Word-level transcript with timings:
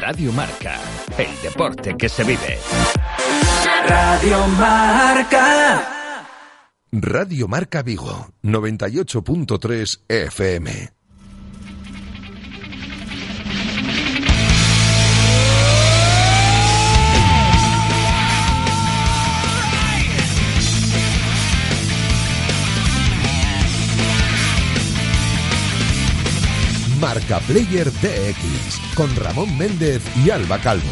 Radio 0.00 0.32
Marca, 0.32 0.80
el 1.16 1.42
deporte 1.42 1.96
que 1.96 2.08
se 2.08 2.24
vive. 2.24 2.58
Radio 3.88 4.46
Marca. 4.58 5.82
Radio 6.92 7.48
Marca 7.48 7.82
Vigo, 7.82 8.28
98.3 8.42 10.00
FM. 10.08 10.95
Marca 27.16 27.40
Player 27.46 27.90
DX 27.90 28.94
con 28.94 29.16
Ramón 29.16 29.56
Méndez 29.56 30.02
y 30.22 30.28
Alba 30.28 30.58
Calvo. 30.58 30.84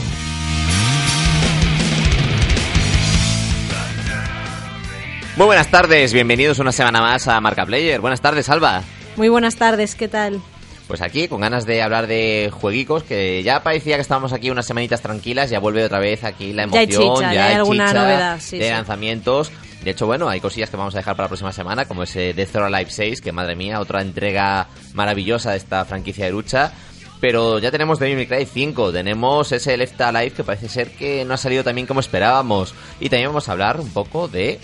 Muy 5.37 5.45
buenas 5.45 5.71
tardes, 5.71 6.15
bienvenidos 6.15 6.59
una 6.61 6.73
semana 6.73 7.03
más 7.03 7.29
a 7.29 7.39
Marca 7.43 7.67
Player. 7.67 8.01
Buenas 8.01 8.23
tardes, 8.23 8.49
Alba. 8.49 8.83
Muy 9.17 9.29
buenas 9.29 9.57
tardes, 9.57 9.95
¿qué 9.95 10.09
tal? 10.09 10.41
Pues 10.89 11.03
aquí, 11.03 11.29
con 11.29 11.43
ganas 11.43 11.67
de 11.67 11.83
hablar 11.83 12.07
de 12.07 12.51
jueguicos, 12.51 13.03
que 13.03 13.43
ya 13.43 13.63
parecía 13.63 13.97
que 13.97 14.03
estábamos 14.03 14.33
aquí 14.33 14.49
unas 14.49 14.65
semanitas 14.65 15.03
tranquilas, 15.03 15.51
ya 15.51 15.59
vuelve 15.59 15.85
otra 15.85 15.99
vez 15.99 16.25
aquí 16.25 16.55
la 16.55 16.67
Ya 16.67 16.79
hay 16.79 16.85
emoción, 16.87 17.17
chicha, 17.17 17.35
ya 17.35 17.47
hay 17.49 17.55
alguna 17.57 17.87
chicha 17.89 18.01
novedad, 18.01 18.41
sí, 18.41 18.59
de 18.59 18.65
sí. 18.65 18.71
lanzamientos. 18.71 19.53
De 19.85 19.91
hecho, 19.91 20.07
bueno, 20.07 20.31
hay 20.31 20.41
cosillas 20.41 20.71
que 20.71 20.79
vamos 20.79 20.95
a 20.95 20.99
dejar 20.99 21.15
para 21.15 21.27
la 21.27 21.29
próxima 21.29 21.53
semana, 21.53 21.85
como 21.85 22.03
ese 22.03 22.33
Death 22.33 22.57
or 22.57 22.63
Alive 22.63 22.91
6, 22.91 23.21
que 23.21 23.33
madre 23.33 23.55
mía, 23.55 23.81
otra 23.81 24.01
entrega 24.01 24.67
maravillosa 24.95 25.51
de 25.51 25.59
esta 25.59 25.85
franquicia 25.85 26.25
de 26.25 26.33
lucha. 26.33 26.73
Pero 27.21 27.59
ya 27.59 27.71
tenemos 27.71 27.99
Devil 27.99 28.17
May 28.17 28.27
Cry 28.27 28.47
5, 28.47 28.93
tenemos 28.93 29.53
ese 29.53 29.77
Left 29.77 30.01
Alive 30.01 30.31
que 30.33 30.45
parece 30.45 30.69
ser 30.69 30.91
que 30.93 31.25
no 31.25 31.35
ha 31.35 31.37
salido 31.37 31.63
tan 31.63 31.75
bien 31.75 31.87
como 31.87 32.01
esperábamos. 32.01 32.75
Y 32.99 33.11
también 33.11 33.29
vamos 33.29 33.49
a 33.49 33.53
hablar 33.53 33.79
un 33.79 33.91
poco 33.91 34.27
de, 34.27 34.59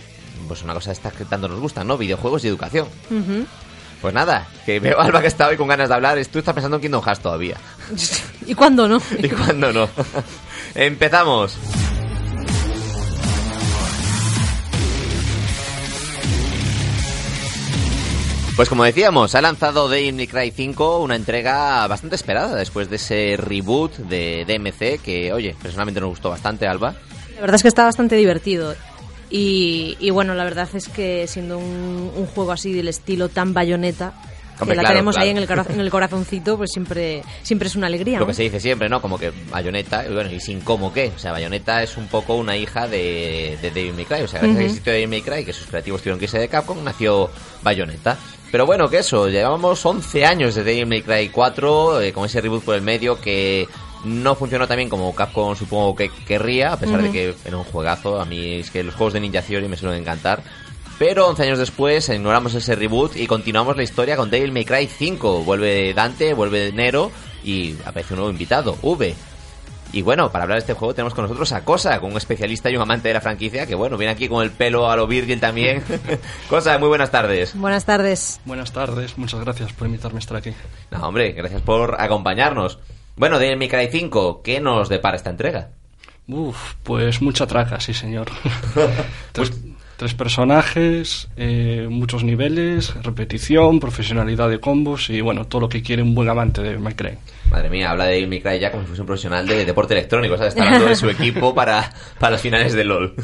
pues 0.48 0.62
una 0.62 0.74
cosa 0.74 0.90
de 0.90 0.94
estas 0.94 1.12
que 1.12 1.24
tanto 1.26 1.48
nos 1.48 1.60
gustan, 1.60 1.86
¿no? 1.86 1.98
Videojuegos 1.98 2.44
y 2.44 2.48
educación. 2.48 2.86
Pues 4.00 4.14
nada, 4.14 4.48
que 4.64 4.80
veo 4.80 4.98
a 4.98 5.04
Alba 5.06 5.20
que 5.20 5.28
está 5.28 5.48
hoy 5.48 5.56
con 5.56 5.68
ganas 5.68 5.88
de 5.90 5.94
hablar. 5.94 6.18
Tú 6.26 6.38
estás 6.38 6.54
pensando 6.54 6.76
en 6.76 6.82
Kingdom 6.82 7.02
Hearts 7.02 7.22
todavía. 7.22 7.56
¿Y 8.46 8.54
cuándo 8.54 8.88
no? 8.88 9.00
¿Y 9.18 9.28
cuándo 9.28 9.72
no? 9.72 9.88
Empezamos. 10.74 11.58
Pues 18.60 18.68
como 18.68 18.84
decíamos, 18.84 19.34
ha 19.34 19.40
lanzado 19.40 19.88
Devil 19.88 20.12
May 20.16 20.26
Cry 20.26 20.50
5 20.50 20.98
una 20.98 21.16
entrega 21.16 21.86
bastante 21.86 22.14
esperada 22.16 22.54
después 22.56 22.90
de 22.90 22.96
ese 22.96 23.36
reboot 23.38 23.96
de 23.96 24.44
DMC 24.46 25.00
que, 25.02 25.32
oye, 25.32 25.56
personalmente 25.62 25.98
nos 25.98 26.10
gustó 26.10 26.28
bastante, 26.28 26.66
Alba. 26.66 26.94
La 27.36 27.40
verdad 27.40 27.56
es 27.56 27.62
que 27.62 27.68
está 27.68 27.84
bastante 27.84 28.16
divertido. 28.16 28.74
Y, 29.30 29.96
y 29.98 30.10
bueno, 30.10 30.34
la 30.34 30.44
verdad 30.44 30.68
es 30.74 30.88
que 30.90 31.26
siendo 31.26 31.56
un, 31.56 32.12
un 32.14 32.26
juego 32.26 32.52
así 32.52 32.70
del 32.74 32.88
estilo 32.88 33.30
tan 33.30 33.54
bayoneta, 33.54 34.12
Hombre, 34.60 34.74
que 34.74 34.76
la 34.76 34.82
claro, 34.82 34.88
tenemos 34.94 35.16
ahí 35.16 35.30
en 35.30 35.38
el, 35.38 35.46
cora- 35.46 35.64
en 35.70 35.80
el 35.80 35.90
corazoncito, 35.90 36.58
pues 36.58 36.70
siempre, 36.70 37.22
siempre 37.42 37.68
es 37.68 37.76
una 37.76 37.86
alegría. 37.86 38.18
Lo 38.18 38.24
¿no? 38.24 38.26
que 38.26 38.34
se 38.34 38.42
dice 38.42 38.60
siempre, 38.60 38.90
¿no? 38.90 39.00
Como 39.00 39.18
que 39.18 39.32
Bayonetta, 39.50 40.04
y 40.06 40.12
bueno, 40.12 40.30
y 40.30 40.38
sin 40.38 40.60
cómo 40.60 40.92
qué. 40.92 41.10
O 41.16 41.18
sea, 41.18 41.32
Bayonetta 41.32 41.82
es 41.82 41.96
un 41.96 42.08
poco 42.08 42.34
una 42.34 42.58
hija 42.58 42.86
de, 42.86 43.56
de 43.62 43.70
Devil 43.70 43.94
May 43.94 44.04
Cry. 44.04 44.20
O 44.20 44.28
sea, 44.28 44.40
gracias 44.40 44.42
a 44.42 44.58
que 44.58 44.64
Ujú. 44.64 44.70
existió 44.70 44.92
Devil 44.92 45.08
May 45.08 45.22
Cry, 45.22 45.44
que 45.46 45.54
sus 45.54 45.66
creativos 45.66 46.02
tuvieron 46.02 46.18
que 46.18 46.26
irse 46.26 46.38
de 46.38 46.48
Capcom, 46.48 46.84
nació 46.84 47.30
Bayonetta. 47.62 48.18
Pero 48.50 48.66
bueno, 48.66 48.88
que 48.88 48.98
eso, 48.98 49.28
llevamos 49.28 49.84
11 49.84 50.24
años 50.24 50.54
de 50.54 50.64
Devil 50.64 50.86
May 50.86 51.02
Cry 51.02 51.28
4, 51.28 52.02
eh, 52.02 52.12
con 52.12 52.24
ese 52.24 52.40
reboot 52.40 52.64
por 52.64 52.74
el 52.74 52.82
medio 52.82 53.20
que 53.20 53.68
no 54.04 54.34
funcionó 54.34 54.66
tan 54.66 54.78
bien 54.78 54.88
como 54.88 55.14
Capcom 55.14 55.54
supongo 55.54 55.94
que 55.94 56.10
querría, 56.26 56.72
a 56.72 56.76
pesar 56.78 57.02
de 57.02 57.12
que 57.12 57.34
era 57.44 57.56
un 57.56 57.64
juegazo. 57.64 58.20
A 58.20 58.24
mí 58.24 58.54
es 58.54 58.70
que 58.70 58.82
los 58.82 58.94
juegos 58.94 59.12
de 59.12 59.20
Ninja 59.20 59.42
Theory 59.42 59.68
me 59.68 59.76
suelen 59.76 60.00
encantar. 60.00 60.42
Pero 60.98 61.28
11 61.28 61.42
años 61.44 61.58
después 61.58 62.08
ignoramos 62.08 62.54
ese 62.54 62.74
reboot 62.74 63.16
y 63.16 63.26
continuamos 63.26 63.76
la 63.76 63.82
historia 63.82 64.16
con 64.16 64.30
Devil 64.30 64.52
May 64.52 64.64
Cry 64.64 64.86
5. 64.86 65.44
Vuelve 65.44 65.94
Dante, 65.94 66.34
vuelve 66.34 66.72
Nero 66.72 67.10
y 67.42 67.74
aparece 67.86 68.14
un 68.14 68.18
nuevo 68.18 68.32
invitado, 68.32 68.76
V. 68.82 69.14
Y 69.92 70.02
bueno, 70.02 70.30
para 70.30 70.44
hablar 70.44 70.56
de 70.56 70.60
este 70.60 70.74
juego 70.74 70.94
tenemos 70.94 71.14
con 71.14 71.24
nosotros 71.24 71.52
a 71.52 71.64
Cosa, 71.64 71.98
con 72.00 72.12
un 72.12 72.16
especialista 72.16 72.70
y 72.70 72.76
un 72.76 72.82
amante 72.82 73.08
de 73.08 73.14
la 73.14 73.20
franquicia, 73.20 73.66
que 73.66 73.74
bueno, 73.74 73.96
viene 73.96 74.12
aquí 74.12 74.28
con 74.28 74.42
el 74.42 74.50
pelo 74.50 74.88
a 74.90 74.96
lo 74.96 75.06
Virgil 75.06 75.40
también. 75.40 75.82
Cosa, 76.48 76.78
muy 76.78 76.88
buenas 76.88 77.10
tardes. 77.10 77.54
Buenas 77.54 77.84
tardes. 77.84 78.40
Buenas 78.44 78.72
tardes, 78.72 79.18
muchas 79.18 79.40
gracias 79.40 79.72
por 79.72 79.86
invitarme 79.86 80.18
a 80.18 80.20
estar 80.20 80.36
aquí. 80.36 80.52
No, 80.90 81.08
hombre, 81.08 81.32
gracias 81.32 81.62
por 81.62 82.00
acompañarnos. 82.00 82.78
Bueno, 83.16 83.38
May 83.38 83.68
Cry 83.68 83.88
5, 83.90 84.42
¿qué 84.42 84.60
nos 84.60 84.88
depara 84.88 85.16
esta 85.16 85.30
entrega? 85.30 85.70
Uf, 86.28 86.74
pues 86.84 87.20
mucha 87.20 87.46
traca, 87.46 87.80
sí 87.80 87.92
señor. 87.92 88.28
Pues 89.32 89.52
tres, 90.00 90.14
personajes, 90.14 91.28
eh, 91.36 91.86
muchos 91.90 92.24
niveles, 92.24 92.94
repetición, 93.02 93.80
profesionalidad 93.80 94.48
de 94.48 94.58
combos 94.58 95.10
y 95.10 95.20
bueno, 95.20 95.46
todo 95.46 95.60
lo 95.60 95.68
que 95.68 95.82
quiere 95.82 96.02
un 96.02 96.14
buen 96.14 96.30
amante 96.30 96.62
de 96.62 96.78
Minecraft. 96.78 97.18
Madre 97.50 97.68
mía, 97.68 97.90
habla 97.90 98.06
de 98.06 98.12
Devil 98.12 98.28
May 98.28 98.40
Cry 98.40 98.58
ya 98.58 98.70
como 98.70 98.84
si 98.84 98.88
fuese 98.88 99.02
un 99.02 99.06
profesional 99.06 99.46
de 99.46 99.66
deporte 99.66 99.92
electrónico, 99.92 100.38
¿sabes? 100.38 100.54
Está 100.54 100.64
hablando 100.64 100.86
de 100.86 100.96
su 100.96 101.10
equipo 101.10 101.54
para, 101.54 101.92
para 102.18 102.32
las 102.32 102.40
finales 102.40 102.72
de 102.72 102.84
LOL. 102.84 103.14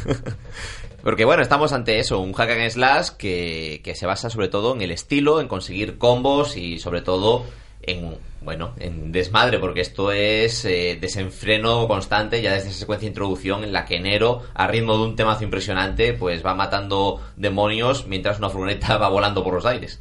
Porque 1.03 1.25
bueno, 1.25 1.42
estamos 1.42 1.72
ante 1.72 1.98
eso, 1.98 2.20
un 2.20 2.34
hack 2.34 2.50
and 2.50 2.69
slash 2.69 3.09
que, 3.16 3.81
que 3.82 3.94
se 3.94 4.04
basa 4.04 4.28
sobre 4.28 4.48
todo 4.48 4.75
en 4.75 4.82
el 4.82 4.91
estilo, 4.91 5.41
en 5.41 5.48
conseguir 5.48 5.97
combos 5.97 6.59
y 6.59 6.78
sobre 6.78 7.00
todo 7.00 7.47
en, 7.86 8.16
bueno, 8.42 8.72
en 8.78 9.12
desmadre, 9.12 9.58
porque 9.58 9.80
esto 9.80 10.12
es 10.12 10.64
eh, 10.64 10.98
desenfreno 11.00 11.86
constante 11.88 12.42
ya 12.42 12.52
desde 12.52 12.70
esa 12.70 12.78
secuencia 12.80 13.06
de 13.06 13.10
introducción 13.10 13.64
en 13.64 13.72
la 13.72 13.84
que 13.84 14.00
Nero, 14.00 14.42
a 14.54 14.66
ritmo 14.66 14.97
de 14.97 15.04
un 15.04 15.16
temazo 15.16 15.44
impresionante, 15.44 16.12
pues 16.12 16.44
va 16.44 16.54
matando 16.54 17.20
demonios 17.36 18.06
mientras 18.06 18.38
una 18.38 18.50
furgoneta 18.50 18.97
va 18.98 19.08
volando 19.08 19.42
por 19.42 19.54
los 19.54 19.66
aires. 19.66 20.00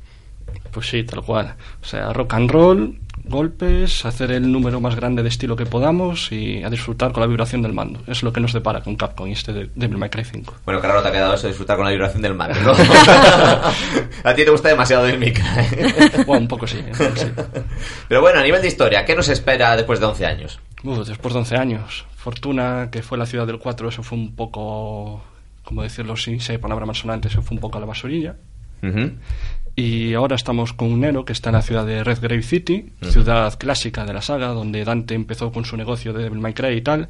Pues 0.72 0.88
sí, 0.90 1.04
tal 1.04 1.24
cual. 1.24 1.56
O 1.82 1.86
sea, 1.86 2.12
rock 2.12 2.34
and 2.34 2.52
roll, 2.52 3.00
golpes, 3.28 4.06
hacer 4.06 4.32
el 4.32 4.52
número 4.52 4.80
más 4.80 4.96
grande 4.96 5.24
de 5.24 5.30
estilo 5.30 5.56
que 5.56 5.66
podamos 5.66 6.32
y 6.32 6.64
a 6.64 6.70
disfrutar 6.70 7.12
con 7.12 7.22
la 7.22 7.28
vibración 7.28 7.62
del 7.62 7.74
mando. 7.74 8.00
Es 8.08 8.24
lo 8.24 8.32
que 8.32 8.40
nos 8.40 8.54
depara 8.54 8.82
con 8.82 8.96
Capcom 8.96 9.28
y 9.28 9.34
este 9.34 9.54
de 9.54 9.70
Devil 9.76 9.98
May 9.98 10.10
Cry 10.10 10.24
5. 10.24 10.56
Bueno, 10.66 10.80
claro, 10.80 11.02
te 11.02 11.10
ha 11.10 11.12
quedado 11.12 11.34
eso, 11.34 11.48
disfrutar 11.48 11.76
con 11.76 11.86
la 11.86 11.92
vibración 11.92 12.22
del 12.22 12.34
mando, 12.34 12.60
¿no? 12.62 12.72
a 14.24 14.34
ti 14.36 14.46
te 14.46 14.50
gusta 14.50 14.70
demasiado 14.70 15.04
Devil 15.06 15.20
May 15.20 15.34
Cry. 15.34 16.24
Bueno, 16.26 16.42
un 16.42 16.48
poco 16.48 16.68
sí, 16.68 16.78
un 16.78 16.98
poco 16.98 17.16
sí. 17.16 17.28
Pero 18.08 18.22
bueno, 18.22 18.40
a 18.40 18.44
nivel 18.44 18.62
de 18.62 18.68
historia, 18.68 19.06
¿qué 19.06 19.16
nos 19.16 19.30
espera 19.30 19.76
después 19.76 20.00
de 20.00 20.06
11 20.06 20.26
años? 20.26 20.60
Uf, 20.84 21.08
después 21.08 21.34
de 21.34 21.40
11 21.40 21.56
años. 21.58 22.06
Fortuna, 22.16 22.90
que 22.92 23.02
fue 23.02 23.18
la 23.18 23.26
ciudad 23.26 23.48
del 23.48 23.60
4, 23.60 23.90
eso 23.90 24.04
fue 24.04 24.18
un 24.18 24.36
poco, 24.36 25.24
como 25.64 25.84
decirlo 25.84 26.16
sin 26.16 26.40
si 26.40 26.54
hay 26.54 26.58
palabra 26.58 26.86
más 26.86 27.00
sonante, 27.00 27.28
eso 27.28 27.42
fue 27.42 27.56
un 27.56 27.62
poco 27.62 27.78
a 27.78 27.82
la 27.82 27.88
basurilla. 27.88 28.36
Y 29.76 30.14
ahora 30.14 30.36
estamos 30.38 30.72
con 30.74 30.92
un 30.92 31.02
Nero 31.02 31.26
que 31.26 31.34
está 31.34 31.50
en 31.50 31.56
la 31.56 31.62
ciudad 31.62 31.86
de 31.86 32.04
Redgrave 32.04 32.44
City, 32.44 32.94
Ujú. 33.02 33.12
ciudad 33.12 33.58
clásica 33.60 34.06
de 34.06 34.14
la 34.14 34.22
saga, 34.22 34.48
donde 34.50 34.86
Dante 34.86 35.16
empezó 35.16 35.52
con 35.52 35.66
su 35.66 35.76
negocio 35.76 36.14
de 36.14 36.24
Devil 36.24 36.40
May 36.40 36.54
Cry 36.54 36.78
y 36.78 36.82
tal. 36.82 37.10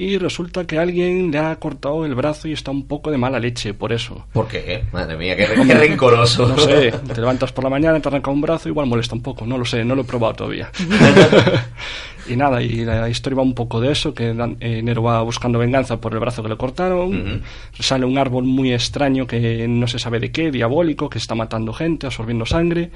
Y 0.00 0.16
resulta 0.16 0.64
que 0.64 0.78
alguien 0.78 1.32
le 1.32 1.38
ha 1.38 1.56
cortado 1.56 2.06
el 2.06 2.14
brazo 2.14 2.46
y 2.46 2.52
está 2.52 2.70
un 2.70 2.86
poco 2.86 3.10
de 3.10 3.18
mala 3.18 3.40
leche 3.40 3.74
por 3.74 3.92
eso. 3.92 4.26
¿Por 4.32 4.46
qué? 4.46 4.84
Madre 4.92 5.16
mía, 5.16 5.36
qué, 5.36 5.48
qué 5.66 5.74
rencoroso. 5.74 6.46
No 6.46 6.56
sé, 6.56 6.92
te 6.92 7.20
levantas 7.20 7.50
por 7.50 7.64
la 7.64 7.70
mañana, 7.70 7.98
te 7.98 8.06
arranca 8.08 8.30
un 8.30 8.40
brazo, 8.40 8.68
igual 8.68 8.86
molesta 8.86 9.16
un 9.16 9.22
poco, 9.22 9.44
no 9.44 9.58
lo 9.58 9.64
sé, 9.64 9.84
no 9.84 9.96
lo 9.96 10.02
he 10.02 10.04
probado 10.04 10.34
todavía. 10.34 10.70
y 12.28 12.36
nada, 12.36 12.62
y 12.62 12.84
la 12.84 13.08
historia 13.08 13.38
va 13.38 13.42
un 13.42 13.54
poco 13.54 13.80
de 13.80 13.90
eso, 13.90 14.14
que 14.14 14.34
Dan- 14.34 14.56
eh, 14.60 14.82
Nero 14.82 15.02
va 15.02 15.20
buscando 15.22 15.58
venganza 15.58 16.00
por 16.00 16.12
el 16.12 16.20
brazo 16.20 16.42
que 16.42 16.48
le 16.50 16.56
cortaron, 16.56 17.42
sale 17.78 18.04
un 18.04 18.18
árbol 18.18 18.44
muy 18.44 18.72
extraño 18.72 19.26
que 19.26 19.66
no 19.66 19.88
se 19.88 19.98
sabe 19.98 20.20
de 20.20 20.30
qué, 20.30 20.50
diabólico, 20.50 21.08
que 21.10 21.18
está 21.18 21.34
matando 21.34 21.72
gente, 21.72 22.06
absorbiendo 22.06 22.44
sangre, 22.46 22.90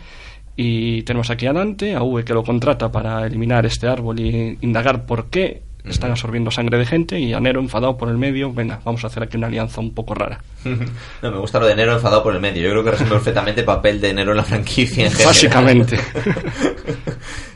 y 0.54 1.02
tenemos 1.02 1.30
aquí 1.30 1.46
a 1.46 1.52
Dante, 1.52 1.94
a 1.94 2.02
V 2.02 2.24
que 2.24 2.34
lo 2.34 2.44
contrata 2.44 2.92
para 2.92 3.26
eliminar 3.26 3.64
este 3.64 3.86
árbol 3.88 4.20
y 4.20 4.58
indagar 4.60 5.06
por 5.06 5.30
qué 5.30 5.62
están 5.84 6.10
absorbiendo 6.10 6.50
sangre 6.50 6.78
de 6.78 6.86
gente 6.86 7.18
y 7.18 7.32
a 7.32 7.40
Nero 7.40 7.60
enfadado 7.60 7.96
por 7.96 8.08
el 8.08 8.18
medio, 8.18 8.52
venga, 8.52 8.80
vamos 8.84 9.02
a 9.04 9.08
hacer 9.08 9.22
aquí 9.22 9.36
una 9.36 9.48
alianza 9.48 9.80
un 9.80 9.94
poco 9.94 10.14
rara. 10.14 10.42
No, 11.22 11.30
me 11.30 11.38
gusta 11.38 11.60
lo 11.60 11.66
de 11.66 11.76
Nero 11.76 11.94
enfadado 11.94 12.22
por 12.22 12.34
el 12.34 12.40
medio. 12.40 12.62
Yo 12.62 12.70
creo 12.70 12.84
que 12.84 12.90
resume 12.92 13.10
perfectamente 13.10 13.60
el 13.60 13.66
papel 13.66 14.00
de 14.00 14.12
Nero 14.12 14.32
en 14.32 14.38
la 14.38 14.42
franquicia. 14.44 15.06
en. 15.06 15.12
Básicamente. 15.24 15.98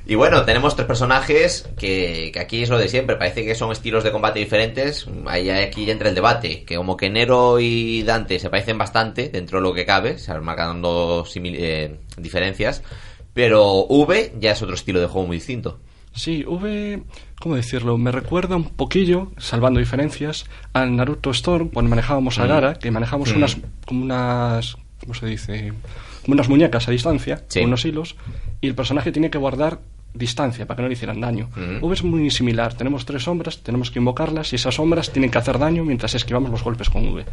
Y 0.08 0.14
bueno, 0.14 0.44
tenemos 0.44 0.76
tres 0.76 0.86
personajes 0.86 1.68
que, 1.76 2.30
que 2.32 2.38
aquí 2.38 2.62
es 2.62 2.70
lo 2.70 2.78
de 2.78 2.88
siempre. 2.88 3.16
Parece 3.16 3.44
que 3.44 3.56
son 3.56 3.72
estilos 3.72 4.04
de 4.04 4.12
combate 4.12 4.38
diferentes. 4.38 5.04
Ahí 5.26 5.50
aquí 5.50 5.84
ya 5.84 5.92
entra 5.92 6.08
el 6.08 6.14
debate. 6.14 6.62
Que 6.62 6.76
como 6.76 6.96
que 6.96 7.10
Nero 7.10 7.58
y 7.58 8.04
Dante 8.04 8.38
se 8.38 8.48
parecen 8.48 8.78
bastante 8.78 9.30
dentro 9.30 9.58
de 9.58 9.64
lo 9.64 9.74
que 9.74 9.84
cabe. 9.84 10.18
Se 10.18 10.32
van 10.32 10.44
marcando 10.44 11.24
eh, 11.34 11.96
diferencias. 12.18 12.84
Pero 13.34 13.84
V 13.88 14.34
ya 14.38 14.52
es 14.52 14.62
otro 14.62 14.76
estilo 14.76 15.00
de 15.00 15.06
juego 15.06 15.26
muy 15.26 15.38
distinto. 15.38 15.80
Sí, 16.16 16.44
V, 16.46 17.02
¿cómo 17.40 17.56
decirlo? 17.56 17.98
Me 17.98 18.10
recuerda 18.10 18.56
un 18.56 18.64
poquillo, 18.64 19.32
salvando 19.36 19.80
diferencias, 19.80 20.46
al 20.72 20.96
Naruto 20.96 21.30
Storm, 21.30 21.68
cuando 21.68 21.90
manejábamos 21.90 22.38
a 22.38 22.44
Mm. 22.44 22.48
Gara, 22.48 22.74
que 22.74 22.90
manejamos 22.90 23.32
Mm. 23.32 23.36
unas, 23.36 23.56
como 23.86 24.02
unas, 24.02 24.76
¿cómo 25.00 25.14
se 25.14 25.26
dice? 25.26 25.72
Como 26.24 26.32
unas 26.34 26.48
muñecas 26.48 26.88
a 26.88 26.90
distancia, 26.90 27.44
Sí. 27.48 27.60
con 27.60 27.68
unos 27.68 27.84
hilos, 27.84 28.16
y 28.62 28.66
el 28.68 28.74
personaje 28.74 29.12
tiene 29.12 29.30
que 29.30 29.38
guardar 29.38 29.78
distancia 30.16 30.66
para 30.66 30.76
que 30.76 30.82
no 30.82 30.88
le 30.88 30.94
hicieran 30.94 31.20
daño. 31.20 31.48
Mm. 31.56 31.82
V 31.84 31.94
es 31.94 32.02
muy 32.04 32.30
similar, 32.30 32.74
tenemos 32.74 33.04
tres 33.06 33.22
sombras, 33.24 33.58
tenemos 33.62 33.90
que 33.90 33.98
invocarlas, 33.98 34.52
y 34.52 34.56
esas 34.56 34.74
sombras 34.74 35.10
tienen 35.12 35.30
que 35.30 35.38
hacer 35.38 35.58
daño 35.58 35.84
mientras 35.84 36.14
esquivamos 36.14 36.50
los 36.50 36.62
golpes 36.62 36.90
con 36.90 37.06
V. 37.08 37.24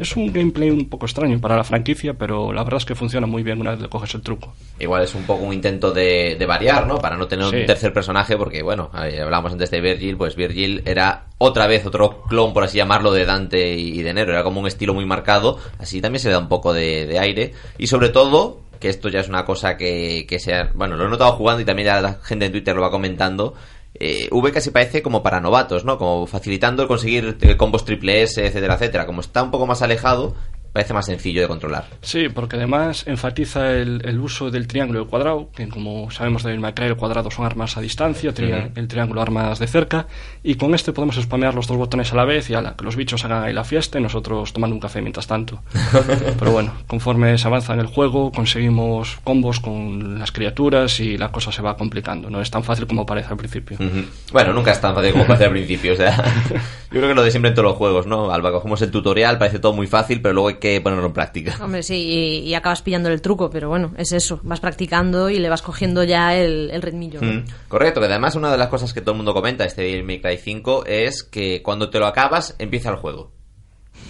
Es 0.00 0.16
un 0.16 0.32
gameplay 0.32 0.70
un 0.70 0.88
poco 0.88 1.06
extraño 1.06 1.40
para 1.40 1.56
la 1.56 1.64
franquicia, 1.64 2.14
pero 2.14 2.52
la 2.52 2.62
verdad 2.64 2.78
es 2.78 2.84
que 2.84 2.94
funciona 2.94 3.26
muy 3.26 3.42
bien 3.42 3.60
una 3.60 3.72
vez 3.72 3.80
le 3.80 3.88
coges 3.88 4.14
el 4.14 4.22
truco. 4.22 4.54
Igual 4.78 5.02
es 5.04 5.14
un 5.14 5.22
poco 5.24 5.44
un 5.44 5.52
intento 5.52 5.90
de, 5.92 6.36
de 6.38 6.46
variar, 6.46 6.86
¿no? 6.86 6.98
Para 6.98 7.16
no 7.16 7.26
tener 7.26 7.46
Sí. 7.50 7.56
un 7.56 7.66
tercer 7.66 7.92
personaje, 7.92 8.36
porque 8.36 8.62
bueno, 8.62 8.90
hablábamos 8.92 9.52
antes 9.52 9.70
de 9.70 9.80
Virgil, 9.80 10.16
pues 10.16 10.34
Virgil 10.36 10.82
era 10.84 11.26
otra 11.38 11.66
vez 11.66 11.84
otro 11.86 12.22
clon, 12.28 12.52
por 12.54 12.64
así 12.64 12.78
llamarlo, 12.78 13.12
de 13.12 13.24
Dante 13.26 13.74
y 13.76 14.02
de 14.02 14.14
Nero. 14.14 14.32
Era 14.32 14.42
como 14.42 14.60
un 14.60 14.66
estilo 14.66 14.94
muy 14.94 15.04
marcado, 15.04 15.58
así 15.78 16.00
también 16.00 16.20
se 16.20 16.28
le 16.28 16.32
da 16.34 16.38
un 16.40 16.48
poco 16.48 16.72
de, 16.72 17.06
de 17.06 17.18
aire. 17.18 17.52
Y 17.78 17.86
sobre 17.88 18.08
todo, 18.08 18.60
que 18.78 18.88
esto 18.88 19.08
ya 19.08 19.20
es 19.20 19.28
una 19.28 19.44
cosa 19.44 19.76
que, 19.76 20.26
que 20.28 20.38
sea, 20.38 20.70
bueno, 20.74 20.96
lo 20.96 21.06
he 21.06 21.08
notado 21.08 21.32
jugando 21.32 21.62
y 21.62 21.64
también 21.64 21.86
ya 21.86 22.00
la 22.00 22.14
gente 22.22 22.46
en 22.46 22.52
Twitter 22.52 22.74
lo 22.74 22.82
va 22.82 22.90
comentando. 22.90 23.54
Eh, 23.98 24.28
v 24.30 24.52
casi 24.52 24.70
parece 24.70 25.02
como 25.02 25.22
para 25.22 25.40
novatos, 25.40 25.84
¿no? 25.84 25.96
Como 25.96 26.26
facilitando 26.26 26.82
el 26.82 26.88
conseguir 26.88 27.38
eh, 27.40 27.56
combos 27.56 27.84
triple 27.84 28.22
S, 28.22 28.44
etcétera, 28.44 28.74
etcétera. 28.74 29.06
Como 29.06 29.20
está 29.20 29.42
un 29.42 29.50
poco 29.50 29.66
más 29.66 29.80
alejado, 29.82 30.34
parece 30.76 30.92
más 30.92 31.06
sencillo 31.06 31.40
de 31.40 31.48
controlar. 31.48 31.86
Sí, 32.02 32.28
porque 32.28 32.56
además 32.56 33.04
enfatiza 33.06 33.72
el, 33.72 34.02
el 34.04 34.20
uso 34.20 34.50
del 34.50 34.66
triángulo 34.66 34.98
y 34.98 35.02
el 35.04 35.08
cuadrado, 35.08 35.48
que 35.56 35.66
como 35.68 36.10
sabemos 36.10 36.42
de 36.42 36.54
Cry, 36.74 36.84
el 36.88 36.96
cuadrado 36.96 37.30
son 37.30 37.46
armas 37.46 37.78
a 37.78 37.80
distancia, 37.80 38.34
tri- 38.34 38.50
Ujú. 38.66 38.72
el 38.74 38.86
triángulo 38.88 39.22
armas 39.22 39.58
de 39.58 39.66
cerca, 39.66 40.06
y 40.42 40.56
con 40.56 40.74
este 40.74 40.92
podemos 40.92 41.16
spamear 41.16 41.54
los 41.54 41.66
dos 41.66 41.78
botones 41.78 42.12
a 42.12 42.16
la 42.16 42.24
vez 42.26 42.50
y 42.50 42.54
ala, 42.54 42.74
que 42.76 42.84
los 42.84 42.94
bichos 42.94 43.24
hagan 43.24 43.42
ahí 43.44 43.54
la 43.54 43.64
fiesta 43.64 43.98
y 43.98 44.02
nosotros 44.02 44.52
tomando 44.52 44.74
un 44.74 44.80
café 44.80 45.00
mientras 45.00 45.26
tanto. 45.26 45.62
Pero 46.38 46.52
bueno, 46.52 46.74
conforme 46.86 47.38
se 47.38 47.46
avanza 47.48 47.72
en 47.72 47.80
el 47.80 47.86
juego, 47.86 48.30
conseguimos 48.32 49.18
combos 49.24 49.60
con 49.60 50.18
las 50.18 50.30
criaturas 50.32 51.00
y 51.00 51.16
la 51.16 51.30
cosa 51.32 51.52
se 51.52 51.62
va 51.62 51.76
complicando. 51.76 52.28
No 52.28 52.40
es 52.42 52.50
tan 52.50 52.62
fácil 52.64 52.86
como 52.86 53.06
parece 53.06 53.28
al 53.30 53.36
principio. 53.38 53.76
Ujú. 53.80 54.04
Bueno, 54.32 54.52
nunca 54.52 54.72
es 54.72 54.80
tan 54.80 54.94
fácil 54.94 55.12
como 55.12 55.26
parece 55.26 55.44
al 55.46 55.52
principio. 55.52 55.92
O 55.94 55.96
sea, 55.96 56.14
yo 56.90 56.98
creo 56.98 57.08
que 57.08 57.14
lo 57.14 57.22
de 57.22 57.30
siempre 57.30 57.48
en 57.50 57.54
todos 57.54 57.68
los 57.70 57.76
juegos, 57.78 58.06
¿no? 58.06 58.30
Alba, 58.30 58.52
cogemos 58.52 58.82
el 58.82 58.90
tutorial, 58.90 59.38
parece 59.38 59.58
todo 59.58 59.72
muy 59.72 59.86
fácil, 59.86 60.20
pero 60.20 60.34
luego 60.34 60.48
hay 60.48 60.54
que 60.56 60.65
ponerlo 60.82 61.06
en 61.06 61.12
práctica. 61.12 61.56
Hombre, 61.62 61.82
sí, 61.82 61.94
y, 61.94 62.38
y 62.48 62.54
acabas 62.54 62.82
pillando 62.82 63.08
el 63.08 63.20
truco, 63.20 63.50
pero 63.50 63.68
bueno, 63.68 63.92
es 63.96 64.12
eso. 64.12 64.40
Vas 64.42 64.60
practicando 64.60 65.30
y 65.30 65.38
le 65.38 65.48
vas 65.48 65.62
cogiendo 65.62 66.04
ya 66.04 66.34
el, 66.36 66.70
el 66.72 66.82
ritmillo. 66.82 67.20
¿no? 67.20 67.40
Mm, 67.40 67.44
Correcto, 67.68 68.00
que 68.00 68.06
además 68.06 68.34
una 68.36 68.50
de 68.52 68.58
las 68.58 68.68
cosas 68.68 68.92
que 68.92 69.00
todo 69.00 69.12
el 69.12 69.16
mundo 69.18 69.34
comenta 69.34 69.64
este 69.64 69.82
Devil 69.82 70.04
May 70.04 70.20
Cry 70.20 70.38
5 70.38 70.84
es 70.86 71.22
que 71.22 71.62
cuando 71.62 71.90
te 71.90 71.98
lo 71.98 72.06
acabas, 72.06 72.54
empieza 72.58 72.90
el 72.90 72.96
juego. 72.96 73.32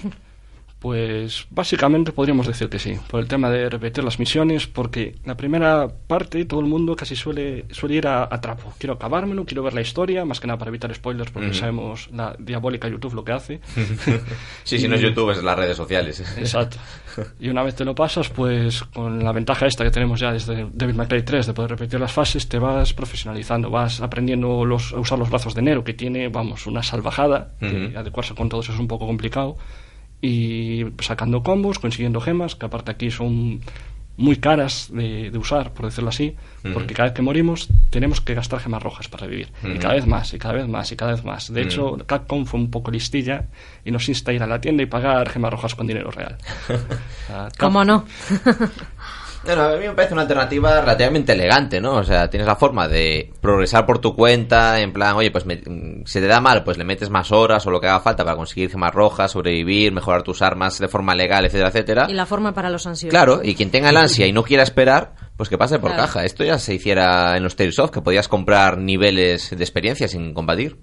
Pues 0.86 1.48
básicamente 1.50 2.12
podríamos 2.12 2.46
decir 2.46 2.68
que 2.68 2.78
sí, 2.78 2.96
por 3.10 3.18
el 3.18 3.26
tema 3.26 3.50
de 3.50 3.68
repetir 3.68 4.04
las 4.04 4.20
misiones, 4.20 4.68
porque 4.68 5.16
la 5.24 5.36
primera 5.36 5.88
parte 6.06 6.44
todo 6.44 6.60
el 6.60 6.66
mundo 6.66 6.94
casi 6.94 7.16
suele, 7.16 7.64
suele 7.72 7.96
ir 7.96 8.06
a, 8.06 8.22
a 8.32 8.40
trapo. 8.40 8.72
Quiero 8.78 8.94
acabármelo, 8.94 9.44
quiero 9.44 9.64
ver 9.64 9.74
la 9.74 9.80
historia, 9.80 10.24
más 10.24 10.38
que 10.38 10.46
nada 10.46 10.58
para 10.58 10.68
evitar 10.68 10.94
spoilers, 10.94 11.32
porque 11.32 11.54
sabemos 11.54 12.08
la 12.12 12.36
diabólica 12.38 12.86
YouTube 12.86 13.14
lo 13.14 13.24
que 13.24 13.32
hace. 13.32 13.60
Sí, 14.62 14.78
si 14.78 14.86
no 14.86 14.94
es 14.94 15.00
YouTube, 15.00 15.30
es 15.32 15.42
las 15.42 15.58
redes 15.58 15.76
sociales. 15.76 16.20
Exacto. 16.38 16.76
Y 17.40 17.48
una 17.48 17.64
vez 17.64 17.74
te 17.74 17.84
lo 17.84 17.94
pasas, 17.96 18.28
pues 18.28 18.84
con 18.84 19.24
la 19.24 19.32
ventaja 19.32 19.66
esta 19.66 19.82
que 19.82 19.90
tenemos 19.90 20.20
ya 20.20 20.32
desde 20.32 20.68
Devil 20.72 20.94
May 20.94 21.08
Cry 21.08 21.22
3 21.24 21.46
de 21.48 21.52
poder 21.52 21.72
repetir 21.72 21.98
las 21.98 22.12
fases, 22.12 22.48
te 22.48 22.60
vas 22.60 22.92
profesionalizando, 22.94 23.70
vas 23.70 24.00
aprendiendo 24.00 24.64
los, 24.64 24.92
a 24.92 25.00
usar 25.00 25.18
los 25.18 25.30
brazos 25.30 25.52
de 25.56 25.62
Nero, 25.62 25.82
que 25.82 25.94
tiene, 25.94 26.28
vamos, 26.28 26.66
una 26.68 26.84
salvajada, 26.84 27.48
que 27.58 27.88
Ujú. 27.88 27.98
adecuarse 27.98 28.36
con 28.36 28.48
todos 28.48 28.68
es 28.68 28.78
un 28.78 28.86
poco 28.86 29.06
complicado, 29.06 29.56
y 30.20 30.84
sacando 31.00 31.42
combos, 31.42 31.78
consiguiendo 31.78 32.20
gemas, 32.20 32.54
que 32.54 32.66
aparte 32.66 32.90
aquí 32.90 33.10
son 33.10 33.60
muy 34.18 34.36
caras 34.36 34.88
de, 34.90 35.30
de 35.30 35.38
usar, 35.38 35.74
por 35.74 35.84
decirlo 35.84 36.08
así, 36.08 36.36
porque 36.72 36.94
cada 36.94 37.08
vez 37.08 37.14
que 37.14 37.22
morimos 37.22 37.68
tenemos 37.90 38.20
que 38.22 38.34
gastar 38.34 38.60
gemas 38.60 38.82
rojas 38.82 39.08
para 39.08 39.26
revivir. 39.26 39.52
Y 39.62 39.78
cada 39.78 39.94
vez 39.94 40.06
más, 40.06 40.32
y 40.32 40.38
cada 40.38 40.54
vez 40.54 40.66
más, 40.68 40.90
y 40.90 40.96
cada 40.96 41.12
vez 41.12 41.22
más. 41.22 41.52
De 41.52 41.60
Ujú. 41.60 41.68
hecho, 41.68 41.96
Capcom 42.06 42.46
fue 42.46 42.58
un 42.58 42.70
poco 42.70 42.90
listilla 42.90 43.44
y 43.84 43.90
nos 43.90 44.08
insta 44.08 44.30
a 44.30 44.34
ir 44.34 44.42
a 44.42 44.46
la 44.46 44.60
tienda 44.60 44.82
y 44.82 44.86
pagar 44.86 45.28
gemas 45.28 45.52
rojas 45.52 45.74
con 45.74 45.86
dinero 45.86 46.10
real. 46.10 46.38
¿Cómo 47.58 47.84
no? 47.84 48.06
Bueno, 49.46 49.62
a 49.62 49.76
mí 49.76 49.86
me 49.86 49.94
parece 49.94 50.12
una 50.14 50.22
alternativa 50.22 50.80
relativamente 50.80 51.32
elegante, 51.32 51.80
¿no? 51.80 51.94
O 51.94 52.04
sea, 52.04 52.28
tienes 52.28 52.46
la 52.46 52.56
forma 52.56 52.88
de 52.88 53.32
progresar 53.40 53.86
por 53.86 53.98
tu 54.00 54.14
cuenta, 54.14 54.80
en 54.80 54.92
plan, 54.92 55.14
oye, 55.16 55.30
pues 55.30 55.46
me- 55.46 55.56
mm, 55.64 56.04
se 56.04 56.20
te 56.20 56.26
da 56.26 56.40
mal, 56.40 56.64
pues 56.64 56.76
le 56.78 56.84
metes 56.84 57.10
más 57.10 57.30
horas 57.32 57.66
o 57.66 57.70
lo 57.70 57.80
que 57.80 57.86
haga 57.86 58.00
falta 58.00 58.24
para 58.24 58.36
conseguir 58.36 58.70
gemas 58.70 58.92
rojas, 58.92 59.30
sobrevivir, 59.32 59.92
mejorar 59.92 60.22
tus 60.22 60.42
armas 60.42 60.78
de 60.78 60.88
forma 60.88 61.14
legal, 61.14 61.44
etcétera, 61.44 61.68
etcétera. 61.68 62.06
Y 62.10 62.14
la 62.14 62.26
forma 62.26 62.52
para 62.52 62.70
los 62.70 62.86
ansiosos. 62.86 63.10
Claro, 63.10 63.40
y 63.42 63.54
quien 63.54 63.70
tenga 63.70 63.90
el 63.90 63.96
ansia 63.96 64.26
y 64.26 64.32
no 64.32 64.42
quiera 64.42 64.62
esperar, 64.62 65.14
pues 65.36 65.48
que 65.48 65.56
pase 65.58 65.78
por 65.78 65.90
Claro. 65.90 66.02
caja. 66.04 66.24
Esto 66.24 66.44
ya 66.44 66.58
se 66.58 66.74
hiciera 66.74 67.36
en 67.36 67.42
los 67.42 67.56
Tales 67.56 67.78
of, 67.78 67.90
que 67.90 68.00
podías 68.02 68.28
comprar 68.28 68.78
niveles 68.78 69.50
de 69.56 69.62
experiencia 69.62 70.08
sin 70.08 70.34
combatir. 70.34 70.76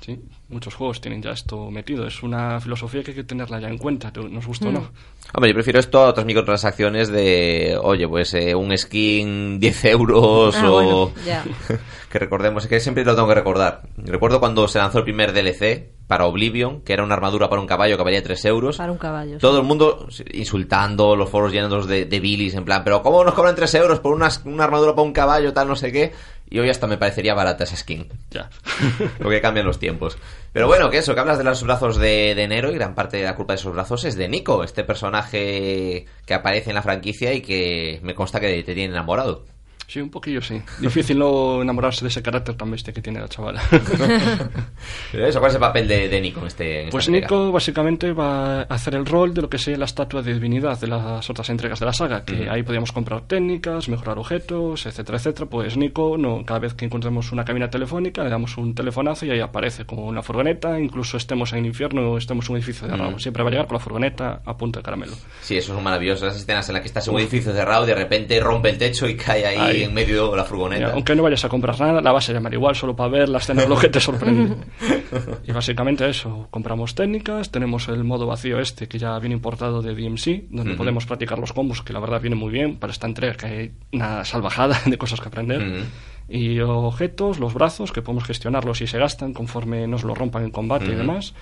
Sí, 0.00 0.20
muchos 0.48 0.74
juegos 0.74 1.00
tienen 1.00 1.22
ya 1.22 1.30
esto 1.32 1.70
metido. 1.70 2.06
Es 2.06 2.22
una 2.22 2.60
filosofía 2.60 3.02
que 3.02 3.10
hay 3.10 3.16
que 3.16 3.24
tenerla 3.24 3.58
ya 3.60 3.68
en 3.68 3.78
cuenta, 3.78 4.12
nos 4.30 4.46
gusta 4.46 4.68
o 4.68 4.70
Mm. 4.70 4.74
no. 4.74 4.90
Hombre, 5.34 5.50
yo 5.50 5.54
prefiero 5.54 5.80
esto 5.80 5.98
a 6.00 6.08
otras 6.10 6.24
microtransacciones 6.24 7.08
de, 7.08 7.76
oye, 7.82 8.06
pues 8.06 8.32
eh, 8.34 8.54
un 8.54 8.76
skin 8.76 9.58
10 9.60 9.84
euros 9.86 10.54
Ah, 10.56 10.70
o... 10.70 10.72
bueno, 10.72 11.10
ya. 11.26 11.44
que 12.10 12.18
recordemos, 12.18 12.62
es 12.64 12.68
que 12.70 12.80
siempre 12.80 13.04
lo 13.04 13.14
tengo 13.16 13.26
que 13.28 13.34
recordar. 13.34 13.82
Recuerdo 13.96 14.38
cuando 14.40 14.68
se 14.68 14.78
lanzó 14.78 14.98
el 14.98 15.04
primer 15.04 15.32
DLC 15.32 15.90
para 16.06 16.26
Oblivion, 16.26 16.82
que 16.82 16.92
era 16.92 17.02
una 17.02 17.14
armadura 17.16 17.48
para 17.48 17.60
un 17.60 17.66
caballo 17.66 17.96
que 17.96 18.04
valía 18.04 18.22
3 18.22 18.44
euros. 18.44 18.76
Para 18.76 18.92
un 18.92 18.98
caballo. 18.98 19.38
Todo 19.38 19.58
el 19.58 19.66
mundo 19.66 20.06
insultando, 20.32 21.16
los 21.16 21.28
foros 21.28 21.52
llenos 21.52 21.88
de, 21.88 22.04
de 22.04 22.20
bilis, 22.20 22.54
en 22.54 22.64
plan, 22.64 22.82
pero 22.84 23.02
¿cómo 23.02 23.24
nos 23.24 23.34
cobran 23.34 23.56
3 23.56 23.74
euros 23.74 23.98
por 23.98 24.14
una, 24.14 24.28
una 24.44 24.62
armadura 24.64 24.92
para 24.94 25.02
un 25.02 25.12
caballo, 25.12 25.52
tal, 25.52 25.66
no 25.66 25.74
sé 25.74 25.90
qué? 25.90 26.12
Y 26.48 26.58
hoy 26.58 26.70
hasta 26.70 26.86
me 26.86 26.96
parecería 26.96 27.34
barata 27.34 27.64
esa 27.64 27.76
skin. 27.76 28.08
Ya. 28.30 28.50
Porque 29.18 29.40
cambian 29.40 29.66
los 29.66 29.78
tiempos. 29.78 30.16
Pero 30.52 30.68
bueno, 30.68 30.90
que 30.90 30.98
eso, 30.98 31.14
que 31.14 31.20
hablas 31.20 31.38
de 31.38 31.44
los 31.44 31.62
brazos 31.62 31.96
de, 31.98 32.34
de 32.34 32.48
Nero 32.48 32.70
y 32.70 32.74
gran 32.76 32.94
parte 32.94 33.16
de 33.16 33.24
la 33.24 33.34
culpa 33.34 33.54
de 33.54 33.58
esos 33.60 33.72
brazos 33.72 34.04
es 34.04 34.16
de 34.16 34.28
Nico, 34.28 34.62
este 34.62 34.84
personaje 34.84 36.06
que 36.24 36.34
aparece 36.34 36.70
en 36.70 36.76
la 36.76 36.82
franquicia 36.82 37.32
y 37.32 37.40
que 37.40 38.00
me 38.02 38.14
consta 38.14 38.40
que 38.40 38.62
te 38.62 38.74
tiene 38.74 38.92
enamorado. 38.92 39.44
Sí, 39.86 40.00
un 40.00 40.10
poquillo 40.10 40.42
sí. 40.42 40.60
Difícil 40.80 41.18
no 41.18 41.62
enamorarse 41.62 42.04
de 42.04 42.08
ese 42.08 42.20
carácter 42.22 42.56
tan 42.56 42.70
bestia 42.70 42.92
que 42.92 43.00
tiene 43.00 43.20
la 43.20 43.28
chavala. 43.28 43.62
Pero 45.12 45.26
eso, 45.26 45.38
¿cuál 45.38 45.50
es 45.50 45.54
el 45.54 45.60
papel 45.60 45.86
de, 45.88 46.08
de 46.08 46.20
Nico 46.20 46.40
en 46.40 46.46
este 46.46 46.82
en 46.84 46.90
Pues 46.90 47.06
entrega? 47.06 47.26
Nico 47.26 47.52
básicamente 47.52 48.12
va 48.12 48.62
a 48.62 48.62
hacer 48.62 48.94
el 48.94 49.06
rol 49.06 49.32
de 49.32 49.42
lo 49.42 49.48
que 49.48 49.58
sea 49.58 49.76
la 49.76 49.84
estatua 49.84 50.22
de 50.22 50.34
divinidad 50.34 50.78
de 50.80 50.88
las 50.88 51.28
otras 51.30 51.48
entregas 51.50 51.78
de 51.80 51.86
la 51.86 51.92
saga, 51.92 52.24
que 52.24 52.48
ahí 52.50 52.62
podíamos 52.62 52.92
comprar 52.92 53.22
técnicas, 53.22 53.88
mejorar 53.88 54.18
objetos, 54.18 54.86
etcétera, 54.86 55.18
etcétera. 55.18 55.46
Pues 55.46 55.76
Nico, 55.76 56.16
no, 56.18 56.44
cada 56.44 56.60
vez 56.60 56.74
que 56.74 56.84
encontremos 56.84 57.30
una 57.32 57.44
cabina 57.44 57.70
telefónica, 57.70 58.24
le 58.24 58.30
damos 58.30 58.56
un 58.58 58.74
telefonazo 58.74 59.26
y 59.26 59.30
ahí 59.30 59.40
aparece 59.40 59.84
como 59.84 60.06
una 60.06 60.22
furgoneta, 60.22 60.78
incluso 60.80 61.16
estemos 61.16 61.52
en 61.52 61.60
el 61.60 61.66
infierno 61.66 62.12
o 62.12 62.18
estemos 62.18 62.46
en 62.46 62.52
un 62.52 62.56
edificio 62.58 62.88
cerrado. 62.88 63.18
Siempre 63.18 63.42
va 63.42 63.50
a 63.50 63.52
llegar 63.52 63.66
con 63.66 63.74
la 63.74 63.80
furgoneta 63.80 64.40
a 64.44 64.56
punto 64.56 64.80
de 64.80 64.82
caramelo. 64.82 65.12
Sí, 65.42 65.56
eso 65.56 65.76
es 65.76 65.82
maravilloso. 65.82 66.26
Esas 66.26 66.40
escenas 66.40 66.68
en 66.68 66.74
las 66.74 66.82
que 66.82 66.88
estás 66.88 67.06
en 67.06 67.14
un 67.14 67.20
edificio 67.20 67.52
cerrado 67.52 67.84
y 67.84 67.86
de 67.86 67.94
repente 67.94 68.40
rompe 68.40 68.70
el 68.70 68.78
techo 68.78 69.08
y 69.08 69.16
cae 69.16 69.46
ahí, 69.46 69.56
Ahí. 69.56 69.75
En 69.82 69.94
medio 69.94 70.30
de 70.30 70.36
la 70.36 70.44
furgoneta. 70.44 70.92
aunque 70.92 71.14
no 71.14 71.22
vayas 71.22 71.44
a 71.44 71.48
comprar 71.48 71.78
nada, 71.80 72.00
la 72.00 72.12
vas 72.12 72.28
a 72.28 72.32
llamar 72.32 72.52
igual 72.54 72.74
solo 72.74 72.94
para 72.96 73.08
ver 73.10 73.28
la 73.28 73.38
escena 73.38 73.62
de 73.62 73.68
lo 73.68 73.76
que 73.78 73.88
te 73.88 74.00
sorprende. 74.00 74.56
y 75.46 75.52
básicamente 75.52 76.08
eso, 76.08 76.48
compramos 76.50 76.94
técnicas, 76.94 77.50
tenemos 77.50 77.88
el 77.88 78.04
modo 78.04 78.26
vacío 78.26 78.58
este 78.60 78.88
que 78.88 78.98
ya 78.98 79.18
viene 79.18 79.34
importado 79.34 79.82
de 79.82 79.94
DMC, 79.94 80.48
donde 80.50 80.72
Ujú. 80.72 80.78
podemos 80.78 81.06
practicar 81.06 81.38
los 81.38 81.52
combos, 81.52 81.82
que 81.82 81.92
la 81.92 82.00
verdad 82.00 82.20
viene 82.20 82.36
muy 82.36 82.52
bien 82.52 82.76
para 82.78 82.92
esta 82.92 83.06
entrega, 83.06 83.34
que 83.34 83.46
hay 83.46 83.72
una 83.92 84.24
salvajada 84.24 84.80
de 84.86 84.98
cosas 84.98 85.20
que 85.20 85.28
aprender. 85.28 85.62
Ujú. 85.62 85.84
Y 86.28 86.58
objetos, 86.60 87.38
los 87.38 87.54
brazos, 87.54 87.92
que 87.92 88.02
podemos 88.02 88.24
gestionarlos 88.24 88.80
y 88.80 88.86
se 88.88 88.98
gastan 88.98 89.32
conforme 89.32 89.86
nos 89.86 90.02
lo 90.02 90.14
rompan 90.14 90.42
en 90.44 90.50
combate 90.50 90.86
y 90.86 90.88
Ujú. 90.90 90.98
demás. 90.98 91.34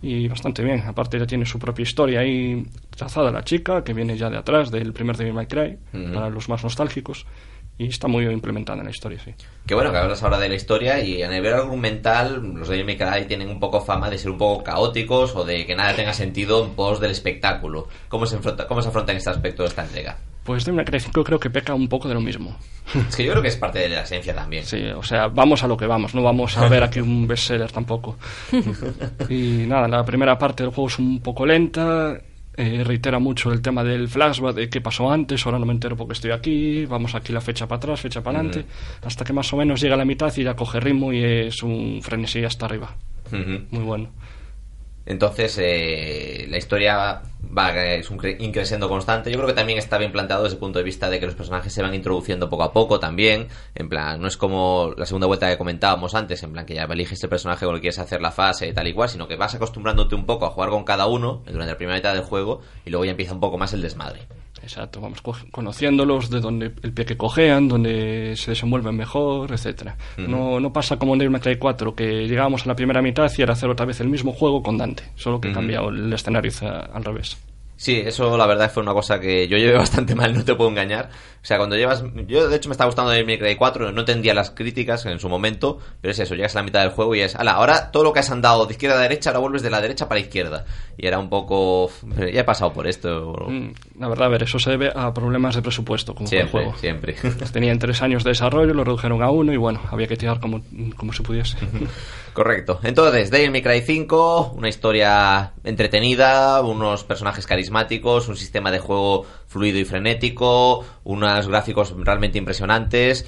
Y 0.00 0.28
bastante 0.28 0.62
bien. 0.62 0.84
Aparte 0.86 1.18
ya 1.18 1.26
tiene 1.26 1.44
su 1.44 1.58
propia 1.58 1.82
historia 1.82 2.20
ahí 2.20 2.64
trazada 2.90 3.32
la 3.32 3.42
chica, 3.42 3.82
que 3.82 3.92
viene 3.92 4.16
ya 4.16 4.30
de 4.30 4.36
atrás 4.36 4.70
del 4.70 4.92
primer 4.92 5.16
Devil 5.16 5.34
May 5.34 5.46
Cry, 5.46 5.76
Ujú. 5.92 6.12
para 6.14 6.30
los 6.30 6.48
más 6.48 6.62
nostálgicos. 6.62 7.26
Y 7.78 7.86
está 7.86 8.08
muy 8.08 8.26
implementada 8.26 8.80
en 8.80 8.86
la 8.86 8.90
historia, 8.90 9.20
sí. 9.24 9.32
Que 9.64 9.74
bueno, 9.74 9.92
que 9.92 9.98
hablas 9.98 10.22
ahora 10.22 10.38
de 10.38 10.48
la 10.48 10.56
historia 10.56 11.00
y 11.00 11.22
a 11.22 11.28
nivel 11.28 11.54
argumental 11.54 12.42
los 12.54 12.68
de 12.68 12.82
May 12.82 12.96
Cry 12.98 13.26
tienen 13.26 13.48
un 13.48 13.60
poco 13.60 13.80
fama 13.80 14.10
de 14.10 14.18
ser 14.18 14.32
un 14.32 14.38
poco 14.38 14.64
caóticos 14.64 15.34
o 15.36 15.44
de 15.44 15.64
que 15.64 15.76
nada 15.76 15.94
tenga 15.94 16.12
sentido 16.12 16.64
en 16.64 16.72
pos 16.72 17.00
del 17.00 17.12
espectáculo. 17.12 17.88
¿Cómo 18.08 18.26
se, 18.26 18.36
enfrenta, 18.36 18.66
cómo 18.66 18.82
se 18.82 18.88
afronta 18.88 19.12
en 19.12 19.18
este 19.18 19.30
aspecto 19.30 19.62
de 19.62 19.68
esta 19.68 19.84
entrega? 19.84 20.18
Pues 20.42 20.64
Devil 20.64 20.76
May 20.76 20.86
Cry 20.86 20.98
5 20.98 21.24
creo 21.24 21.38
que 21.38 21.50
peca 21.50 21.74
un 21.74 21.88
poco 21.88 22.08
de 22.08 22.14
lo 22.14 22.20
mismo. 22.20 22.56
Es 23.08 23.14
que 23.14 23.22
yo 23.22 23.32
creo 23.32 23.42
que 23.42 23.48
es 23.48 23.56
parte 23.56 23.80
de 23.80 23.90
la 23.90 24.00
esencia 24.00 24.34
también. 24.34 24.64
Sí, 24.64 24.82
o 24.96 25.02
sea, 25.02 25.28
vamos 25.28 25.62
a 25.62 25.68
lo 25.68 25.76
que 25.76 25.86
vamos, 25.86 26.14
no 26.14 26.22
vamos 26.22 26.56
a 26.56 26.66
ver 26.68 26.82
aquí 26.82 27.00
un 27.00 27.28
bestseller 27.28 27.70
tampoco. 27.70 28.16
Y 29.28 29.66
nada, 29.66 29.86
la 29.86 30.04
primera 30.04 30.38
parte 30.38 30.62
del 30.62 30.72
juego 30.72 30.88
es 30.88 30.98
un 30.98 31.20
poco 31.20 31.44
lenta, 31.44 32.18
eh, 32.58 32.82
reitera 32.84 33.20
mucho 33.20 33.52
el 33.52 33.62
tema 33.62 33.84
del 33.84 34.08
flashback 34.08 34.56
de 34.56 34.68
qué 34.68 34.80
pasó 34.80 35.12
antes, 35.12 35.46
ahora 35.46 35.60
no 35.60 35.64
me 35.64 35.72
entero 35.72 35.96
porque 35.96 36.14
estoy 36.14 36.32
aquí, 36.32 36.86
vamos 36.86 37.14
aquí 37.14 37.32
la 37.32 37.40
fecha 37.40 37.68
para 37.68 37.76
atrás, 37.76 38.00
fecha 38.00 38.20
para 38.20 38.40
adelante, 38.40 38.66
hasta 39.02 39.24
que 39.24 39.32
más 39.32 39.52
o 39.52 39.56
menos 39.56 39.80
llega 39.80 39.94
a 39.94 39.96
la 39.96 40.04
mitad 40.04 40.36
y 40.36 40.42
ya 40.42 40.56
coge 40.56 40.80
ritmo 40.80 41.12
y 41.12 41.22
es 41.22 41.62
un 41.62 42.00
frenesí 42.02 42.42
hasta 42.44 42.66
arriba. 42.66 42.96
Muy 43.70 43.84
bueno. 43.84 44.08
Entonces, 45.08 45.58
eh, 45.58 46.46
la 46.50 46.58
historia 46.58 47.22
va, 47.56 47.70
es 47.74 48.10
un 48.10 48.18
cre- 48.18 48.36
increciendo 48.40 48.90
constante. 48.90 49.30
Yo 49.30 49.38
creo 49.38 49.48
que 49.48 49.54
también 49.54 49.78
está 49.78 49.96
bien 49.96 50.12
planteado 50.12 50.42
desde 50.42 50.56
el 50.56 50.60
punto 50.60 50.78
de 50.78 50.84
vista 50.84 51.08
de 51.08 51.18
que 51.18 51.24
los 51.24 51.34
personajes 51.34 51.72
se 51.72 51.80
van 51.80 51.94
introduciendo 51.94 52.50
poco 52.50 52.62
a 52.62 52.74
poco 52.74 53.00
también. 53.00 53.48
En 53.74 53.88
plan, 53.88 54.20
no 54.20 54.28
es 54.28 54.36
como 54.36 54.92
la 54.98 55.06
segunda 55.06 55.26
vuelta 55.26 55.48
que 55.48 55.56
comentábamos 55.56 56.14
antes, 56.14 56.42
en 56.42 56.52
plan 56.52 56.66
que 56.66 56.74
ya 56.74 56.84
eliges 56.84 57.22
el 57.22 57.30
personaje 57.30 57.64
con 57.64 57.74
el 57.74 57.80
que 57.80 57.86
quieres 57.86 57.98
hacer 57.98 58.20
la 58.20 58.32
fase 58.32 58.68
y 58.68 58.74
tal 58.74 58.86
y 58.86 58.92
cual, 58.92 59.08
sino 59.08 59.26
que 59.26 59.36
vas 59.36 59.54
acostumbrándote 59.54 60.14
un 60.14 60.26
poco 60.26 60.44
a 60.44 60.50
jugar 60.50 60.68
con 60.68 60.84
cada 60.84 61.06
uno 61.06 61.42
durante 61.46 61.72
la 61.72 61.78
primera 61.78 61.96
mitad 61.96 62.12
del 62.12 62.22
juego 62.24 62.60
y 62.84 62.90
luego 62.90 63.06
ya 63.06 63.12
empieza 63.12 63.32
un 63.32 63.40
poco 63.40 63.56
más 63.56 63.72
el 63.72 63.80
desmadre. 63.80 64.20
Exacto, 64.62 65.00
vamos 65.00 65.22
co- 65.22 65.36
conociéndolos, 65.50 66.30
de 66.30 66.40
donde 66.40 66.72
el 66.82 66.92
pie 66.92 67.04
que 67.04 67.16
cojean, 67.16 67.68
donde 67.68 68.34
se 68.36 68.50
desenvuelven 68.50 68.96
mejor, 68.96 69.52
etcétera. 69.52 69.96
no, 70.16 70.60
no 70.60 70.72
pasa 70.72 70.98
como 70.98 71.12
en 71.14 71.20
Devil 71.20 71.30
May 71.32 71.40
Cry 71.40 71.56
4, 71.58 71.94
que 71.94 72.26
llegábamos 72.28 72.64
a 72.64 72.68
la 72.68 72.76
primera 72.76 73.00
mitad 73.02 73.30
y 73.36 73.42
era 73.42 73.52
hacer 73.52 73.68
otra 73.70 73.86
vez 73.86 74.00
el 74.00 74.08
mismo 74.08 74.32
juego 74.32 74.62
con 74.62 74.76
Dante, 74.78 75.04
solo 75.16 75.40
que 75.40 75.48
cambiado 75.54 75.88
el 75.90 76.12
escenario 76.12 76.50
al 76.92 77.04
revés. 77.04 77.36
Sí, 77.80 78.02
eso 78.04 78.36
la 78.36 78.44
verdad 78.48 78.72
fue 78.72 78.82
una 78.82 78.92
cosa 78.92 79.20
que 79.20 79.46
yo 79.46 79.56
llevé 79.56 79.72
bastante 79.78 80.16
mal, 80.16 80.34
no 80.34 80.44
te 80.44 80.54
puedo 80.56 80.68
engañar. 80.68 81.10
O 81.40 81.46
sea, 81.48 81.56
cuando 81.58 81.76
llevas... 81.76 82.02
Yo 82.26 82.48
de 82.48 82.56
hecho 82.56 82.68
me 82.68 82.72
estaba 82.72 82.88
gustando 82.88 83.12
Devil 83.12 83.24
May 83.26 83.38
Cry 83.38 83.54
4, 83.54 83.92
no 83.92 84.00
entendía 84.00 84.34
las 84.34 84.50
críticas 84.50 85.06
en 85.06 85.20
su 85.20 85.28
momento, 85.28 85.78
pero 86.00 86.10
es 86.10 86.18
eso, 86.18 86.34
llegas 86.34 86.56
a 86.56 86.58
la 86.58 86.64
mitad 86.64 86.80
del 86.80 86.90
juego 86.90 87.14
y 87.14 87.20
es, 87.20 87.36
ala, 87.36 87.52
ahora 87.52 87.92
todo 87.92 88.02
lo 88.02 88.12
que 88.12 88.18
has 88.18 88.30
andado 88.32 88.66
de 88.66 88.72
izquierda 88.72 88.98
a 88.98 89.02
derecha, 89.02 89.30
ahora 89.30 89.38
vuelves 89.38 89.62
de 89.62 89.70
la 89.70 89.80
derecha 89.80 90.08
para 90.08 90.20
la 90.20 90.26
izquierda. 90.26 90.64
Y 90.96 91.06
era 91.06 91.20
un 91.20 91.30
poco... 91.30 91.88
Ya 92.16 92.40
he 92.40 92.44
pasado 92.44 92.72
por 92.72 92.88
esto. 92.88 93.32
Mm, 93.48 93.68
La 94.00 94.08
verdad, 94.08 94.26
a 94.26 94.30
ver, 94.30 94.42
eso 94.42 94.58
se 94.58 94.70
debe 94.70 94.90
a 94.94 95.14
problemas 95.14 95.54
de 95.54 95.62
presupuesto 95.62 96.14
como 96.16 96.28
fue 96.28 96.38
el 96.40 96.48
Siempre, 96.48 97.14
juego. 97.14 97.14
siempre. 97.14 97.46
Tenían 97.52 97.78
tres 97.78 98.02
años 98.02 98.24
de 98.24 98.30
desarrollo, 98.30 98.74
lo 98.74 98.82
redujeron 98.82 99.22
a 99.22 99.30
uno 99.30 99.52
y 99.52 99.56
bueno, 99.56 99.80
había 99.92 100.08
que 100.08 100.16
tirar 100.16 100.40
como, 100.40 100.62
como 100.96 101.12
se 101.12 101.22
pudiese. 101.22 101.56
Correcto. 102.38 102.78
Entonces, 102.84 103.32
Devil 103.32 103.50
May 103.50 103.62
Cry 103.62 103.80
5, 103.80 104.52
una 104.56 104.68
historia 104.68 105.54
entretenida, 105.64 106.62
unos 106.62 107.02
personajes 107.02 107.48
carismáticos, 107.48 108.28
un 108.28 108.36
sistema 108.36 108.70
de 108.70 108.78
juego 108.78 109.26
fluido 109.48 109.76
y 109.80 109.84
frenético, 109.84 110.84
unos 111.02 111.48
gráficos 111.48 111.96
realmente 111.98 112.38
impresionantes. 112.38 113.26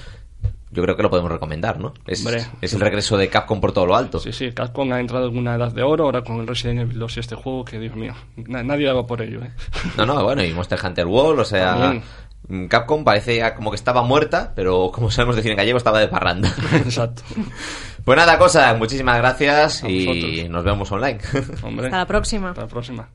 Yo 0.71 0.81
creo 0.83 0.95
que 0.95 1.03
lo 1.03 1.09
podemos 1.09 1.29
recomendar, 1.29 1.77
¿no? 1.77 1.93
Es, 2.07 2.25
Hombre. 2.25 2.45
es 2.61 2.73
el 2.73 2.79
regreso 2.79 3.17
de 3.17 3.27
Capcom 3.27 3.59
por 3.59 3.73
todo 3.73 3.85
lo 3.85 3.97
alto. 3.97 4.17
Sí, 4.21 4.31
sí, 4.31 4.53
Capcom 4.53 4.89
ha 4.93 5.01
entrado 5.01 5.27
en 5.27 5.37
una 5.37 5.55
edad 5.55 5.73
de 5.73 5.83
oro 5.83 6.05
ahora 6.05 6.23
con 6.23 6.37
el 6.39 6.47
Resident 6.47 6.79
Evil 6.79 6.97
2 6.99 7.17
y 7.17 7.19
este 7.19 7.35
juego 7.35 7.65
que, 7.65 7.79
Dios 7.79 7.97
mío, 7.97 8.13
na- 8.37 8.63
nadie 8.63 8.85
daba 8.87 9.05
por 9.05 9.21
ello, 9.21 9.41
¿eh? 9.43 9.51
No, 9.97 10.05
no, 10.05 10.23
bueno, 10.23 10.41
y 10.41 10.53
Monster 10.53 10.79
Hunter 10.81 11.05
World, 11.05 11.41
o 11.41 11.43
sea, 11.43 11.75
También. 11.77 12.03
mm, 12.47 12.67
Capcom 12.67 13.03
parece 13.03 13.43
como 13.55 13.71
que 13.71 13.75
estaba 13.75 14.03
muerta, 14.03 14.53
pero 14.55 14.89
como 14.93 15.11
sabemos 15.11 15.35
decir 15.35 15.51
en 15.51 15.57
gallego, 15.57 15.77
estaba 15.77 15.99
de 15.99 16.07
parranda. 16.07 16.49
Exacto. 16.75 17.23
pues 18.03 18.17
nada, 18.17 18.37
cosa, 18.37 18.73
muchísimas 18.75 19.17
gracias 19.17 19.83
y 19.83 20.47
nos 20.49 20.63
vemos 20.63 20.91
online. 20.91 21.19
Hombre. 21.63 21.87
Hasta 21.87 21.97
la 21.97 22.05
próxima. 22.07 22.49
Hasta 22.49 22.61
la 22.61 22.67
próxima. 22.67 23.09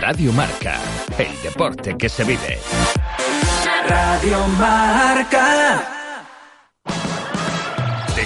Radio 0.00 0.32
Marca, 0.32 0.78
el 1.16 1.42
deporte 1.42 1.96
que 1.96 2.08
se 2.08 2.24
vive. 2.24 2.58
Radio 3.88 4.46
Marca. 4.58 5.97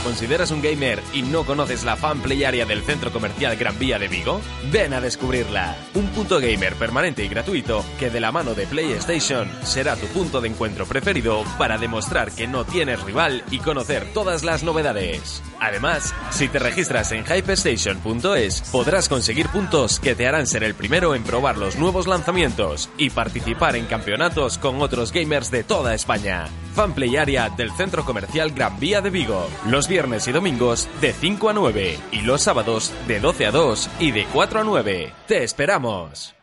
¿Te 0.02 0.08
consideras 0.08 0.50
un 0.50 0.60
gamer 0.60 1.00
y 1.12 1.22
no 1.22 1.44
conoces 1.44 1.84
la 1.84 1.94
fan 1.94 2.20
play 2.20 2.42
area 2.42 2.66
del 2.66 2.82
centro 2.82 3.12
comercial 3.12 3.54
Gran 3.54 3.78
Vía 3.78 4.00
de 4.00 4.08
Vigo? 4.08 4.40
Ven 4.72 4.94
a 4.94 5.00
descubrirla. 5.00 5.76
Un 5.94 6.08
punto 6.08 6.40
gamer 6.40 6.74
permanente 6.74 7.24
y 7.24 7.28
gratuito 7.28 7.84
que 8.00 8.10
de 8.10 8.18
la 8.18 8.32
mano 8.32 8.54
de 8.54 8.66
PlayStation 8.66 9.48
será 9.62 9.94
tu 9.94 10.08
punto 10.08 10.40
de 10.40 10.48
encuentro 10.48 10.86
preferido 10.86 11.44
para 11.56 11.78
demostrar 11.78 12.32
que 12.32 12.48
no 12.48 12.64
tienes 12.64 13.00
rival 13.00 13.44
y 13.52 13.60
conocer 13.60 14.12
todas 14.12 14.42
las 14.42 14.64
novedades. 14.64 15.40
Además, 15.62 16.12
si 16.30 16.48
te 16.48 16.58
registras 16.58 17.12
en 17.12 17.24
hypestation.es 17.24 18.62
podrás 18.72 19.08
conseguir 19.08 19.48
puntos 19.48 20.00
que 20.00 20.16
te 20.16 20.26
harán 20.26 20.48
ser 20.48 20.64
el 20.64 20.74
primero 20.74 21.14
en 21.14 21.22
probar 21.22 21.56
los 21.56 21.76
nuevos 21.76 22.08
lanzamientos 22.08 22.90
y 22.98 23.10
participar 23.10 23.76
en 23.76 23.86
campeonatos 23.86 24.58
con 24.58 24.82
otros 24.82 25.12
gamers 25.12 25.52
de 25.52 25.62
toda 25.62 25.94
España. 25.94 26.48
Fanplay 26.74 27.16
Area 27.16 27.48
del 27.48 27.70
Centro 27.70 28.04
Comercial 28.04 28.50
Gran 28.50 28.80
Vía 28.80 29.00
de 29.00 29.10
Vigo. 29.10 29.48
Los 29.68 29.86
viernes 29.86 30.26
y 30.26 30.32
domingos 30.32 30.88
de 31.00 31.12
5 31.12 31.50
a 31.50 31.52
9 31.52 31.98
y 32.10 32.22
los 32.22 32.42
sábados 32.42 32.92
de 33.06 33.20
12 33.20 33.46
a 33.46 33.50
2 33.52 33.90
y 34.00 34.10
de 34.10 34.26
4 34.32 34.60
a 34.60 34.64
9. 34.64 35.12
¡Te 35.28 35.44
esperamos! 35.44 36.34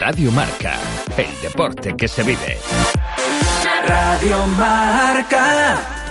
Radio 0.00 0.32
Marca, 0.32 0.78
el 1.14 1.40
deporte 1.42 1.94
que 1.94 2.08
se 2.08 2.22
vive. 2.22 2.58
Radio 3.86 4.46
Marca. 4.46 6.03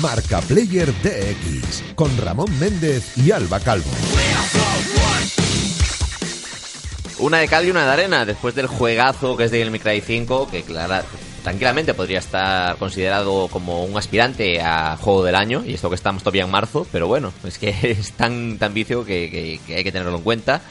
Marca 0.00 0.40
Player 0.42 0.92
DX 1.02 1.82
con 1.94 2.16
Ramón 2.18 2.46
Méndez 2.58 3.16
y 3.18 3.30
Alba 3.30 3.60
Calvo. 3.60 3.90
Una 7.18 7.38
de 7.38 7.48
cal 7.48 7.66
y 7.66 7.70
una 7.70 7.84
de 7.84 7.90
arena, 7.92 8.24
después 8.24 8.54
del 8.54 8.66
juegazo 8.66 9.36
que 9.36 9.44
es 9.44 9.50
Devil 9.50 9.70
May 9.70 9.80
Cry 9.80 10.00
5, 10.00 10.48
que 10.50 10.62
clara- 10.62 11.04
tranquilamente 11.42 11.92
podría 11.92 12.18
estar 12.18 12.76
considerado 12.76 13.48
como 13.48 13.84
un 13.84 13.96
aspirante 13.98 14.60
a 14.62 14.96
juego 14.96 15.22
del 15.24 15.34
año, 15.34 15.62
y 15.66 15.74
esto 15.74 15.90
que 15.90 15.96
estamos 15.96 16.22
todavía 16.22 16.44
en 16.44 16.50
marzo, 16.50 16.86
pero 16.90 17.06
bueno, 17.08 17.32
es 17.44 17.58
que 17.58 17.68
es 17.82 18.12
tan, 18.12 18.58
tan 18.58 18.72
vicio 18.72 19.04
que, 19.04 19.30
que- 19.30 19.60
que 19.66 19.76
hay 19.76 19.84
que 19.84 19.92
tenerlo 19.92 20.16
en 20.16 20.22
cuenta. 20.22 20.62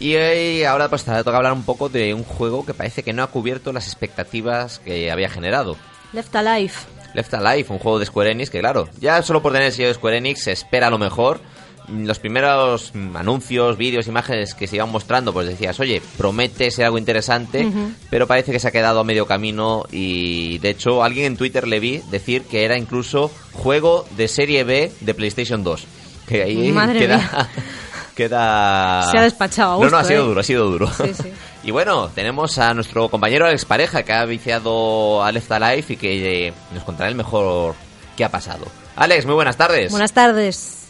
Y 0.00 0.14
eh, 0.14 0.66
ahora 0.66 0.88
pues 0.90 1.04
toca 1.04 1.36
hablar 1.36 1.52
un 1.54 1.64
poco 1.64 1.88
de 1.88 2.12
un 2.14 2.22
juego 2.22 2.64
que 2.66 2.74
parece 2.74 3.02
que 3.02 3.12
no 3.12 3.22
ha 3.22 3.28
cubierto 3.28 3.72
las 3.72 3.86
expectativas 3.86 4.78
que 4.80 5.10
había 5.10 5.28
generado. 5.30 5.76
Left 6.12 6.34
Alive. 6.36 6.72
Left 7.18 7.34
Alive, 7.34 7.66
un 7.70 7.78
juego 7.78 7.98
de 7.98 8.06
Square 8.06 8.30
Enix 8.32 8.50
que 8.50 8.60
claro, 8.60 8.88
ya 9.00 9.20
solo 9.22 9.42
por 9.42 9.52
tener 9.52 9.66
el 9.66 9.72
sello 9.72 9.88
de 9.88 9.94
Square 9.94 10.16
Enix 10.18 10.42
se 10.42 10.52
espera 10.52 10.88
lo 10.90 10.98
mejor. 10.98 11.40
Mm, 11.88 12.04
Los 12.06 12.18
primeros 12.18 12.90
mm, 12.94 13.16
anuncios, 13.16 13.76
vídeos, 13.76 14.06
imágenes 14.08 14.54
que 14.54 14.66
se 14.66 14.76
iban 14.76 14.90
mostrando, 14.90 15.32
pues 15.32 15.46
decías, 15.48 15.80
oye, 15.80 16.00
promete 16.16 16.70
ser 16.70 16.84
algo 16.84 16.98
interesante, 16.98 17.66
pero 18.10 18.26
parece 18.26 18.52
que 18.52 18.60
se 18.60 18.68
ha 18.68 18.70
quedado 18.70 19.00
a 19.00 19.04
medio 19.04 19.26
camino 19.26 19.84
y 19.90 20.58
de 20.58 20.70
hecho 20.70 21.02
alguien 21.02 21.26
en 21.26 21.36
Twitter 21.36 21.66
le 21.66 21.80
vi 21.80 22.02
decir 22.10 22.42
que 22.42 22.64
era 22.64 22.76
incluso 22.78 23.30
juego 23.52 24.06
de 24.16 24.28
serie 24.28 24.64
B 24.64 24.92
de 25.00 25.14
PlayStation 25.14 25.64
2. 25.64 25.84
Que 26.28 26.42
ahí 26.42 26.72
Madre 26.72 26.98
queda... 26.98 27.48
queda... 28.18 29.04
Se 29.12 29.16
ha 29.16 29.22
despachado 29.22 29.74
a 29.74 29.84
No, 29.84 29.90
no, 29.90 29.96
ha 29.96 30.00
gusto, 30.00 30.08
sido 30.08 30.24
¿eh? 30.24 30.26
duro, 30.26 30.40
ha 30.40 30.42
sido 30.42 30.70
duro. 30.70 30.86
Sí, 30.88 31.14
sí. 31.14 31.32
Y 31.64 31.70
bueno, 31.70 32.08
tenemos 32.14 32.56
a 32.58 32.72
nuestro 32.72 33.08
compañero 33.08 33.44
Alex 33.44 33.64
Pareja 33.64 34.02
que 34.02 34.12
ha 34.12 34.24
viciado 34.24 35.22
a 35.22 35.30
Left 35.32 35.50
Alive 35.50 35.84
y 35.88 35.96
que 35.96 36.46
eh, 36.46 36.52
nos 36.72 36.84
contará 36.84 37.08
el 37.08 37.14
mejor 37.14 37.74
qué 38.16 38.24
ha 38.24 38.30
pasado. 38.30 38.66
Alex, 38.96 39.26
muy 39.26 39.34
buenas 39.34 39.56
tardes. 39.56 39.90
Buenas 39.90 40.12
tardes. 40.12 40.88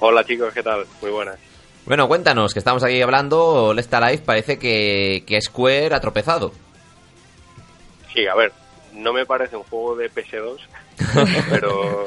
Hola 0.00 0.24
chicos, 0.24 0.52
¿qué 0.52 0.62
tal? 0.62 0.84
Muy 1.00 1.10
buenas. 1.10 1.36
Bueno, 1.86 2.06
cuéntanos, 2.06 2.52
que 2.52 2.58
estamos 2.58 2.82
aquí 2.84 3.00
hablando, 3.00 3.72
Left 3.72 3.92
Alive 3.94 4.22
parece 4.24 4.58
que, 4.58 5.24
que 5.26 5.40
Square 5.40 5.94
ha 5.94 6.00
tropezado. 6.00 6.52
Sí, 8.12 8.26
a 8.26 8.34
ver, 8.34 8.52
no 8.92 9.12
me 9.12 9.24
parece 9.26 9.56
un 9.56 9.62
juego 9.64 9.96
de 9.96 10.10
PS2, 10.10 10.58
pero, 11.50 12.06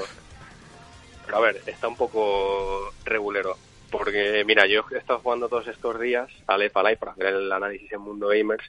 pero 1.25 1.37
a 1.37 1.41
ver, 1.41 1.61
está 1.65 1.87
un 1.87 1.95
poco 1.95 2.91
regulero. 3.05 3.57
Porque, 3.93 4.43
mira, 4.43 4.65
yo 4.65 4.83
he 4.91 4.97
estado 4.97 5.19
jugando 5.19 5.47
todos 5.47 5.67
estos 5.67 5.99
días 5.99 6.27
a 6.47 6.57
Left 6.57 6.75
Alive 6.75 6.97
para 6.97 7.11
hacer 7.11 7.27
el 7.27 7.51
análisis 7.51 7.91
en 7.93 8.01
Mundo 8.01 8.29
Gamers 8.29 8.63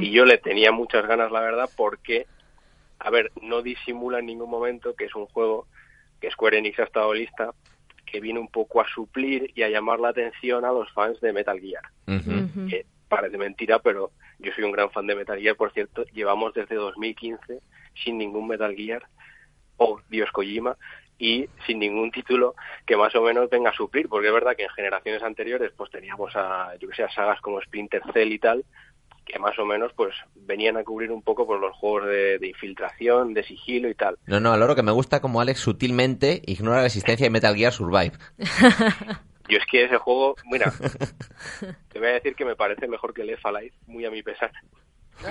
y 0.00 0.10
yo 0.10 0.24
le 0.24 0.38
tenía 0.38 0.72
muchas 0.72 1.06
ganas, 1.06 1.30
la 1.30 1.42
verdad, 1.42 1.68
porque, 1.76 2.26
a 2.98 3.10
ver, 3.10 3.30
no 3.42 3.60
disimula 3.60 4.20
en 4.20 4.26
ningún 4.26 4.48
momento 4.48 4.96
que 4.96 5.04
es 5.04 5.14
un 5.14 5.26
juego 5.26 5.66
que 6.18 6.30
Square 6.30 6.58
Enix 6.58 6.78
ha 6.78 6.84
estado 6.84 7.12
lista, 7.12 7.52
que 8.06 8.20
viene 8.20 8.40
un 8.40 8.48
poco 8.48 8.80
a 8.80 8.88
suplir 8.88 9.50
y 9.54 9.64
a 9.64 9.68
llamar 9.68 10.00
la 10.00 10.08
atención 10.08 10.64
a 10.64 10.72
los 10.72 10.90
fans 10.92 11.20
de 11.20 11.34
Metal 11.34 11.60
Gear. 11.60 11.84
Que 12.70 12.86
parece 13.06 13.36
mentira, 13.36 13.80
pero 13.80 14.12
yo 14.38 14.50
soy 14.54 14.64
un 14.64 14.72
gran 14.72 14.90
fan 14.90 15.06
de 15.06 15.14
Metal 15.14 15.38
Gear, 15.38 15.56
por 15.56 15.72
cierto, 15.72 16.04
llevamos 16.14 16.54
desde 16.54 16.76
2015 16.76 17.60
sin 18.02 18.16
ningún 18.16 18.48
Metal 18.48 18.74
Gear, 18.74 19.02
o 19.76 20.00
Dios 20.08 20.30
Kojima, 20.30 20.78
y 21.18 21.48
sin 21.66 21.78
ningún 21.78 22.10
título 22.10 22.54
que 22.86 22.96
más 22.96 23.14
o 23.14 23.22
menos 23.22 23.48
venga 23.50 23.70
a 23.70 23.74
suplir, 23.74 24.08
porque 24.08 24.28
es 24.28 24.34
verdad 24.34 24.56
que 24.56 24.64
en 24.64 24.70
generaciones 24.70 25.22
anteriores 25.22 25.72
pues 25.76 25.90
teníamos 25.90 26.34
a, 26.34 26.74
yo 26.80 26.88
que 26.88 26.96
sé, 26.96 27.04
a 27.04 27.10
sagas 27.10 27.40
como 27.40 27.60
Splinter 27.60 28.02
Cell 28.12 28.32
y 28.32 28.38
tal, 28.38 28.64
que 29.24 29.38
más 29.38 29.58
o 29.58 29.64
menos 29.64 29.92
pues 29.94 30.14
venían 30.34 30.76
a 30.76 30.84
cubrir 30.84 31.10
un 31.10 31.22
poco 31.22 31.46
por 31.46 31.60
los 31.60 31.74
juegos 31.76 32.06
de, 32.06 32.38
de 32.38 32.48
infiltración, 32.48 33.32
de 33.32 33.44
sigilo 33.44 33.88
y 33.88 33.94
tal. 33.94 34.18
No, 34.26 34.40
no, 34.40 34.52
a 34.52 34.56
lo 34.56 34.74
que 34.74 34.82
me 34.82 34.92
gusta 34.92 35.20
como 35.20 35.40
Alex 35.40 35.60
sutilmente 35.60 36.42
ignora 36.46 36.80
la 36.80 36.86
existencia 36.86 37.24
de 37.24 37.30
Metal 37.30 37.56
Gear 37.56 37.72
Survive. 37.72 38.12
Yo 39.48 39.58
es 39.58 39.66
que 39.66 39.84
ese 39.84 39.98
juego, 39.98 40.36
mira, 40.50 40.72
te 41.92 41.98
voy 41.98 42.08
a 42.08 42.12
decir 42.12 42.34
que 42.34 42.46
me 42.46 42.56
parece 42.56 42.88
mejor 42.88 43.12
que 43.12 43.24
Left 43.24 43.44
Alive, 43.44 43.74
muy 43.86 44.04
a 44.06 44.10
mi 44.10 44.22
pesar. 44.22 44.50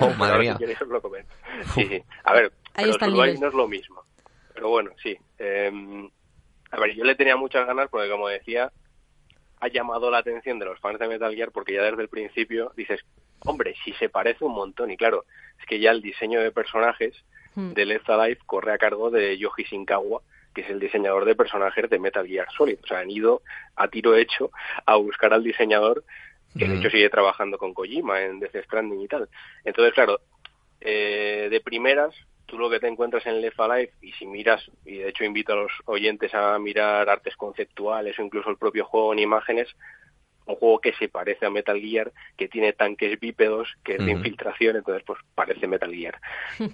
Oh, 0.00 0.10
madre 0.10 0.38
mía. 0.38 0.56
Si 0.56 0.64
os 0.64 0.88
lo 0.88 1.02
comento. 1.02 1.34
Sí, 1.74 1.84
sí. 1.86 2.02
A 2.22 2.32
ver, 2.32 2.52
Ahí 2.74 2.84
pero 2.84 2.90
está 2.90 3.06
el 3.06 3.12
Survive 3.12 3.38
no 3.38 3.48
es 3.48 3.54
lo 3.54 3.68
mismo. 3.68 4.02
Pero 4.54 4.68
bueno, 4.68 4.90
sí. 5.02 5.16
Eh, 5.44 6.08
a 6.70 6.80
ver, 6.80 6.94
yo 6.94 7.04
le 7.04 7.14
tenía 7.14 7.36
muchas 7.36 7.66
ganas 7.66 7.88
porque, 7.90 8.08
como 8.10 8.28
decía, 8.28 8.72
ha 9.60 9.68
llamado 9.68 10.10
la 10.10 10.18
atención 10.18 10.58
de 10.58 10.64
los 10.64 10.80
fans 10.80 10.98
de 10.98 11.06
Metal 11.08 11.34
Gear 11.34 11.50
porque 11.52 11.74
ya 11.74 11.82
desde 11.82 12.02
el 12.02 12.08
principio 12.08 12.72
dices, 12.76 13.00
hombre, 13.40 13.74
si 13.84 13.92
se 13.94 14.08
parece 14.08 14.44
un 14.44 14.54
montón. 14.54 14.90
Y 14.90 14.96
claro, 14.96 15.24
es 15.60 15.66
que 15.66 15.78
ya 15.78 15.90
el 15.90 16.02
diseño 16.02 16.40
de 16.40 16.50
personajes 16.52 17.14
Hmm. 17.56 17.72
de 17.72 17.84
Left 17.84 18.10
Alive 18.10 18.40
corre 18.46 18.72
a 18.72 18.78
cargo 18.78 19.10
de 19.12 19.38
Yoji 19.38 19.62
Shinkawa, 19.62 20.22
que 20.52 20.62
es 20.62 20.70
el 20.70 20.80
diseñador 20.80 21.24
de 21.24 21.36
personajes 21.36 21.88
de 21.88 22.00
Metal 22.00 22.26
Gear 22.26 22.48
Solid. 22.50 22.80
O 22.82 22.86
sea, 22.88 22.98
han 22.98 23.10
ido 23.12 23.42
a 23.76 23.86
tiro 23.86 24.16
hecho 24.16 24.50
a 24.86 24.96
buscar 24.96 25.32
al 25.32 25.44
diseñador, 25.44 26.02
que 26.58 26.64
de 26.64 26.72
Ujú. 26.72 26.80
hecho 26.80 26.90
sigue 26.90 27.08
trabajando 27.10 27.56
con 27.56 27.72
Kojima 27.72 28.22
en 28.22 28.40
Death 28.40 28.56
Stranding 28.64 29.00
y 29.02 29.06
tal. 29.06 29.28
Entonces, 29.64 29.94
claro, 29.94 30.18
eh, 30.80 31.46
de 31.48 31.60
primeras, 31.60 32.12
tú 32.54 32.60
lo 32.60 32.70
que 32.70 32.78
te 32.80 32.86
encuentras 32.88 33.26
en 33.26 33.40
Left 33.40 33.58
Alive, 33.58 33.92
y 34.00 34.12
si 34.12 34.26
miras, 34.26 34.70
y 34.84 34.98
de 34.98 35.08
hecho 35.08 35.24
invito 35.24 35.52
a 35.52 35.56
los 35.56 35.72
oyentes 35.86 36.32
a 36.34 36.56
mirar 36.58 37.08
artes 37.10 37.34
conceptuales 37.36 38.16
o 38.18 38.22
incluso 38.22 38.48
el 38.50 38.56
propio 38.56 38.84
juego 38.84 39.12
en 39.12 39.18
imágenes, 39.18 39.74
un 40.46 40.56
juego 40.56 40.78
que 40.78 40.92
se 40.92 41.08
parece 41.08 41.46
a 41.46 41.50
Metal 41.50 41.80
Gear, 41.80 42.12
que 42.36 42.48
tiene 42.48 42.72
tanques 42.74 43.18
bípedos, 43.18 43.74
que 43.82 43.94
es 43.94 43.98
de 44.04 44.12
infiltración, 44.12 44.76
entonces 44.76 45.02
pues 45.06 45.18
parece 45.34 45.66
Metal 45.66 45.92
Gear. 45.92 46.20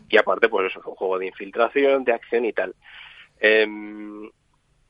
Y 0.08 0.16
aparte, 0.18 0.48
pues 0.48 0.66
eso, 0.70 0.80
es 0.80 0.86
un 0.86 0.94
juego 0.96 1.18
de 1.18 1.26
infiltración, 1.28 2.04
de 2.04 2.12
acción 2.12 2.44
y 2.44 2.52
tal. 2.52 2.74
Em, 3.38 4.28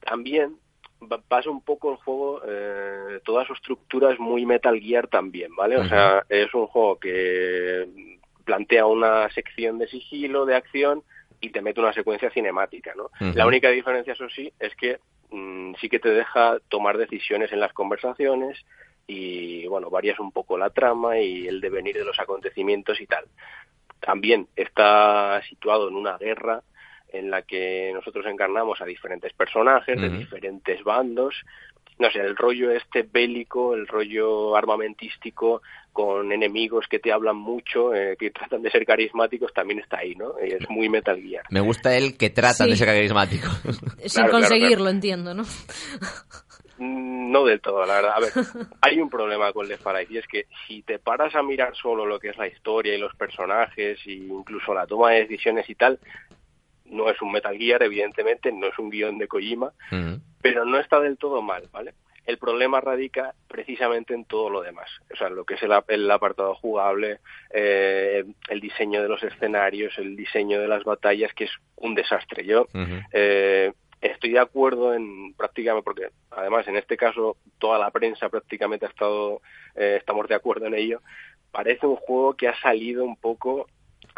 también 0.01 0.57
va- 1.03 1.21
pasa 1.21 1.51
un 1.51 1.63
poco 1.63 1.91
el 1.93 1.99
juego, 1.99 2.43
eh, 2.47 3.21
toda 3.25 3.45
su 3.47 3.53
estructura 3.53 4.13
es 4.13 4.19
muy 4.19 4.45
Metal 4.47 4.79
Gear 4.81 5.09
también, 5.09 5.55
¿vale? 5.55 5.77
O 5.77 5.85
sea, 5.89 6.25
es 6.29 6.53
un 6.55 6.67
juego 6.67 6.99
que 6.99 8.19
plantea 8.45 8.87
una 8.87 9.31
sección 9.31 9.79
de 9.79 9.89
sigilo, 9.89 10.47
de 10.47 10.57
acción, 10.57 11.03
y 11.41 11.51
te 11.51 11.63
mete 11.63 11.81
una 11.81 11.93
secuencia 11.93 12.31
cinemática, 12.31 12.93
¿no? 12.95 13.11
La 13.35 13.47
única 13.47 13.71
diferencia, 13.71 14.13
eso 14.13 14.29
sí, 14.29 14.53
es 14.59 14.75
que 14.77 14.99
mm, 15.31 15.75
sí 15.81 15.89
que 15.89 15.99
te 15.99 16.11
deja 16.11 16.59
tomar 16.69 16.99
decisiones 16.99 17.53
en 17.53 17.61
las 17.61 17.73
conversaciones 17.73 18.63
y, 19.07 19.67
bueno, 19.67 19.91
varias 19.91 20.21
un 20.21 20.33
poco 20.33 20.59
la 20.59 20.71
trama 20.71 21.19
y 21.19 21.49
el 21.49 21.61
devenir 21.61 21.97
de 21.97 22.05
los 22.05 22.19
acontecimientos 22.21 23.01
y 23.01 23.07
tal. 23.07 23.25
También 24.01 24.49
está 24.55 25.41
situado 25.49 25.89
en 25.89 25.97
una 25.97 26.17
guerra 26.19 26.63
en 27.13 27.31
la 27.31 27.43
que 27.43 27.91
nosotros 27.93 28.25
encarnamos 28.27 28.81
a 28.81 28.85
diferentes 28.85 29.33
personajes 29.33 30.01
de 30.01 30.11
diferentes 30.11 30.85
bandos. 30.85 31.35
No 32.01 32.11
sé, 32.11 32.19
el 32.21 32.35
rollo 32.37 32.71
este 32.73 33.03
bélico, 33.03 33.75
el 33.75 33.87
rollo 33.87 34.57
armamentístico, 34.57 35.63
con 35.93 36.33
enemigos 36.33 36.87
que 36.89 36.99
te 36.99 37.13
hablan 37.13 37.37
mucho, 37.37 37.95
eh, 37.95 38.17
que 38.19 38.31
tratan 38.31 38.63
de 38.63 38.71
ser 38.71 38.87
carismáticos, 38.87 39.53
también 39.53 39.81
está 39.81 39.99
ahí, 39.99 40.15
¿no? 40.15 40.33
Y 40.43 40.51
es 40.53 40.69
muy 40.71 40.89
Metal 40.89 41.21
Gear. 41.21 41.45
Me 41.51 41.61
gusta 41.61 41.95
el 41.97 42.17
que 42.17 42.31
tratan 42.31 42.67
Sí. 42.67 42.71
de 42.71 42.77
ser 42.77 42.87
carismático. 42.89 43.49
Sin 44.07 44.23
claro, 44.23 44.31
conseguirlo, 44.33 44.77
claro. 44.77 44.91
entiendo, 44.91 45.35
¿no? 45.35 45.43
Mm, 46.79 47.31
No 47.31 47.45
del 47.45 47.61
todo, 47.61 47.85
la 47.87 47.95
verdad. 47.97 48.13
A 48.17 48.21
ver, 48.21 48.31
hay 48.81 48.99
un 49.01 49.11
problema 49.11 49.53
con 49.53 49.69
Left 49.69 49.83
4 49.83 49.99
Dead 50.01 50.11
y 50.11 50.19
es 50.19 50.27
que 50.27 50.47
si 50.67 50.83
te 50.83 50.99
paras 50.99 51.35
a 51.35 51.43
mirar 51.43 51.77
solo 51.77 52.07
lo 52.07 52.19
que 52.19 52.31
es 52.31 52.39
la 52.39 52.49
historia 52.49 52.95
y 52.95 52.99
los 52.99 53.15
personajes 53.15 53.99
e 54.07 54.13
incluso 54.13 54.73
la 54.75 54.87
toma 54.87 55.11
de 55.11 55.21
decisiones 55.21 55.69
y 55.69 55.75
tal, 55.75 55.99
no 56.91 57.09
es 57.09 57.21
un 57.23 57.33
Metal 57.33 57.57
Gear, 57.57 57.83
evidentemente, 57.83 58.53
no 58.53 58.67
es 58.67 58.79
un 58.79 58.91
guion 58.91 59.19
de 59.19 59.29
Kojima, 59.29 59.73
pero 60.43 60.65
no 60.65 60.79
está 60.79 61.01
del 61.01 61.19
todo 61.19 61.43
mal, 61.43 61.69
¿vale? 61.73 61.95
El 62.27 62.39
problema 62.39 62.81
radica 62.81 63.35
precisamente 63.49 64.15
en 64.15 64.25
todo 64.25 64.51
lo 64.51 64.63
demás, 64.63 64.89
o 65.13 65.17
sea, 65.17 65.31
lo 65.31 65.45
que 65.45 65.55
es 65.55 65.63
el, 65.63 65.73
el 65.89 66.11
apartado 66.11 66.55
jugable, 66.55 67.19
eh, 67.53 68.25
el 68.49 68.61
diseño 68.61 69.03
de 69.03 69.09
los 69.09 69.23
escenarios, 69.23 69.99
el 69.99 70.17
diseño 70.17 70.61
de 70.61 70.69
las 70.69 70.85
batallas, 70.85 71.33
que 71.35 71.45
es 71.45 71.51
un 71.77 71.95
desastre. 71.95 72.45
Yo 72.45 72.67
eh, 73.13 73.73
estoy 74.01 74.31
de 74.31 74.39
acuerdo 74.39 74.95
en 74.95 75.35
prácticamente, 75.35 75.85
porque 75.85 76.09
además 76.31 76.69
en 76.69 76.77
este 76.77 76.97
caso 76.97 77.37
toda 77.59 77.79
la 77.79 77.91
prensa 77.91 78.29
prácticamente 78.29 78.87
ha 78.87 78.91
estado, 78.91 79.41
eh, 79.75 79.97
estamos 79.99 80.29
de 80.29 80.35
acuerdo 80.35 80.67
en 80.67 80.75
ello, 80.75 81.01
parece 81.51 81.87
un 81.87 81.97
juego 81.97 82.35
que 82.35 82.49
ha 82.49 82.61
salido 82.61 83.05
un 83.05 83.17
poco 83.17 83.67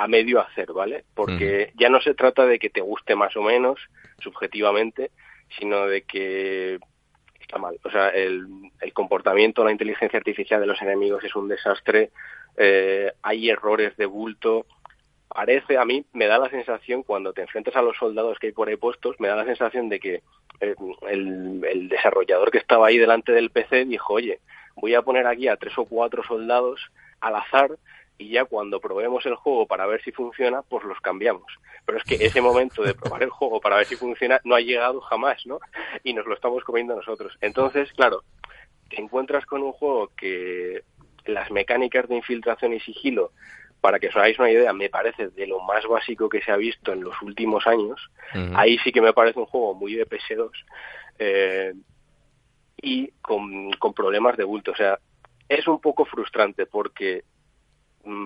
a 0.02 0.08
medio 0.08 0.40
hacer, 0.40 0.72
¿vale? 0.72 1.04
Porque 1.14 1.72
ya 1.76 1.88
no 1.88 2.00
se 2.00 2.14
trata 2.14 2.44
de 2.44 2.58
que 2.58 2.70
te 2.70 2.80
guste 2.80 3.14
más 3.14 3.36
o 3.36 3.42
menos, 3.42 3.78
subjetivamente, 4.18 5.12
sino 5.56 5.86
de 5.86 6.02
que 6.02 6.80
está 7.40 7.58
mal. 7.58 7.78
O 7.84 7.90
sea, 7.90 8.08
el, 8.08 8.48
el 8.80 8.92
comportamiento, 8.92 9.62
la 9.62 9.70
inteligencia 9.70 10.18
artificial 10.18 10.60
de 10.60 10.66
los 10.66 10.82
enemigos 10.82 11.22
es 11.22 11.36
un 11.36 11.46
desastre, 11.46 12.10
eh, 12.56 13.12
hay 13.22 13.48
errores 13.48 13.96
de 13.96 14.06
bulto, 14.06 14.66
parece, 15.28 15.78
a 15.78 15.84
mí 15.84 16.04
me 16.12 16.26
da 16.26 16.36
la 16.38 16.50
sensación, 16.50 17.04
cuando 17.04 17.32
te 17.32 17.42
enfrentas 17.42 17.76
a 17.76 17.82
los 17.82 17.96
soldados 17.96 18.40
que 18.40 18.48
hay 18.48 18.52
por 18.52 18.68
ahí 18.68 18.76
puestos, 18.76 19.14
me 19.20 19.28
da 19.28 19.36
la 19.36 19.44
sensación 19.44 19.88
de 19.88 20.00
que 20.00 20.14
eh, 20.60 20.74
el, 21.08 21.64
el 21.64 21.88
desarrollador 21.88 22.50
que 22.50 22.58
estaba 22.58 22.88
ahí 22.88 22.98
delante 22.98 23.30
del 23.30 23.50
PC 23.50 23.84
dijo, 23.84 24.14
oye, 24.14 24.40
voy 24.74 24.96
a 24.96 25.02
poner 25.02 25.28
aquí 25.28 25.46
a 25.46 25.56
tres 25.56 25.78
o 25.78 25.84
cuatro 25.84 26.24
soldados 26.24 26.90
al 27.20 27.36
azar 27.36 27.78
y 28.18 28.30
ya 28.30 28.44
cuando 28.44 28.80
probemos 28.80 29.24
el 29.26 29.34
juego 29.34 29.66
para 29.66 29.86
ver 29.86 30.02
si 30.02 30.12
funciona, 30.12 30.62
pues 30.62 30.84
los 30.84 31.00
cambiamos. 31.00 31.52
Pero 31.84 31.98
es 31.98 32.04
que 32.04 32.14
ese 32.24 32.40
momento 32.40 32.82
de 32.82 32.94
probar 32.94 33.22
el 33.22 33.30
juego 33.30 33.60
para 33.60 33.76
ver 33.76 33.86
si 33.86 33.96
funciona 33.96 34.40
no 34.44 34.54
ha 34.54 34.60
llegado 34.60 35.00
jamás, 35.00 35.44
¿no? 35.46 35.58
Y 36.04 36.14
nos 36.14 36.26
lo 36.26 36.34
estamos 36.34 36.62
comiendo 36.64 36.94
nosotros. 36.94 37.36
Entonces, 37.40 37.92
claro, 37.92 38.22
te 38.88 39.00
encuentras 39.00 39.44
con 39.46 39.62
un 39.62 39.72
juego 39.72 40.10
que 40.16 40.82
las 41.24 41.50
mecánicas 41.50 42.08
de 42.08 42.16
infiltración 42.16 42.72
y 42.72 42.80
sigilo, 42.80 43.32
para 43.80 43.98
que 43.98 44.08
os 44.08 44.16
hagáis 44.16 44.38
una 44.38 44.50
idea, 44.50 44.72
me 44.72 44.88
parece 44.88 45.28
de 45.28 45.46
lo 45.46 45.60
más 45.60 45.84
básico 45.86 46.28
que 46.28 46.40
se 46.42 46.52
ha 46.52 46.56
visto 46.56 46.92
en 46.92 47.02
los 47.02 47.20
últimos 47.22 47.66
años. 47.66 48.00
Ahí 48.54 48.78
sí 48.78 48.92
que 48.92 49.00
me 49.00 49.12
parece 49.12 49.40
un 49.40 49.46
juego 49.46 49.74
muy 49.74 49.94
de 49.94 50.06
PS2 50.06 50.50
eh, 51.18 51.74
y 52.80 53.08
con, 53.20 53.72
con 53.72 53.92
problemas 53.92 54.36
de 54.36 54.44
bulto. 54.44 54.70
O 54.70 54.76
sea, 54.76 54.98
es 55.48 55.66
un 55.66 55.80
poco 55.80 56.04
frustrante 56.04 56.66
porque 56.66 57.24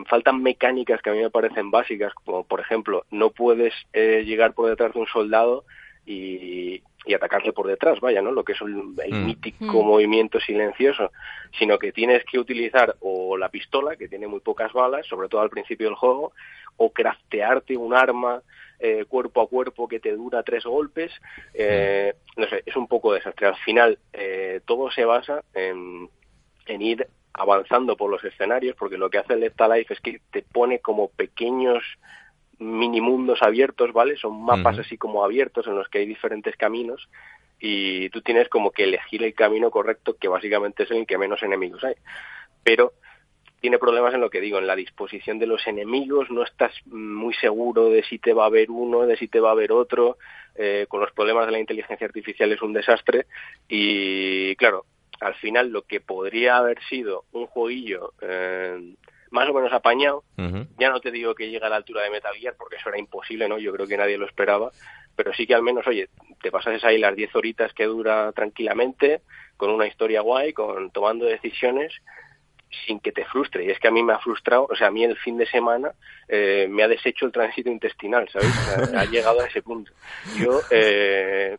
faltan 0.08 0.42
mecánicas 0.42 1.02
que 1.02 1.10
a 1.10 1.12
mí 1.12 1.20
me 1.20 1.30
parecen 1.30 1.70
básicas, 1.70 2.12
como 2.24 2.44
por 2.44 2.60
ejemplo, 2.60 3.04
no 3.10 3.30
puedes 3.30 3.74
eh, 3.92 4.22
llegar 4.24 4.54
por 4.54 4.68
detrás 4.68 4.92
de 4.94 5.00
un 5.00 5.06
soldado 5.06 5.64
y, 6.04 6.82
y 7.04 7.14
atacarle 7.14 7.52
por 7.52 7.66
detrás, 7.66 8.00
vaya, 8.00 8.22
¿no? 8.22 8.30
Lo 8.32 8.44
que 8.44 8.52
es 8.52 8.60
el, 8.60 8.94
el 9.04 9.12
Mm. 9.14 9.26
mítico 9.26 9.82
Mm. 9.82 9.86
movimiento 9.86 10.40
silencioso, 10.40 11.12
sino 11.58 11.78
que 11.78 11.92
tienes 11.92 12.24
que 12.24 12.38
utilizar 12.38 12.96
o 13.00 13.36
la 13.36 13.48
pistola, 13.48 13.96
que 13.96 14.08
tiene 14.08 14.26
muy 14.26 14.40
pocas 14.40 14.72
balas, 14.72 15.06
sobre 15.06 15.28
todo 15.28 15.40
al 15.40 15.50
principio 15.50 15.86
del 15.88 15.96
juego, 15.96 16.32
o 16.76 16.90
craftearte 16.92 17.76
un 17.76 17.94
arma 17.94 18.42
eh, 18.78 19.06
cuerpo 19.08 19.40
a 19.40 19.48
cuerpo 19.48 19.88
que 19.88 20.00
te 20.00 20.12
dura 20.12 20.42
tres 20.42 20.64
golpes. 20.64 21.10
eh, 21.54 22.12
no 22.36 22.46
sé, 22.48 22.62
es 22.66 22.76
un 22.76 22.86
poco 22.86 23.14
desastre. 23.14 23.46
Al 23.46 23.56
final, 23.56 23.98
eh, 24.12 24.60
todo 24.66 24.90
se 24.90 25.04
basa 25.06 25.42
en, 25.54 26.10
en 26.66 26.82
ir 26.82 27.08
avanzando 27.36 27.96
por 27.96 28.10
los 28.10 28.24
escenarios, 28.24 28.76
porque 28.76 28.98
lo 28.98 29.10
que 29.10 29.18
hace 29.18 29.34
el 29.34 29.40
Left 29.40 29.60
Alive 29.60 29.86
es 29.90 30.00
que 30.00 30.20
te 30.30 30.42
pone 30.42 30.80
como 30.80 31.08
pequeños 31.08 31.82
mini 32.58 33.00
mundos 33.00 33.42
abiertos, 33.42 33.92
¿vale? 33.92 34.16
Son 34.16 34.42
mapas 34.42 34.78
así 34.78 34.96
como 34.96 35.24
abiertos 35.24 35.66
en 35.66 35.76
los 35.76 35.88
que 35.88 35.98
hay 35.98 36.06
diferentes 36.06 36.56
caminos 36.56 37.08
y 37.60 38.08
tú 38.10 38.22
tienes 38.22 38.48
como 38.48 38.70
que 38.70 38.84
elegir 38.84 39.22
el 39.22 39.34
camino 39.34 39.70
correcto, 39.70 40.16
que 40.18 40.28
básicamente 40.28 40.84
es 40.84 40.90
el 40.90 41.06
que 41.06 41.18
menos 41.18 41.42
enemigos 41.42 41.84
hay. 41.84 41.94
Pero 42.62 42.92
tiene 43.60 43.78
problemas 43.78 44.14
en 44.14 44.20
lo 44.20 44.30
que 44.30 44.40
digo, 44.40 44.58
en 44.58 44.66
la 44.66 44.76
disposición 44.76 45.38
de 45.38 45.46
los 45.46 45.66
enemigos, 45.66 46.30
no 46.30 46.42
estás 46.42 46.72
muy 46.86 47.34
seguro 47.34 47.90
de 47.90 48.02
si 48.04 48.18
te 48.18 48.32
va 48.32 48.44
a 48.44 48.46
haber 48.46 48.70
uno, 48.70 49.06
de 49.06 49.16
si 49.16 49.28
te 49.28 49.40
va 49.40 49.50
a 49.50 49.52
haber 49.52 49.72
otro, 49.72 50.18
eh, 50.54 50.86
con 50.88 51.00
los 51.00 51.12
problemas 51.12 51.46
de 51.46 51.52
la 51.52 51.58
inteligencia 51.58 52.06
artificial 52.06 52.52
es 52.52 52.62
un 52.62 52.72
desastre 52.72 53.26
y 53.68 54.54
claro, 54.56 54.84
al 55.20 55.34
final 55.36 55.68
lo 55.70 55.82
que 55.82 56.00
podría 56.00 56.58
haber 56.58 56.82
sido 56.88 57.24
un 57.32 57.46
jueguillo 57.46 58.12
eh, 58.20 58.94
más 59.30 59.48
o 59.48 59.52
menos 59.52 59.72
apañado, 59.72 60.24
ya 60.78 60.90
no 60.90 61.00
te 61.00 61.10
digo 61.10 61.34
que 61.34 61.50
llegue 61.50 61.66
a 61.66 61.68
la 61.68 61.76
altura 61.76 62.02
de 62.02 62.10
Metal 62.10 62.34
Gear 62.34 62.54
porque 62.56 62.76
eso 62.76 62.88
era 62.88 62.98
imposible, 62.98 63.48
¿no? 63.48 63.58
Yo 63.58 63.72
creo 63.72 63.86
que 63.86 63.96
nadie 63.96 64.16
lo 64.16 64.26
esperaba, 64.26 64.70
pero 65.14 65.32
sí 65.34 65.46
que 65.46 65.54
al 65.54 65.62
menos, 65.62 65.86
oye, 65.86 66.08
te 66.40 66.50
pasas 66.50 66.82
ahí 66.84 66.98
las 66.98 67.16
10 67.16 67.34
horitas 67.34 67.72
que 67.72 67.84
dura 67.84 68.32
tranquilamente, 68.32 69.22
con 69.56 69.70
una 69.70 69.86
historia 69.86 70.20
guay, 70.20 70.52
con 70.52 70.90
tomando 70.90 71.26
decisiones 71.26 71.92
sin 72.86 73.00
que 73.00 73.12
te 73.12 73.24
frustre. 73.24 73.64
Y 73.64 73.70
es 73.70 73.78
que 73.78 73.88
a 73.88 73.90
mí 73.90 74.02
me 74.02 74.12
ha 74.12 74.18
frustrado, 74.18 74.66
o 74.70 74.76
sea, 74.76 74.88
a 74.88 74.90
mí 74.90 75.04
el 75.04 75.16
fin 75.16 75.36
de 75.36 75.46
semana 75.46 75.92
eh, 76.28 76.66
me 76.68 76.82
ha 76.82 76.88
deshecho 76.88 77.26
el 77.26 77.32
tránsito 77.32 77.70
intestinal, 77.70 78.28
¿sabéis? 78.28 78.54
O 78.58 78.86
sea, 78.86 79.00
ha 79.00 79.04
llegado 79.04 79.40
a 79.40 79.46
ese 79.46 79.62
punto. 79.62 79.92
Yo, 80.38 80.60
eh, 80.70 81.56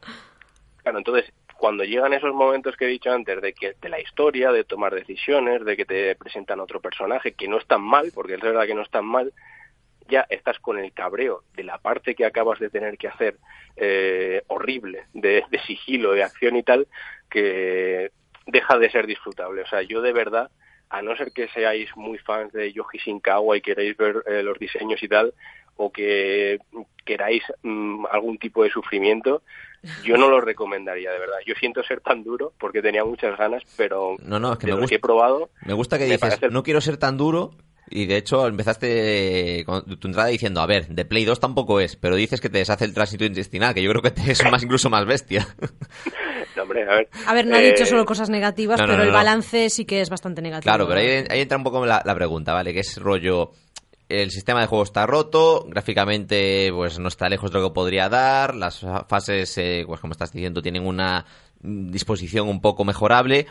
claro, 0.84 1.00
entonces, 1.00 1.32
cuando 1.58 1.84
llegan 1.84 2.14
esos 2.14 2.34
momentos 2.34 2.76
que 2.76 2.86
he 2.86 2.90
dicho 2.90 3.12
antes, 3.12 3.42
de 3.42 3.54
que 3.54 3.74
de 3.82 3.90
la 3.90 4.00
historia, 4.00 4.52
de 4.52 4.64
tomar 4.64 4.94
decisiones, 4.94 5.66
de 5.66 5.76
que 5.76 5.86
te 5.86 6.16
presentan 6.16 6.60
otro 6.60 6.80
personaje, 6.80 7.34
que 7.34 7.48
no 7.48 7.58
están 7.58 7.82
mal, 7.82 8.12
porque 8.14 8.36
es 8.36 8.42
verdad 8.42 8.66
que 8.66 8.76
no 8.76 8.84
están 8.84 9.06
mal, 9.06 9.34
ya 10.10 10.26
estás 10.30 10.60
con 10.60 10.80
el 10.80 10.94
cabreo 10.94 11.44
de 11.56 11.64
la 11.64 11.78
parte 11.80 12.16
que 12.16 12.26
acabas 12.26 12.60
de 12.60 12.70
tener 12.70 12.98
que 12.98 13.08
hacer 13.08 13.38
eh, 13.76 14.44
horrible, 14.48 15.06
de, 15.14 15.44
de 15.50 15.60
sigilo, 15.64 16.14
de 16.14 16.24
acción 16.24 16.56
y 16.56 16.64
tal, 16.64 16.88
que 17.30 18.12
deja 18.46 18.78
de 18.78 18.90
ser 18.90 19.08
disfrutable. 19.08 19.62
O 19.62 19.68
sea, 19.68 19.82
yo 19.82 20.02
de 20.02 20.14
verdad, 20.14 20.50
a 20.90 21.02
no 21.02 21.16
ser 21.16 21.32
que 21.32 21.48
seáis 21.50 21.90
muy 21.96 22.18
fans 22.20 22.54
de 22.54 22.72
Yoji 22.72 22.98
Shinkawa 22.98 23.58
y 23.58 23.62
queréis 23.62 23.98
ver 23.98 24.24
eh, 24.26 24.44
los 24.44 24.58
diseños 24.58 25.02
y 25.04 25.08
tal, 25.08 25.34
o 25.78 25.92
que 25.92 26.58
queráis 27.06 27.44
mm, 27.64 28.06
algún 28.12 28.38
tipo 28.38 28.64
de 28.64 28.70
sufrimiento, 28.70 29.42
yo 30.04 30.18
no 30.18 30.28
lo 30.30 30.42
recomendaría, 30.42 31.12
de 31.12 31.20
verdad. 31.20 31.38
Yo 31.46 31.54
siento 31.60 31.82
ser 31.84 32.02
tan 32.02 32.24
duro 32.24 32.52
porque 32.60 32.82
tenía 32.82 33.06
muchas 33.06 33.38
ganas, 33.38 33.64
pero 33.78 34.18
No, 34.24 34.40
no, 34.40 34.54
es 34.54 34.58
que 34.60 34.66
de 34.68 34.74
me 34.74 34.76
lo 34.76 34.82
gusta- 34.82 34.90
que 34.90 34.96
he 34.96 35.00
probado... 35.00 35.50
Me 35.66 35.74
gusta 35.74 35.98
que 35.98 36.06
me 36.06 36.12
dices, 36.12 36.20
parece- 36.40 36.50
no 36.50 36.64
quiero 36.64 36.82
ser 36.82 36.98
tan 36.98 37.16
duro. 37.18 37.52
Y 37.90 38.06
de 38.06 38.18
hecho 38.18 38.46
empezaste 38.48 39.64
con 39.66 39.86
tu 39.98 40.08
entrada 40.10 40.28
diciendo, 40.28 40.60
a 40.60 40.66
ver, 40.66 40.88
de 40.90 41.06
Play 41.06 41.24
2 41.24 41.40
tampoco 41.40 41.80
es, 41.80 41.96
pero 41.96 42.16
dices 42.18 42.42
que 42.42 42.50
te 42.50 42.58
deshace 42.58 42.84
el 42.84 42.94
tránsito 42.94 43.24
intestinal, 43.24 43.74
que 43.74 43.82
yo 43.82 43.90
creo 43.92 44.02
que 44.02 44.12
te 44.12 44.30
es 44.30 44.44
más 44.52 44.62
incluso 44.64 44.90
más 44.90 45.06
bestia. 45.06 45.48
No, 46.58 46.64
hombre, 46.64 46.84
a 46.84 46.96
ver... 46.96 47.10
A 47.26 47.34
ver, 47.34 47.46
no 47.48 47.56
ha 47.56 47.62
eh, 47.62 47.72
dicho 47.72 47.86
solo 47.86 48.04
cosas 48.06 48.30
negativas, 48.30 48.78
no, 48.80 48.88
no, 48.88 48.92
pero 48.92 48.98
no, 48.98 49.04
el 49.06 49.12
no. 49.12 49.18
balance 49.18 49.70
sí 49.70 49.86
que 49.86 50.02
es 50.02 50.10
bastante 50.10 50.42
negativo. 50.42 50.64
Claro, 50.70 50.86
pero 50.86 51.00
ahí, 51.00 51.24
ahí 51.30 51.40
entra 51.40 51.58
un 51.58 51.64
poco 51.64 51.86
la, 51.86 52.02
la 52.04 52.14
pregunta, 52.16 52.52
¿vale? 52.54 52.74
Que 52.74 52.82
es 52.82 52.98
rollo, 52.98 53.52
el 54.10 54.32
sistema 54.32 54.62
de 54.62 54.68
juego 54.68 54.84
está 54.84 55.06
roto, 55.06 55.66
gráficamente 55.68 56.72
pues 56.74 57.00
no 57.00 57.08
está 57.08 57.30
lejos 57.30 57.52
de 57.52 57.60
lo 57.60 57.68
que 57.68 57.74
podría 57.74 58.10
dar, 58.10 58.56
las 58.56 58.86
fases, 59.08 59.58
eh, 59.58 59.84
pues 59.86 60.00
como 60.00 60.12
estás 60.12 60.32
diciendo, 60.32 60.62
tienen 60.62 60.86
una 60.86 61.26
disposición 61.60 62.48
un 62.48 62.62
poco 62.62 62.86
mejorable, 62.86 63.48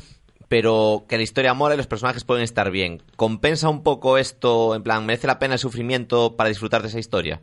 pero 0.49 1.05
que 1.09 1.17
la 1.17 1.23
historia 1.23 1.55
mola 1.55 1.75
y 1.75 1.79
los 1.79 1.87
personajes 1.87 2.25
pueden 2.25 2.45
estar 2.45 2.71
bien. 2.71 3.03
¿Compensa 3.17 3.69
un 3.69 3.83
poco 3.83 4.19
esto, 4.19 4.75
en 4.75 4.83
plan, 4.83 5.05
merece 5.05 5.27
la 5.27 5.39
pena 5.39 5.55
el 5.55 5.61
sufrimiento 5.61 6.37
para 6.37 6.49
disfrutar 6.49 6.83
de 6.83 6.89
esa 6.89 6.99
historia? 6.99 7.41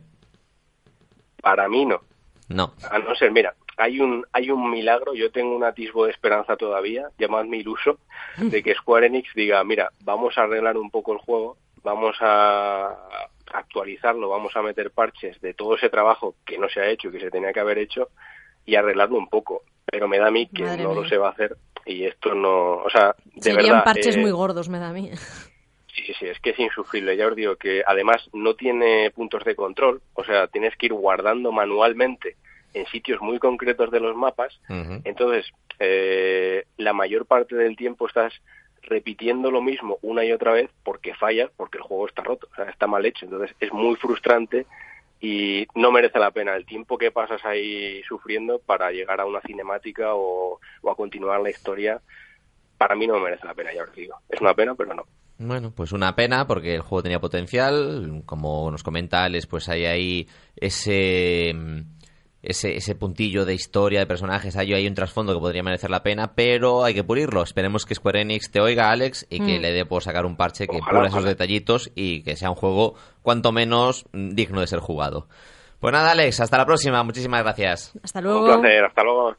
Para 1.40 1.68
mí 1.68 1.84
no. 1.84 2.00
No. 2.48 2.74
A 2.90 2.98
no 2.98 3.14
ser, 3.14 3.30
mira, 3.32 3.54
hay 3.76 4.00
un, 4.00 4.24
hay 4.32 4.50
un 4.50 4.70
milagro, 4.70 5.14
yo 5.14 5.30
tengo 5.30 5.54
un 5.54 5.64
atisbo 5.64 6.04
de 6.04 6.12
esperanza 6.12 6.56
todavía, 6.56 7.08
llamadme 7.18 7.58
iluso, 7.58 7.98
de 8.36 8.62
que 8.62 8.74
Square 8.74 9.06
Enix 9.06 9.28
diga, 9.34 9.62
mira, 9.64 9.90
vamos 10.00 10.36
a 10.36 10.42
arreglar 10.42 10.76
un 10.76 10.90
poco 10.90 11.12
el 11.12 11.18
juego, 11.18 11.56
vamos 11.84 12.16
a 12.20 12.96
actualizarlo, 13.52 14.28
vamos 14.28 14.56
a 14.56 14.62
meter 14.62 14.90
parches 14.90 15.40
de 15.40 15.54
todo 15.54 15.76
ese 15.76 15.90
trabajo 15.90 16.34
que 16.44 16.58
no 16.58 16.68
se 16.68 16.80
ha 16.80 16.88
hecho 16.88 17.08
y 17.08 17.12
que 17.12 17.20
se 17.20 17.30
tenía 17.30 17.52
que 17.52 17.60
haber 17.60 17.78
hecho 17.78 18.08
y 18.66 18.74
arreglarlo 18.74 19.18
un 19.18 19.28
poco. 19.28 19.62
Pero 19.84 20.08
me 20.08 20.18
da 20.18 20.28
a 20.28 20.30
mí 20.32 20.48
que 20.48 20.64
Madre 20.64 20.82
no 20.82 20.90
mía. 20.92 21.02
lo 21.02 21.08
se 21.08 21.18
va 21.18 21.28
a 21.28 21.32
hacer 21.32 21.56
y 21.86 22.04
esto 22.04 22.34
no, 22.34 22.76
o 22.78 22.90
sea, 22.90 23.14
de 23.34 23.42
Serían 23.42 23.66
verdad. 23.66 23.84
parches 23.84 24.16
eh, 24.16 24.20
muy 24.20 24.30
gordos, 24.30 24.68
me 24.68 24.78
da 24.78 24.88
a 24.88 24.92
mí. 24.92 25.10
Sí, 25.94 26.02
sí, 26.06 26.14
sí, 26.18 26.26
es 26.26 26.40
que 26.40 26.50
es 26.50 26.58
insufrible. 26.58 27.16
Ya 27.16 27.28
os 27.28 27.36
digo 27.36 27.54
que 27.56 27.82
además 27.86 28.28
no 28.32 28.54
tiene 28.54 29.10
puntos 29.12 29.44
de 29.44 29.54
control, 29.54 30.02
o 30.14 30.24
sea, 30.24 30.48
tienes 30.48 30.74
que 30.76 30.86
ir 30.86 30.92
guardando 30.94 31.52
manualmente 31.52 32.36
en 32.72 32.86
sitios 32.86 33.20
muy 33.20 33.38
concretos 33.38 33.90
de 33.92 34.00
los 34.00 34.16
mapas. 34.16 34.58
Entonces, 35.04 35.46
eh, 35.78 36.64
la 36.78 36.92
mayor 36.92 37.26
parte 37.26 37.54
del 37.54 37.76
tiempo 37.76 38.08
estás 38.08 38.32
repitiendo 38.86 39.50
lo 39.50 39.62
mismo 39.62 39.98
una 40.02 40.24
y 40.24 40.32
otra 40.32 40.52
vez 40.52 40.70
porque 40.82 41.14
fallas, 41.14 41.50
porque 41.56 41.78
el 41.78 41.84
juego 41.84 42.06
está 42.06 42.22
roto, 42.22 42.48
o 42.52 42.54
sea, 42.54 42.66
está 42.66 42.86
mal 42.86 43.04
hecho. 43.04 43.24
Entonces, 43.24 43.54
es 43.60 43.72
muy 43.72 43.96
frustrante 43.96 44.66
y 45.20 45.66
no 45.74 45.90
merece 45.90 46.18
la 46.18 46.30
pena 46.30 46.54
el 46.54 46.66
tiempo 46.66 46.98
que 46.98 47.10
pasas 47.10 47.44
ahí 47.44 48.02
sufriendo 48.02 48.58
para 48.58 48.90
llegar 48.90 49.20
a 49.20 49.26
una 49.26 49.40
cinemática 49.40 50.14
o, 50.14 50.60
o 50.82 50.90
a 50.90 50.96
continuar 50.96 51.40
la 51.40 51.50
historia. 51.50 52.00
Para 52.76 52.94
mí 52.94 53.06
no 53.06 53.18
merece 53.20 53.46
la 53.46 53.54
pena, 53.54 53.72
ya 53.72 53.84
os 53.84 53.94
digo. 53.94 54.16
Es 54.28 54.40
una 54.40 54.54
pena, 54.54 54.74
pero 54.74 54.94
no. 54.94 55.04
Bueno, 55.38 55.72
pues 55.74 55.92
una 55.92 56.14
pena 56.14 56.46
porque 56.46 56.74
el 56.74 56.82
juego 56.82 57.02
tenía 57.02 57.20
potencial. 57.20 58.22
Como 58.26 58.70
nos 58.70 58.82
comenta 58.82 59.24
Alex, 59.24 59.46
pues 59.46 59.68
hay 59.68 59.84
ahí 59.84 60.28
ese, 60.56 61.52
ese, 62.46 62.76
ese 62.76 62.94
puntillo 62.94 63.44
de 63.44 63.54
historia, 63.54 64.00
de 64.00 64.06
personajes. 64.06 64.56
Hay 64.56 64.72
ahí 64.72 64.86
un 64.86 64.94
trasfondo 64.94 65.34
que 65.34 65.40
podría 65.40 65.62
merecer 65.62 65.90
la 65.90 66.02
pena, 66.02 66.34
pero 66.34 66.84
hay 66.84 66.94
que 66.94 67.04
pulirlo. 67.04 67.42
Esperemos 67.42 67.84
que 67.86 67.94
Square 67.94 68.20
Enix 68.22 68.50
te 68.50 68.60
oiga, 68.60 68.90
Alex, 68.90 69.26
y 69.30 69.38
que 69.40 69.58
Mm. 69.58 69.62
le 69.62 69.72
dé 69.72 69.86
por 69.86 70.02
sacar 70.02 70.26
un 70.26 70.36
parche 70.36 70.66
que 70.66 70.76
Ojalá, 70.76 70.90
pula 70.90 71.02
esos 71.08 71.18
ojalá. 71.18 71.28
detallitos 71.30 71.90
y 71.94 72.22
que 72.22 72.36
sea 72.36 72.50
un 72.50 72.56
juego 72.56 72.94
cuanto 73.22 73.52
menos 73.52 74.04
digno 74.12 74.60
de 74.60 74.66
ser 74.66 74.80
jugado. 74.80 75.28
Pues 75.80 75.92
nada, 75.92 76.12
Alex, 76.12 76.40
hasta 76.40 76.56
la 76.56 76.64
próxima. 76.66 77.02
Muchísimas 77.02 77.42
gracias. 77.42 77.92
Hasta 78.02 78.20
Un 78.20 78.24
luego. 78.24 78.46
placer, 78.60 78.84
hasta 78.84 79.02
luego. 79.02 79.36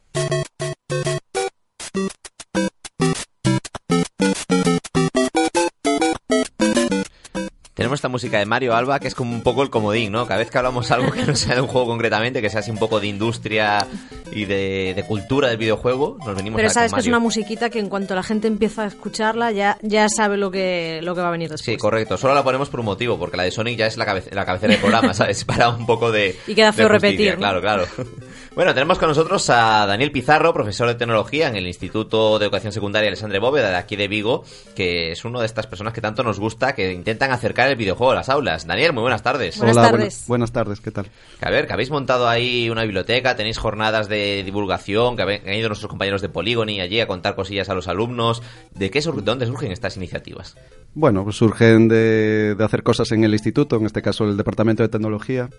Tenemos 7.75 7.97
esta 7.97 8.07
música 8.07 8.39
de 8.39 8.45
Mario 8.45 8.73
Alba 8.73 8.99
que 8.99 9.07
es 9.09 9.13
como 9.15 9.33
un 9.33 9.43
poco 9.43 9.61
el 9.61 9.69
comodín, 9.69 10.11
¿no? 10.13 10.25
Cada 10.25 10.39
vez 10.39 10.49
que 10.49 10.57
hablamos 10.57 10.89
algo 10.91 11.11
que 11.11 11.23
no 11.23 11.35
sea 11.35 11.55
de 11.55 11.61
un 11.61 11.67
juego 11.67 11.88
concretamente, 11.88 12.41
que 12.41 12.49
sea 12.49 12.61
así 12.61 12.71
un 12.71 12.77
poco 12.77 12.99
de 13.01 13.07
industria 13.07 13.85
y 14.31 14.45
de, 14.45 14.93
de 14.95 15.03
cultura 15.03 15.49
del 15.49 15.57
videojuego, 15.57 16.17
nos 16.25 16.35
venimos 16.35 16.55
Pero 16.57 16.69
a 16.69 16.71
sabes 16.71 16.91
con 16.91 16.97
que 16.97 17.01
es 17.01 17.05
Mario. 17.07 17.17
una 17.17 17.19
musiquita 17.23 17.69
que 17.69 17.79
en 17.79 17.89
cuanto 17.89 18.15
la 18.15 18.23
gente 18.23 18.47
empieza 18.47 18.83
a 18.83 18.88
escucharla 18.88 19.51
ya, 19.51 19.77
ya 19.81 20.07
sabe 20.09 20.38
lo 20.38 20.49
que, 20.51 21.01
lo 21.03 21.13
que 21.15 21.21
va 21.21 21.27
a 21.27 21.31
venir 21.31 21.49
después. 21.49 21.65
Sí, 21.65 21.77
correcto. 21.77 22.17
Solo 22.17 22.33
la 22.33 22.43
ponemos 22.43 22.69
por 22.69 22.79
un 22.79 22.85
motivo, 22.88 23.19
porque 23.19 23.35
la 23.38 23.43
de 23.43 23.51
Sonic 23.51 23.77
ya 23.77 23.88
es 23.88 23.97
la, 23.97 24.05
cabece- 24.05 24.31
la 24.33 24.45
cabecera 24.45 24.71
del 24.71 24.79
programa, 24.81 25.13
¿sabes? 25.13 25.43
Para 25.43 25.69
un 25.69 25.85
poco 25.85 26.11
de. 26.11 26.33
Y 26.47 26.55
queda 26.55 26.71
feo 26.71 26.88
repetir, 26.88 27.33
¿no? 27.33 27.39
Claro, 27.39 27.61
claro. 27.61 27.85
Bueno, 28.55 28.73
tenemos 28.73 28.97
con 28.97 29.09
nosotros 29.09 29.49
a 29.49 29.85
Daniel 29.85 30.13
Pizarro, 30.13 30.53
profesor 30.53 30.88
de 30.88 30.95
tecnología 30.95 31.49
en 31.49 31.57
el 31.57 31.67
Instituto 31.67 32.39
de 32.39 32.45
Educación 32.45 32.71
Secundaria 32.71 33.09
Alexandre 33.09 33.38
Bóveda 33.39 33.69
de 33.69 33.75
aquí 33.75 33.97
de 33.97 34.07
Vigo, 34.07 34.45
que 34.77 35.11
es 35.11 35.25
uno 35.25 35.41
de 35.41 35.45
estas 35.45 35.67
personas 35.67 35.91
que 35.91 35.99
tanto 35.99 36.23
nos 36.23 36.39
gusta, 36.39 36.73
que 36.73 36.93
intentan 36.93 37.33
acercar 37.33 37.64
el 37.69 37.75
videojuego 37.75 38.12
a 38.12 38.15
las 38.15 38.30
aulas. 38.30 38.65
Daniel, 38.67 38.93
muy 38.93 39.01
buenas 39.01 39.23
tardes. 39.23 39.58
Buenas 39.58 39.75
Hola, 39.78 39.86
tardes. 39.91 39.99
buenas- 39.99 40.28
buenas 40.28 40.51
tardes, 40.51 40.82
¿qué 40.82 40.91
tal? 40.91 41.08
Que 41.39 41.47
a 41.47 41.51
ver, 41.51 41.67
que 41.67 41.73
habéis 41.73 41.91
montado 41.91 42.28
ahí 42.28 42.69
una 42.69 42.84
biblioteca, 42.84 43.36
tenéis 43.36 43.58
jornadas 43.58 44.08
de 44.10 44.43
divulgación, 44.43 45.15
que 45.15 45.21
han 45.23 45.54
ido 45.54 45.69
nuestros 45.69 45.89
compañeros 45.89 46.21
de 46.21 46.30
Polygony 46.30 46.82
allí 46.82 46.99
a 46.99 47.08
contar 47.08 47.36
cosillas 47.36 47.69
a 47.69 47.73
los 47.73 47.88
alumnos. 47.88 48.41
¿De 48.73 48.89
qué 48.89 49.01
sur- 49.01 49.15
de 49.15 49.21
dónde 49.21 49.45
surgen 49.45 49.71
estas 49.71 49.97
iniciativas? 49.97 50.56
Bueno, 50.93 51.23
pues 51.23 51.36
surgen 51.36 51.88
de, 51.88 52.56
de 52.56 52.63
hacer 52.63 52.84
cosas 52.84 53.12
en 53.12 53.23
el 53.23 53.34
instituto, 53.34 53.75
en 53.75 53.86
este 53.86 54.01
caso 54.01 54.23
el 54.25 54.38
Departamento 54.38 54.84
de 54.84 54.89
Tecnología. 54.89 55.49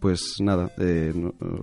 Pues 0.00 0.36
nada, 0.40 0.70
eh, 0.78 1.12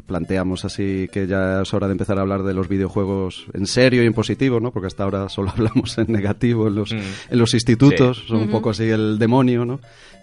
planteamos 0.06 0.64
así 0.64 1.08
que 1.12 1.26
ya 1.26 1.62
es 1.64 1.74
hora 1.74 1.88
de 1.88 1.94
empezar 1.94 2.20
a 2.20 2.22
hablar 2.22 2.44
de 2.44 2.54
los 2.54 2.68
videojuegos 2.68 3.48
en 3.54 3.66
serio 3.66 4.04
y 4.04 4.06
en 4.06 4.14
positivo, 4.14 4.60
¿no? 4.60 4.72
Porque 4.72 4.88
hasta 4.88 5.04
ahora 5.04 5.28
solo 5.28 5.50
hablamos 5.56 5.98
en 5.98 6.12
negativo 6.12 6.68
en 6.68 6.76
los, 6.76 6.94
Mm. 6.94 6.98
en 7.32 7.40
los 7.40 7.54
institutos, 7.56 8.20
Sí. 8.20 8.28
son 8.28 8.38
un 8.42 8.50
poco 8.50 8.70
así 8.70 8.84
el 8.84 9.18
demonio, 9.18 9.66
¿no? 9.66 9.80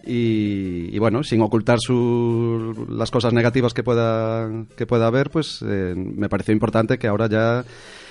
Y, 0.07 0.95
y 0.95 0.99
bueno, 0.99 1.23
sin 1.25 1.41
ocultar 1.41 1.79
su, 1.81 2.87
las 2.91 3.11
cosas 3.11 3.33
negativas 3.33 3.73
que 3.75 3.83
pueda, 3.83 4.49
que 4.77 4.87
pueda 4.87 5.07
haber, 5.07 5.31
pues 5.31 5.65
eh, 5.67 5.95
me 5.97 6.29
pareció 6.29 6.53
importante 6.53 6.99
que 6.99 7.09
ahora 7.09 7.27
ya 7.29 7.65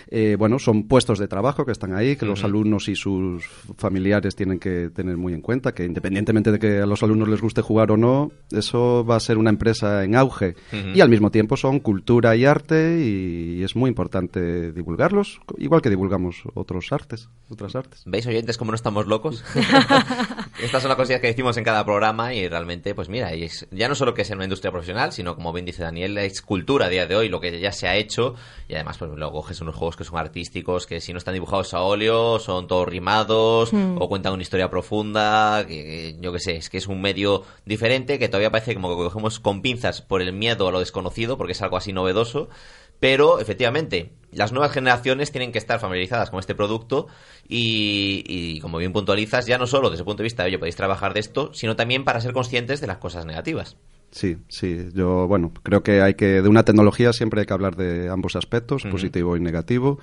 eh, 0.07 0.35
bueno, 0.37 0.59
son 0.59 0.83
puestos 0.83 1.19
de 1.19 1.27
trabajo 1.27 1.65
que 1.65 1.71
están 1.71 1.93
ahí, 1.93 2.15
que 2.15 2.25
los 2.25 2.43
alumnos 2.43 2.87
y 2.89 2.95
sus 2.95 3.45
familiares 3.77 4.35
tienen 4.35 4.59
que 4.59 4.89
tener 4.89 5.17
muy 5.17 5.33
en 5.33 5.41
cuenta, 5.41 5.73
que 5.73 5.85
independientemente 5.85 6.51
de 6.51 6.59
que 6.59 6.79
a 6.79 6.85
los 6.85 7.03
alumnos 7.03 7.27
les 7.29 7.41
guste 7.41 7.61
jugar 7.61 7.91
o 7.91 7.97
no, 7.97 8.31
eso 8.51 9.05
va 9.05 9.15
a 9.15 9.19
ser 9.19 9.37
una 9.37 9.49
empresa 9.49 10.03
en 10.03 10.15
auge. 10.15 10.55
Y 10.93 11.01
al 11.01 11.09
mismo 11.09 11.31
tiempo 11.31 11.57
son 11.57 11.79
cultura 11.79 12.35
y 12.35 12.45
arte 12.45 13.03
y 13.03 13.63
es 13.63 13.75
muy 13.75 13.89
importante 13.89 14.71
divulgarlos, 14.71 15.39
igual 15.57 15.81
que 15.81 15.89
divulgamos 15.89 16.43
otros 16.53 16.91
artes, 16.91 17.29
otras 17.49 17.75
artes. 17.75 18.03
¿Veis, 18.05 18.25
oyentes, 18.27 18.57
cómo 18.57 18.71
no 18.71 18.75
estamos 18.75 19.07
locos? 19.07 19.43
Estas 20.61 20.81
son 20.83 20.89
las 20.89 20.97
cosillas 20.97 21.19
que 21.19 21.27
decimos 21.27 21.57
en 21.57 21.63
cada 21.63 21.83
programa 21.83 22.33
y 22.33 22.47
realmente, 22.47 22.93
pues 22.93 23.09
mira, 23.09 23.33
es, 23.33 23.67
ya 23.71 23.87
no 23.89 23.95
solo 23.95 24.13
que 24.13 24.21
es 24.21 24.29
en 24.29 24.35
una 24.37 24.45
industria 24.45 24.71
profesional, 24.71 25.11
sino 25.11 25.35
como 25.35 25.51
bien 25.51 25.65
dice 25.65 25.81
Daniel, 25.83 26.17
es 26.19 26.41
cultura 26.41 26.85
a 26.85 26.89
día 26.89 27.07
de 27.07 27.15
hoy, 27.15 27.29
lo 27.29 27.39
que 27.39 27.59
ya 27.59 27.71
se 27.71 27.87
ha 27.87 27.95
hecho 27.95 28.35
y 28.67 28.75
además, 28.75 28.97
pues 28.97 29.11
luego 29.11 29.31
coges 29.31 29.61
unos 29.61 29.75
juegos 29.75 29.95
que 29.95 30.03
son 30.03 30.17
artísticos, 30.17 30.85
que 30.85 31.01
si 31.01 31.11
no 31.11 31.17
están 31.17 31.33
dibujados 31.33 31.73
a 31.73 31.81
óleo, 31.81 32.39
son 32.39 32.67
todos 32.67 32.87
rimados 32.87 33.73
Mm. 33.73 33.97
o 33.99 34.07
cuentan 34.07 34.33
una 34.33 34.43
historia 34.43 34.69
profunda, 34.69 35.65
que, 35.67 35.75
que 35.83 36.17
yo 36.19 36.31
qué 36.31 36.39
sé, 36.39 36.55
es 36.57 36.69
que 36.69 36.77
es 36.77 36.87
un 36.87 37.01
medio 37.01 37.43
diferente 37.65 38.19
que 38.19 38.27
todavía 38.27 38.51
parece 38.51 38.75
como 38.75 38.89
que 38.89 38.95
cogemos 38.95 39.39
con 39.39 39.61
pinzas 39.61 40.01
por 40.01 40.21
el 40.21 40.33
miedo 40.33 40.67
a 40.67 40.71
lo 40.71 40.79
desconocido, 40.79 41.37
porque 41.37 41.53
es 41.53 41.61
algo 41.61 41.77
así 41.77 41.93
novedoso. 41.93 42.49
Pero 43.03 43.41
efectivamente, 43.41 44.13
las 44.31 44.53
nuevas 44.53 44.71
generaciones 44.71 45.29
tienen 45.29 45.51
que 45.51 45.57
estar 45.57 45.77
familiarizadas 45.77 46.29
con 46.29 46.39
este 46.39 46.55
producto 46.55 47.07
y, 47.49 48.61
como 48.61 48.77
bien 48.77 48.93
puntualizas, 48.93 49.45
ya 49.45 49.57
no 49.57 49.67
solo 49.67 49.89
desde 49.89 50.03
el 50.03 50.05
punto 50.05 50.23
de 50.23 50.27
vista 50.27 50.43
de, 50.43 50.47
oye, 50.47 50.57
podéis 50.57 50.77
trabajar 50.77 51.13
de 51.13 51.19
esto, 51.19 51.53
sino 51.53 51.75
también 51.75 52.05
para 52.05 52.21
ser 52.21 52.31
conscientes 52.31 52.79
de 52.79 52.87
las 52.87 52.99
cosas 52.99 53.25
negativas. 53.25 53.75
Sí, 54.15 54.37
sí. 54.47 54.89
Yo, 54.93 55.27
bueno, 55.27 55.51
creo 55.63 55.81
que 55.81 56.01
hay 56.03 56.13
que, 56.13 56.43
de 56.43 56.47
una 56.47 56.63
tecnología 56.63 57.13
siempre 57.13 57.39
hay 57.41 57.47
que 57.47 57.53
hablar 57.53 57.75
de 57.75 58.09
ambos 58.09 58.35
aspectos, 58.35 58.83
positivo 58.91 59.35
y 59.35 59.39
negativo. 59.39 59.97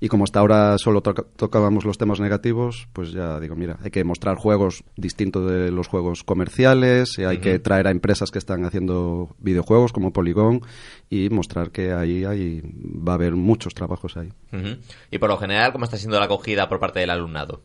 Y 0.00 0.08
como 0.08 0.24
hasta 0.24 0.40
ahora 0.40 0.76
solo 0.78 1.00
toca- 1.00 1.24
tocábamos 1.36 1.84
los 1.84 1.96
temas 1.96 2.18
negativos, 2.18 2.88
pues 2.92 3.12
ya 3.12 3.38
digo, 3.38 3.54
mira, 3.54 3.78
hay 3.84 3.92
que 3.92 4.02
mostrar 4.02 4.36
juegos 4.36 4.82
distintos 4.96 5.48
de 5.48 5.70
los 5.70 5.86
juegos 5.86 6.24
comerciales, 6.24 7.16
y 7.18 7.22
hay 7.24 7.38
que 7.38 7.58
traer 7.60 7.86
a 7.86 7.92
empresas 7.92 8.32
que 8.32 8.38
están 8.40 8.64
haciendo 8.64 9.36
videojuegos 9.38 9.92
como 9.92 10.12
Polygon 10.12 10.62
y 11.08 11.30
mostrar 11.30 11.70
que 11.70 11.92
ahí 11.92 12.24
hay, 12.24 12.62
va 12.64 13.12
a 13.12 13.14
haber 13.14 13.36
muchos 13.36 13.74
trabajos 13.74 14.16
ahí. 14.16 14.32
Y 15.12 15.18
por 15.18 15.28
lo 15.30 15.36
general, 15.38 15.70
¿cómo 15.72 15.84
está 15.84 15.98
siendo 15.98 16.18
la 16.18 16.24
acogida 16.24 16.68
por 16.68 16.80
parte 16.80 16.98
del 16.98 17.10
alumnado? 17.10 17.62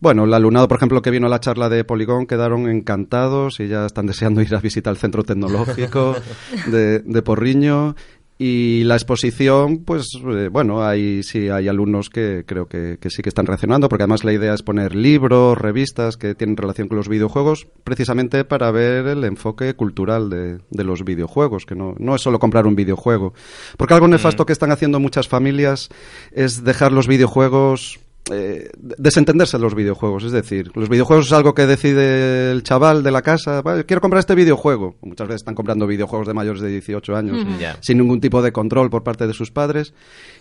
Bueno, 0.00 0.24
el 0.24 0.34
alumnado, 0.34 0.68
por 0.68 0.76
ejemplo, 0.76 1.00
que 1.00 1.10
vino 1.10 1.26
a 1.26 1.30
la 1.30 1.40
charla 1.40 1.68
de 1.68 1.84
Polygon 1.84 2.26
quedaron 2.26 2.68
encantados 2.68 3.60
y 3.60 3.68
ya 3.68 3.86
están 3.86 4.06
deseando 4.06 4.42
ir 4.42 4.54
a 4.54 4.60
visitar 4.60 4.90
el 4.90 4.98
centro 4.98 5.22
tecnológico 5.22 6.14
de, 6.66 7.00
de 7.00 7.22
Porriño. 7.22 7.94
Y 8.36 8.82
la 8.82 8.96
exposición, 8.96 9.84
pues 9.84 10.08
eh, 10.26 10.48
bueno, 10.50 10.84
hay, 10.84 11.22
sí 11.22 11.50
hay 11.50 11.68
alumnos 11.68 12.10
que 12.10 12.42
creo 12.44 12.66
que, 12.66 12.98
que 13.00 13.08
sí 13.08 13.22
que 13.22 13.28
están 13.28 13.46
reaccionando, 13.46 13.88
porque 13.88 14.02
además 14.02 14.24
la 14.24 14.32
idea 14.32 14.52
es 14.54 14.62
poner 14.62 14.96
libros, 14.96 15.56
revistas 15.56 16.16
que 16.16 16.34
tienen 16.34 16.56
relación 16.56 16.88
con 16.88 16.96
los 16.96 17.08
videojuegos, 17.08 17.68
precisamente 17.84 18.44
para 18.44 18.72
ver 18.72 19.06
el 19.06 19.22
enfoque 19.22 19.74
cultural 19.74 20.30
de, 20.30 20.58
de 20.68 20.84
los 20.84 21.04
videojuegos, 21.04 21.64
que 21.64 21.76
no, 21.76 21.94
no 21.98 22.16
es 22.16 22.22
solo 22.22 22.40
comprar 22.40 22.66
un 22.66 22.74
videojuego. 22.74 23.34
Porque 23.76 23.94
algo 23.94 24.08
nefasto 24.08 24.46
que 24.46 24.52
están 24.52 24.72
haciendo 24.72 24.98
muchas 24.98 25.28
familias 25.28 25.88
es 26.32 26.64
dejar 26.64 26.90
los 26.90 27.06
videojuegos 27.06 28.00
eh, 28.30 28.70
desentenderse 28.78 29.56
de 29.58 29.62
los 29.62 29.74
videojuegos. 29.74 30.24
Es 30.24 30.32
decir, 30.32 30.70
los 30.74 30.88
videojuegos 30.88 31.26
es 31.26 31.32
algo 31.32 31.54
que 31.54 31.66
decide 31.66 32.50
el 32.52 32.62
chaval 32.62 33.02
de 33.02 33.10
la 33.10 33.22
casa. 33.22 33.60
"Vale, 33.62 33.84
quiero 33.84 34.00
comprar 34.00 34.20
este 34.20 34.34
videojuego. 34.34 34.96
Muchas 35.02 35.28
veces 35.28 35.42
están 35.42 35.54
comprando 35.54 35.86
videojuegos 35.86 36.26
de 36.26 36.34
mayores 36.34 36.60
de 36.62 36.68
18 36.70 37.14
años 37.16 37.44
sin 37.80 37.98
ningún 37.98 38.20
tipo 38.20 38.40
de 38.42 38.52
control 38.52 38.90
por 38.90 39.02
parte 39.04 39.26
de 39.26 39.34
sus 39.34 39.50
padres. 39.50 39.94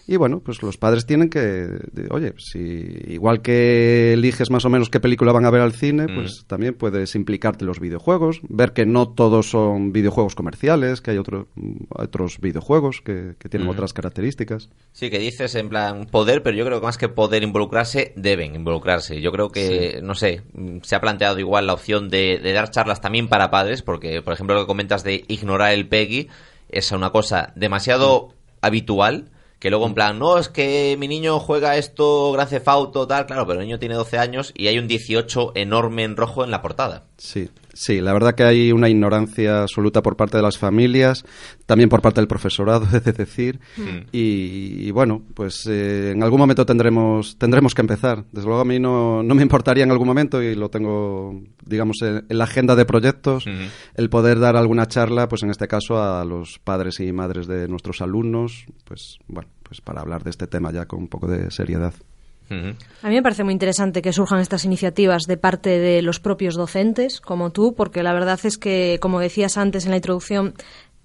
Y 0.07 0.17
bueno, 0.17 0.41
pues 0.43 0.61
los 0.63 0.77
padres 0.77 1.05
tienen 1.05 1.29
que, 1.29 1.39
de- 1.39 2.07
oye, 2.11 2.33
si 2.37 2.59
igual 3.07 3.41
que 3.41 4.13
eliges 4.13 4.49
más 4.49 4.65
o 4.65 4.69
menos 4.69 4.89
qué 4.89 4.99
película 4.99 5.31
van 5.31 5.45
a 5.45 5.49
ver 5.51 5.61
al 5.61 5.71
cine, 5.73 6.07
pues 6.13 6.43
también 6.47 6.73
puedes 6.73 7.15
implicarte 7.15 7.63
en 7.63 7.67
los 7.67 7.79
videojuegos, 7.79 8.41
ver 8.49 8.73
que 8.73 8.85
no 8.85 9.09
todos 9.09 9.49
son 9.49 9.91
videojuegos 9.93 10.35
comerciales, 10.35 11.01
que 11.01 11.11
hay 11.11 11.17
otro- 11.17 11.47
otros 11.89 12.39
videojuegos 12.41 13.01
que, 13.03 13.35
que 13.39 13.49
tienen 13.49 13.67
otras 13.69 13.93
características. 13.93 14.69
Sí, 14.91 15.09
que 15.09 15.19
dices 15.19 15.55
en 15.55 15.69
plan 15.69 16.05
poder, 16.11 16.43
pero 16.43 16.57
yo 16.57 16.65
creo 16.65 16.79
que 16.79 16.85
más 16.85 16.97
que 16.97 17.07
poder 17.09 17.43
involucrarse, 17.73 18.13
deben 18.15 18.55
involucrarse. 18.55 19.21
Yo 19.21 19.31
creo 19.31 19.49
que, 19.49 19.99
no 20.03 20.15
sé, 20.15 20.43
se 20.83 20.95
ha 20.95 21.01
planteado 21.01 21.39
igual 21.39 21.67
la 21.67 21.73
opción 21.73 22.09
de, 22.09 22.39
de 22.41 22.53
dar 22.53 22.69
charlas 22.69 23.01
también 23.01 23.27
para 23.27 23.49
padres, 23.49 23.81
porque, 23.81 24.21
por 24.21 24.33
ejemplo, 24.33 24.55
lo 24.55 24.61
que 24.61 24.67
comentas 24.67 25.03
de 25.03 25.25
ignorar 25.27 25.73
el 25.73 25.87
PEGI 25.87 26.29
es 26.69 26.91
una 26.91 27.11
cosa 27.11 27.51
demasiado 27.55 28.33
habitual. 28.61 29.29
Que 29.59 29.69
luego 29.69 29.87
en 29.87 29.93
plan, 29.93 30.19
no, 30.19 30.37
es 30.37 30.49
que 30.49 30.97
mi 30.99 31.07
niño 31.07 31.39
juega 31.39 31.77
esto, 31.77 32.33
Grand 32.33 32.49
Theft 32.49 32.67
Auto, 32.67 33.07
tal, 33.07 33.25
claro, 33.25 33.47
pero 33.47 33.61
el 33.61 33.65
niño 33.65 33.79
tiene 33.79 33.95
12 33.95 34.17
años 34.17 34.51
y 34.57 34.67
hay 34.67 34.77
un 34.77 34.89
18 34.89 35.53
enorme 35.55 36.03
en 36.03 36.17
rojo 36.17 36.43
en 36.43 36.51
la 36.51 36.61
portada. 36.61 37.05
Sí, 37.17 37.49
sí, 37.73 37.99
la 37.99 38.13
verdad 38.13 38.35
que 38.35 38.43
hay 38.43 38.71
una 38.71 38.87
ignorancia 38.89 39.63
absoluta 39.63 40.01
por 40.01 40.15
parte 40.15 40.37
de 40.37 40.43
las 40.43 40.57
familias, 40.57 41.25
también 41.65 41.89
por 41.89 42.01
parte 42.01 42.21
del 42.21 42.27
profesorado, 42.27 42.85
es 42.95 43.03
de 43.03 43.11
decir, 43.11 43.59
Mm. 43.77 44.07
y, 44.11 44.87
y 44.87 44.91
bueno, 44.91 45.21
pues 45.33 45.65
eh, 45.67 46.11
en 46.11 46.21
algún 46.23 46.39
momento 46.39 46.65
tendremos 46.65 47.37
tendremos 47.37 47.73
que 47.73 47.81
empezar. 47.81 48.25
Desde 48.31 48.47
luego 48.47 48.61
a 48.61 48.65
mí 48.65 48.79
no, 48.79 49.23
no 49.23 49.35
me 49.35 49.41
importaría 49.41 49.83
en 49.83 49.91
algún 49.91 50.07
momento, 50.07 50.41
y 50.41 50.55
lo 50.55 50.69
tengo, 50.69 51.41
digamos, 51.65 51.97
en, 52.01 52.25
en 52.29 52.37
la 52.37 52.43
agenda 52.43 52.75
de 52.75 52.85
proyectos, 52.85 53.45
el 53.95 54.09
poder 54.09 54.39
dar 54.39 54.55
alguna 54.55 54.87
charla, 54.87 55.27
pues 55.27 55.43
en 55.43 55.49
este 55.49 55.67
caso 55.67 56.01
a 56.01 56.23
los 56.25 56.59
padres 56.59 56.99
y 56.99 57.11
madres 57.11 57.47
de 57.47 57.67
nuestros 57.67 58.01
alumnos, 58.01 58.65
pues 58.85 59.17
bueno, 59.27 59.49
pues 59.63 59.81
para 59.81 60.01
hablar 60.01 60.23
de 60.23 60.29
este 60.29 60.47
tema 60.47 60.71
ya 60.71 60.85
con 60.85 60.99
un 60.99 61.07
poco 61.07 61.27
de 61.27 61.49
seriedad. 61.51 61.93
A 62.49 63.09
mí 63.09 63.15
me 63.15 63.23
parece 63.23 63.43
muy 63.43 63.53
interesante 63.53 64.01
que 64.01 64.13
surjan 64.13 64.39
estas 64.39 64.65
iniciativas 64.65 65.23
de 65.23 65.37
parte 65.37 65.79
de 65.79 66.01
los 66.01 66.19
propios 66.19 66.55
docentes, 66.55 67.19
como 67.19 67.51
tú, 67.51 67.73
porque 67.73 68.03
la 68.03 68.13
verdad 68.13 68.39
es 68.43 68.57
que, 68.57 68.99
como 69.01 69.19
decías 69.19 69.57
antes 69.57 69.85
en 69.85 69.91
la 69.91 69.97
introducción, 69.97 70.53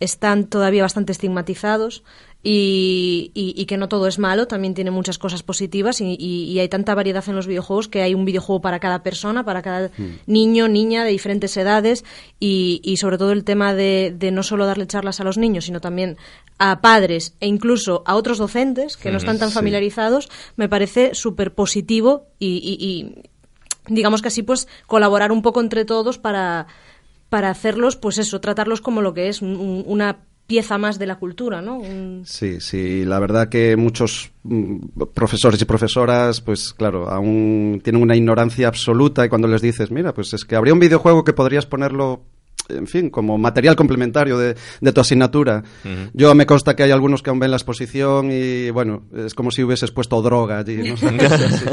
están 0.01 0.45
todavía 0.45 0.83
bastante 0.83 1.13
estigmatizados 1.13 2.05
y, 2.43 3.33
y- 3.35 3.55
y 3.61 3.67
que 3.67 3.77
no 3.77 3.89
todo 3.89 4.07
es 4.07 4.19
malo, 4.19 4.47
también 4.47 4.73
tiene 4.75 4.91
muchas 4.91 5.19
cosas 5.19 5.43
positivas 5.43 6.01
y, 6.01 6.17
y- 6.19 6.45
y 6.45 6.59
hay 6.61 6.69
tanta 6.69 6.95
variedad 6.95 7.25
en 7.29 7.35
los 7.35 7.47
videojuegos 7.47 7.89
que 7.89 8.01
hay 8.03 8.15
un 8.15 8.25
videojuego 8.25 8.61
para 8.61 8.79
cada 8.79 9.03
persona, 9.03 9.45
para 9.45 9.61
cada 9.63 9.91
niño, 10.27 10.69
niña 10.69 11.05
de 11.05 11.11
diferentes 11.11 11.57
edades 11.57 12.05
y, 12.39 12.81
y 12.85 12.97
sobre 12.99 13.19
todo 13.19 13.33
el 13.33 13.45
tema 13.45 13.75
de, 13.75 14.15
de 14.17 14.31
no 14.31 14.43
solo 14.43 14.67
darle 14.67 14.87
charlas 14.87 15.21
a 15.21 15.25
los 15.25 15.37
niños, 15.37 15.65
sino 15.65 15.81
también 15.81 16.17
a 16.59 16.81
padres 16.81 17.35
e 17.41 17.47
incluso 17.49 18.03
a 18.07 18.15
otros 18.15 18.39
docentes 18.39 18.97
que 18.97 19.11
no 19.11 19.19
están 19.19 19.39
tan 19.39 19.49
Sí. 19.49 19.55
familiarizados, 19.55 20.29
me 20.57 20.69
parece 20.69 21.15
súper 21.15 21.55
positivo 21.55 22.27
y, 22.39 22.57
y- 22.59 22.85
y 22.87 23.95
digamos 23.95 24.23
que 24.23 24.29
así 24.29 24.43
pues 24.43 24.69
colaborar 24.87 25.33
un 25.33 25.43
poco 25.43 25.61
entre 25.61 25.85
todos 25.85 26.19
para, 26.19 26.67
para 27.31 27.51
hacerlos, 27.51 27.97
pues 27.97 28.19
eso, 28.19 28.41
tratarlos 28.41 28.81
como 28.81 29.03
lo 29.03 29.13
que 29.13 29.29
es, 29.29 29.43
un- 29.43 29.57
un- 29.57 29.85
una 29.87 30.19
pieza 30.49 30.79
más 30.79 30.99
de 30.99 31.07
la 31.07 31.19
cultura, 31.19 31.61
¿no? 31.61 31.83
Sí, 32.25 32.59
sí, 32.61 33.05
la 33.05 33.19
verdad 33.21 33.51
que 33.51 33.77
muchos 33.77 34.33
mm, 34.45 34.79
profesores 35.15 35.61
y 35.61 35.67
profesoras, 35.67 36.41
pues 36.41 36.73
claro, 36.73 37.11
aún 37.11 37.83
tienen 37.85 38.03
una 38.03 38.17
ignorancia 38.17 38.67
absoluta 38.67 39.27
y 39.27 39.29
cuando 39.29 39.47
les 39.47 39.61
dices, 39.61 39.91
mira, 39.91 40.15
pues 40.15 40.33
es 40.33 40.47
que 40.47 40.57
habría 40.57 40.73
un 40.73 40.81
videojuego 40.81 41.23
que 41.23 41.35
podrías 41.35 41.67
ponerlo, 41.67 42.23
en 42.69 42.87
fin, 42.87 43.11
como 43.11 43.39
material 43.39 43.77
complementario 43.77 44.39
de, 44.39 44.57
de 44.81 44.93
tu 44.93 45.01
asignatura. 45.01 45.63
Yo 46.13 46.35
me 46.35 46.47
consta 46.47 46.77
que 46.77 46.83
hay 46.83 46.91
algunos 46.91 47.23
que 47.23 47.31
aún 47.31 47.39
ven 47.39 47.51
la 47.51 47.57
exposición 47.57 48.31
y, 48.31 48.71
bueno, 48.71 49.05
es 49.17 49.35
como 49.35 49.51
si 49.51 49.63
hubieses 49.63 49.91
puesto 49.91 50.21
droga 50.23 50.59
allí, 50.59 50.77
¿no? 50.77 50.97
Sí. 51.59 51.65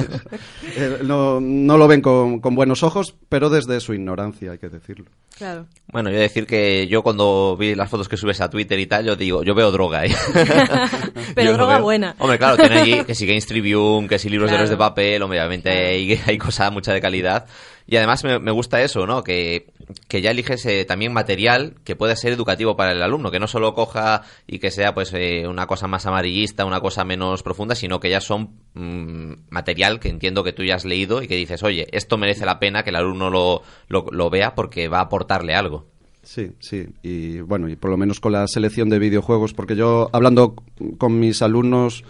Eh, 0.78 1.00
no, 1.04 1.40
no 1.40 1.78
lo 1.78 1.88
ven 1.88 2.02
con, 2.02 2.40
con 2.40 2.56
buenos 2.56 2.84
ojos, 2.84 3.16
pero 3.30 3.50
desde 3.50 3.80
su 3.80 3.94
ignorancia, 3.94 4.52
hay 4.52 4.58
que 4.58 4.70
decirlo. 4.70 5.06
Claro. 5.38 5.68
Bueno, 5.92 6.10
yo 6.10 6.18
decir 6.18 6.46
que 6.46 6.88
yo 6.88 7.02
cuando 7.04 7.58
vi 7.58 7.76
las 7.76 7.90
fotos 7.90 8.08
que 8.08 8.18
subes 8.18 8.40
a 8.42 8.50
Twitter 8.50 8.80
y 8.80 8.88
tal, 8.88 9.06
yo 9.06 9.16
digo, 9.16 9.44
yo 9.44 9.54
veo 9.54 9.72
droga 9.72 10.00
ahí. 10.00 10.12
Pero 11.36 11.52
Yo 11.52 11.58
droga 11.58 11.80
buena. 11.80 12.16
Hombre, 12.20 12.38
claro, 12.38 12.56
tiene 12.58 12.80
allí 12.80 13.04
que 13.04 13.16
si 13.16 13.26
Games 13.26 13.46
Tribune, 13.46 14.08
que 14.08 14.18
si 14.18 14.30
libros 14.30 14.50
de 14.50 14.56
héroes 14.56 14.70
de 14.70 14.78
papel, 14.78 15.22
obviamente 15.24 15.70
hay, 15.70 16.20
hay 16.26 16.38
cosa 16.38 16.72
mucha 16.72 16.94
de 16.94 17.02
calidad. 17.02 17.46
Y 17.88 17.98
además 17.98 18.24
me, 18.24 18.40
me 18.40 18.52
gusta 18.52 18.82
eso, 18.82 19.06
¿no? 19.06 19.24
Que, 19.24 19.68
que 20.08 20.22
ya 20.22 20.32
eliges 20.32 20.66
eh, 20.66 20.86
también 20.86 21.14
material 21.14 21.76
que 21.84 21.96
pueda 21.96 22.16
ser 22.16 22.34
educativo 22.34 22.76
para 22.76 22.92
el 22.92 23.02
alumno, 23.02 23.32
que 23.32 23.40
no 23.40 23.48
solo 23.48 23.74
coja 23.74 24.24
y 24.48 24.60
que 24.60 24.72
sea 24.72 24.94
pues 24.94 25.14
eh, 25.14 25.48
una 25.48 25.68
cosa 25.68 25.88
más 25.88 26.06
amarillista, 26.06 26.66
una 26.66 26.82
cosa 26.82 27.04
menos 27.04 27.44
profunda, 27.44 27.76
sino 27.76 28.00
que 28.00 28.10
ya 28.10 28.22
son 28.22 28.52
mm, 28.74 29.34
material 29.50 30.00
que 30.00 30.10
entiendo 30.10 30.44
que 30.44 30.54
tú 30.54 30.64
ya 30.64 30.76
has 30.76 30.86
leído 30.86 31.22
y 31.22 31.28
que 31.28 31.36
dices, 31.36 31.64
oye, 31.64 31.88
esto 31.92 32.18
merece 32.18 32.46
la 32.46 32.60
pena 32.60 32.84
que 32.84 32.90
el 32.90 32.96
alumno 32.96 33.30
lo, 33.30 33.62
lo, 33.88 34.06
lo 34.12 34.30
vea 34.30 34.56
porque 34.56 34.88
va 34.88 35.00
a 35.00 35.04
aportarle 35.04 35.56
algo. 35.56 35.86
Sí, 36.26 36.54
sí, 36.60 36.88
y 37.04 37.40
bueno, 37.42 37.70
y 37.70 37.76
por 37.76 37.92
lo 37.92 37.98
menos 37.98 38.20
con 38.20 38.32
la 38.32 38.48
selección 38.48 38.90
de 38.90 38.98
videojuegos, 38.98 39.54
porque 39.54 39.76
yo 39.76 40.10
hablando 40.12 40.56
con 40.98 41.20
mis 41.20 41.44
alumnos, 41.44 42.04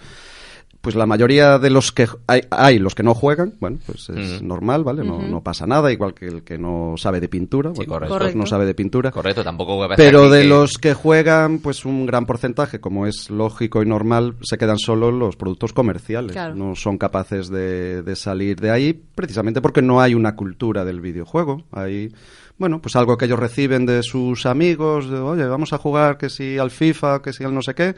pues 0.86 0.96
la 0.96 1.06
mayoría 1.06 1.60
de 1.60 1.70
los 1.70 1.92
que 1.92 2.08
hay, 2.28 2.42
hay 2.52 2.80
los 2.80 2.96
que 2.96 3.04
no 3.04 3.14
juegan, 3.14 3.56
bueno, 3.60 3.80
pues 3.86 4.08
es 4.10 4.38
Ujú. 4.38 4.46
normal, 4.46 4.84
¿vale? 4.84 5.04
No, 5.04 5.42
pasa 5.44 5.66
nada, 5.68 5.92
igual 5.92 6.14
que 6.14 6.28
el 6.28 6.44
que 6.44 6.58
no 6.58 6.94
sabe 6.96 7.20
de 7.20 7.28
pintura, 7.28 7.72
bueno, 7.72 7.92
correcto. 7.92 8.24
pues 8.24 8.36
no 8.36 8.46
sabe 8.46 8.66
de 8.66 8.76
pintura. 8.76 9.12
Correcto, 9.12 9.44
tampoco 9.44 9.76
voy 9.76 9.86
a 9.92 9.96
Pero 9.96 10.30
de 10.30 10.44
que- 10.44 10.48
los 10.48 10.78
que 10.78 10.94
juegan, 10.94 11.60
pues 11.60 11.84
un 11.86 12.06
gran 12.06 12.26
porcentaje, 12.26 12.80
como 12.80 13.08
es 13.08 13.30
lógico 13.30 13.82
y 13.82 13.88
normal, 13.88 14.36
se 14.44 14.58
quedan 14.58 14.78
solo 14.78 15.12
los 15.12 15.36
productos 15.36 15.74
comerciales. 15.74 16.32
Claro. 16.34 16.54
No 16.56 16.76
son 16.76 16.98
capaces 16.98 17.50
de, 17.50 18.04
de 18.04 18.16
salir 18.16 18.60
de 18.62 18.70
ahí, 18.70 18.94
precisamente 18.94 19.62
porque 19.62 19.82
no 19.82 20.00
hay 20.02 20.14
una 20.14 20.36
cultura 20.36 20.86
del 20.86 21.02
videojuego. 21.02 21.64
Hay, 21.72 22.14
bueno, 22.60 22.80
pues 22.82 22.96
algo 22.96 23.18
que 23.18 23.26
ellos 23.26 23.40
reciben 23.40 23.86
de 23.88 24.04
sus 24.04 24.46
amigos, 24.46 25.10
de, 25.10 25.18
oye, 25.18 25.46
vamos 25.48 25.74
a 25.74 25.78
jugar 25.80 26.18
que 26.18 26.30
si 26.30 26.58
al 26.60 26.70
FIFA, 26.70 27.22
que 27.24 27.34
si 27.34 27.44
al 27.44 27.54
no 27.56 27.62
sé 27.64 27.74
qué, 27.74 27.96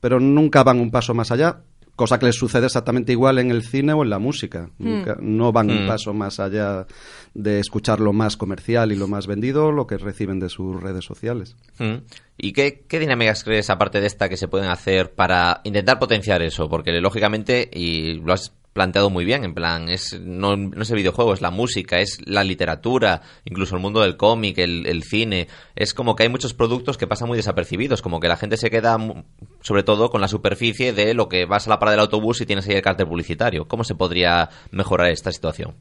pero 0.00 0.20
nunca 0.20 0.62
van 0.62 0.78
un 0.78 0.92
paso 0.92 1.12
más 1.12 1.32
allá. 1.32 1.58
Cosa 1.98 2.16
que 2.20 2.26
les 2.26 2.36
sucede 2.36 2.66
exactamente 2.66 3.10
igual 3.10 3.40
en 3.40 3.50
el 3.50 3.64
cine 3.64 3.92
o 3.92 4.04
en 4.04 4.10
la 4.10 4.20
música. 4.20 4.70
Nunca- 4.78 5.16
no 5.20 5.50
van 5.50 5.68
un 5.68 5.84
Mm. 5.84 5.88
paso 5.88 6.14
más 6.14 6.38
allá 6.38 6.86
de 7.34 7.58
escuchar 7.58 7.98
lo 7.98 8.12
más 8.12 8.36
comercial 8.36 8.92
y 8.92 8.94
lo 8.94 9.08
más 9.08 9.26
vendido, 9.26 9.72
lo 9.72 9.88
que 9.88 9.98
reciben 9.98 10.38
de 10.38 10.48
sus 10.48 10.80
redes 10.80 11.04
sociales. 11.04 11.56
Mm. 11.80 11.94
¿Y 12.38 12.52
qué, 12.52 12.84
qué 12.86 13.00
dinámicas 13.00 13.42
crees, 13.42 13.68
aparte 13.68 14.00
de 14.00 14.06
esta, 14.06 14.28
que 14.28 14.36
se 14.36 14.46
pueden 14.46 14.70
hacer 14.70 15.10
para 15.12 15.60
intentar 15.64 15.98
potenciar 15.98 16.40
eso? 16.40 16.68
Porque 16.68 16.92
lógicamente, 17.00 17.68
y 17.72 18.14
lo 18.14 18.32
has 18.32 18.54
planteado 18.74 19.10
muy 19.10 19.24
bien, 19.24 19.42
en 19.42 19.54
plan, 19.54 19.88
es 19.88 20.20
no, 20.20 20.56
no 20.56 20.82
es 20.82 20.90
el 20.90 20.98
videojuego, 20.98 21.34
es 21.34 21.40
la 21.40 21.50
música, 21.50 21.98
es 21.98 22.18
la 22.26 22.44
literatura, 22.44 23.22
incluso 23.44 23.74
el 23.74 23.82
mundo 23.82 24.02
del 24.02 24.16
cómic, 24.16 24.56
el, 24.58 24.86
el 24.86 25.02
cine. 25.02 25.48
Es 25.74 25.94
como 25.94 26.14
que 26.14 26.22
hay 26.22 26.28
muchos 26.28 26.54
productos 26.54 26.96
que 26.96 27.08
pasan 27.08 27.26
muy 27.26 27.36
desapercibidos, 27.36 28.02
como 28.02 28.20
que 28.20 28.28
la 28.28 28.36
gente 28.36 28.56
se 28.56 28.70
queda 28.70 28.96
sobre 29.60 29.82
todo 29.82 30.10
con 30.10 30.20
la 30.20 30.28
superficie 30.28 30.92
de 30.92 31.14
lo 31.14 31.28
que 31.28 31.44
vas 31.46 31.66
a 31.66 31.70
la 31.70 31.78
parada 31.78 31.96
del 31.96 32.04
autobús 32.04 32.40
y 32.40 32.46
tienes 32.46 32.66
ahí 32.68 32.74
el 32.76 32.82
cartel 32.82 33.06
publicitario. 33.08 33.66
¿Cómo 33.68 33.84
se 33.84 33.94
podría 33.94 34.48
mejorar 34.70 35.10
esta 35.10 35.32
situación? 35.32 35.74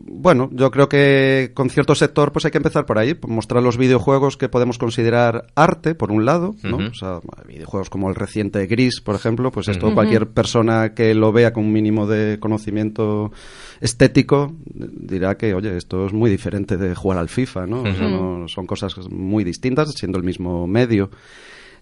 bueno, 0.00 0.48
yo 0.52 0.70
creo 0.70 0.88
que 0.88 1.50
con 1.54 1.70
cierto 1.70 1.96
sector 1.96 2.30
pues 2.30 2.44
hay 2.44 2.52
que 2.52 2.58
empezar 2.58 2.86
por 2.86 2.98
ahí, 2.98 3.18
mostrar 3.26 3.62
los 3.64 3.76
videojuegos 3.76 4.36
que 4.36 4.48
podemos 4.48 4.78
considerar 4.78 5.46
arte, 5.56 5.96
por 5.96 6.12
un 6.12 6.24
lado, 6.24 6.54
¿no? 6.62 6.76
O 6.76 6.94
sea, 6.94 7.18
videojuegos 7.48 7.90
como 7.90 8.08
el 8.08 8.14
reciente 8.14 8.64
Gris, 8.66 9.00
por 9.00 9.16
ejemplo, 9.16 9.50
pues 9.50 9.66
esto 9.66 9.92
cualquier 9.94 10.28
persona 10.28 10.94
que 10.94 11.14
lo 11.14 11.32
vea 11.32 11.52
con 11.52 11.64
un 11.64 11.72
mínimo 11.72 12.06
de 12.06 12.38
conocimiento 12.38 13.32
estético 13.80 14.54
dirá 14.66 15.36
que, 15.36 15.54
oye, 15.54 15.76
esto 15.76 16.06
es 16.06 16.12
muy 16.12 16.30
diferente 16.30 16.76
de 16.76 16.94
jugar 16.94 17.18
al 17.18 17.28
FIFA, 17.28 17.66
¿no? 17.66 17.82
O 17.82 17.94
sea, 17.94 18.06
Ujú. 18.06 18.16
no- 18.40 18.48
son 18.48 18.66
cosas 18.66 18.94
muy 19.10 19.42
distintas, 19.42 19.92
siendo 19.94 20.18
el 20.18 20.24
mismo 20.24 20.68
medio. 20.68 21.10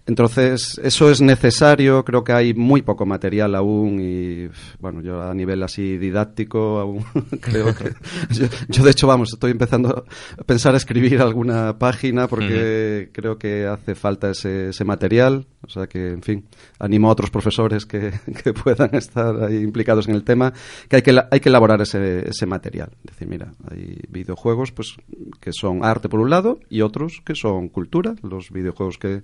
Entonces, 0.07 0.79
eso 0.81 1.11
es 1.11 1.19
necesario, 1.19 2.05
creo 2.05 2.23
que 2.23 2.31
hay 2.31 2.53
muy 2.53 2.81
poco 2.81 3.05
material 3.05 3.53
aún 3.55 3.99
y, 3.99 4.49
bueno, 4.79 5.01
yo 5.01 5.21
a 5.21 5.33
nivel 5.33 5.61
así 5.63 5.97
didáctico 5.97 6.79
aún 6.79 7.03
creo 7.41 7.75
que... 7.75 7.93
Yo, 8.31 8.45
yo, 8.69 8.85
de 8.85 8.91
hecho, 8.91 9.05
vamos, 9.05 9.33
estoy 9.33 9.51
empezando 9.51 10.05
a 10.39 10.43
pensar 10.43 10.73
a 10.75 10.77
escribir 10.77 11.21
alguna 11.21 11.77
página 11.77 12.29
porque 12.29 13.09
creo 13.11 13.37
que 13.37 13.67
hace 13.67 13.95
falta 13.95 14.31
ese, 14.31 14.69
ese 14.69 14.85
material, 14.85 15.45
o 15.61 15.69
sea 15.69 15.87
que, 15.87 16.07
en 16.07 16.21
fin, 16.21 16.45
animo 16.79 17.09
a 17.09 17.11
otros 17.11 17.29
profesores 17.29 17.85
que, 17.85 18.13
que 18.43 18.53
puedan 18.53 18.95
estar 18.95 19.43
ahí 19.43 19.57
implicados 19.57 20.07
en 20.07 20.15
el 20.15 20.23
tema, 20.23 20.53
que 20.87 20.95
hay 20.95 21.01
que, 21.01 21.21
hay 21.29 21.39
que 21.41 21.49
elaborar 21.49 21.81
ese, 21.81 22.29
ese 22.29 22.45
material. 22.45 22.91
Es 22.99 23.11
decir, 23.11 23.27
mira, 23.27 23.51
hay 23.69 23.99
videojuegos 24.07 24.71
pues 24.71 24.95
que 25.41 25.51
son 25.51 25.83
arte 25.83 26.07
por 26.07 26.21
un 26.21 26.29
lado 26.29 26.61
y 26.69 26.79
otros 26.79 27.21
que 27.25 27.35
son 27.35 27.67
cultura, 27.67 28.15
los 28.21 28.51
videojuegos 28.51 28.97
que 28.97 29.23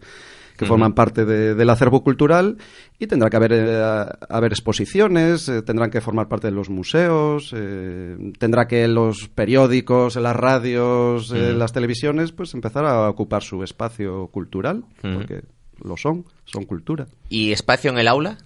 que 0.58 0.66
forman 0.66 0.94
parte 0.94 1.26
de- 1.26 1.56
del 1.56 1.70
acervo 1.70 2.04
cultural 2.04 2.58
y 3.00 3.08
tendrá 3.08 3.30
que 3.30 3.38
haber, 3.38 3.52
eh, 3.54 4.06
haber 4.30 4.52
exposiciones, 4.52 5.50
eh, 5.50 5.62
tendrán 5.64 5.90
que 5.90 6.00
formar 6.02 6.28
parte 6.28 6.48
de 6.48 6.52
los 6.54 6.70
museos, 6.70 7.54
eh, 7.58 8.16
tendrá 8.38 8.68
que 8.68 8.88
los 8.88 9.28
periódicos, 9.30 10.16
las 10.16 10.36
radios, 10.36 11.32
las 11.32 11.74
televisiones, 11.74 12.32
pues 12.32 12.54
empezar 12.54 12.86
a 12.86 13.10
ocupar 13.10 13.42
su 13.44 13.64
espacio 13.64 14.28
cultural, 14.28 14.84
porque 15.02 15.42
lo 15.84 15.98
son, 15.98 16.26
son 16.46 16.66
cultura. 16.66 17.08
¿Y 17.30 17.52
espacio 17.52 17.90
en 17.92 17.98
el 17.98 18.08
aula? 18.08 18.38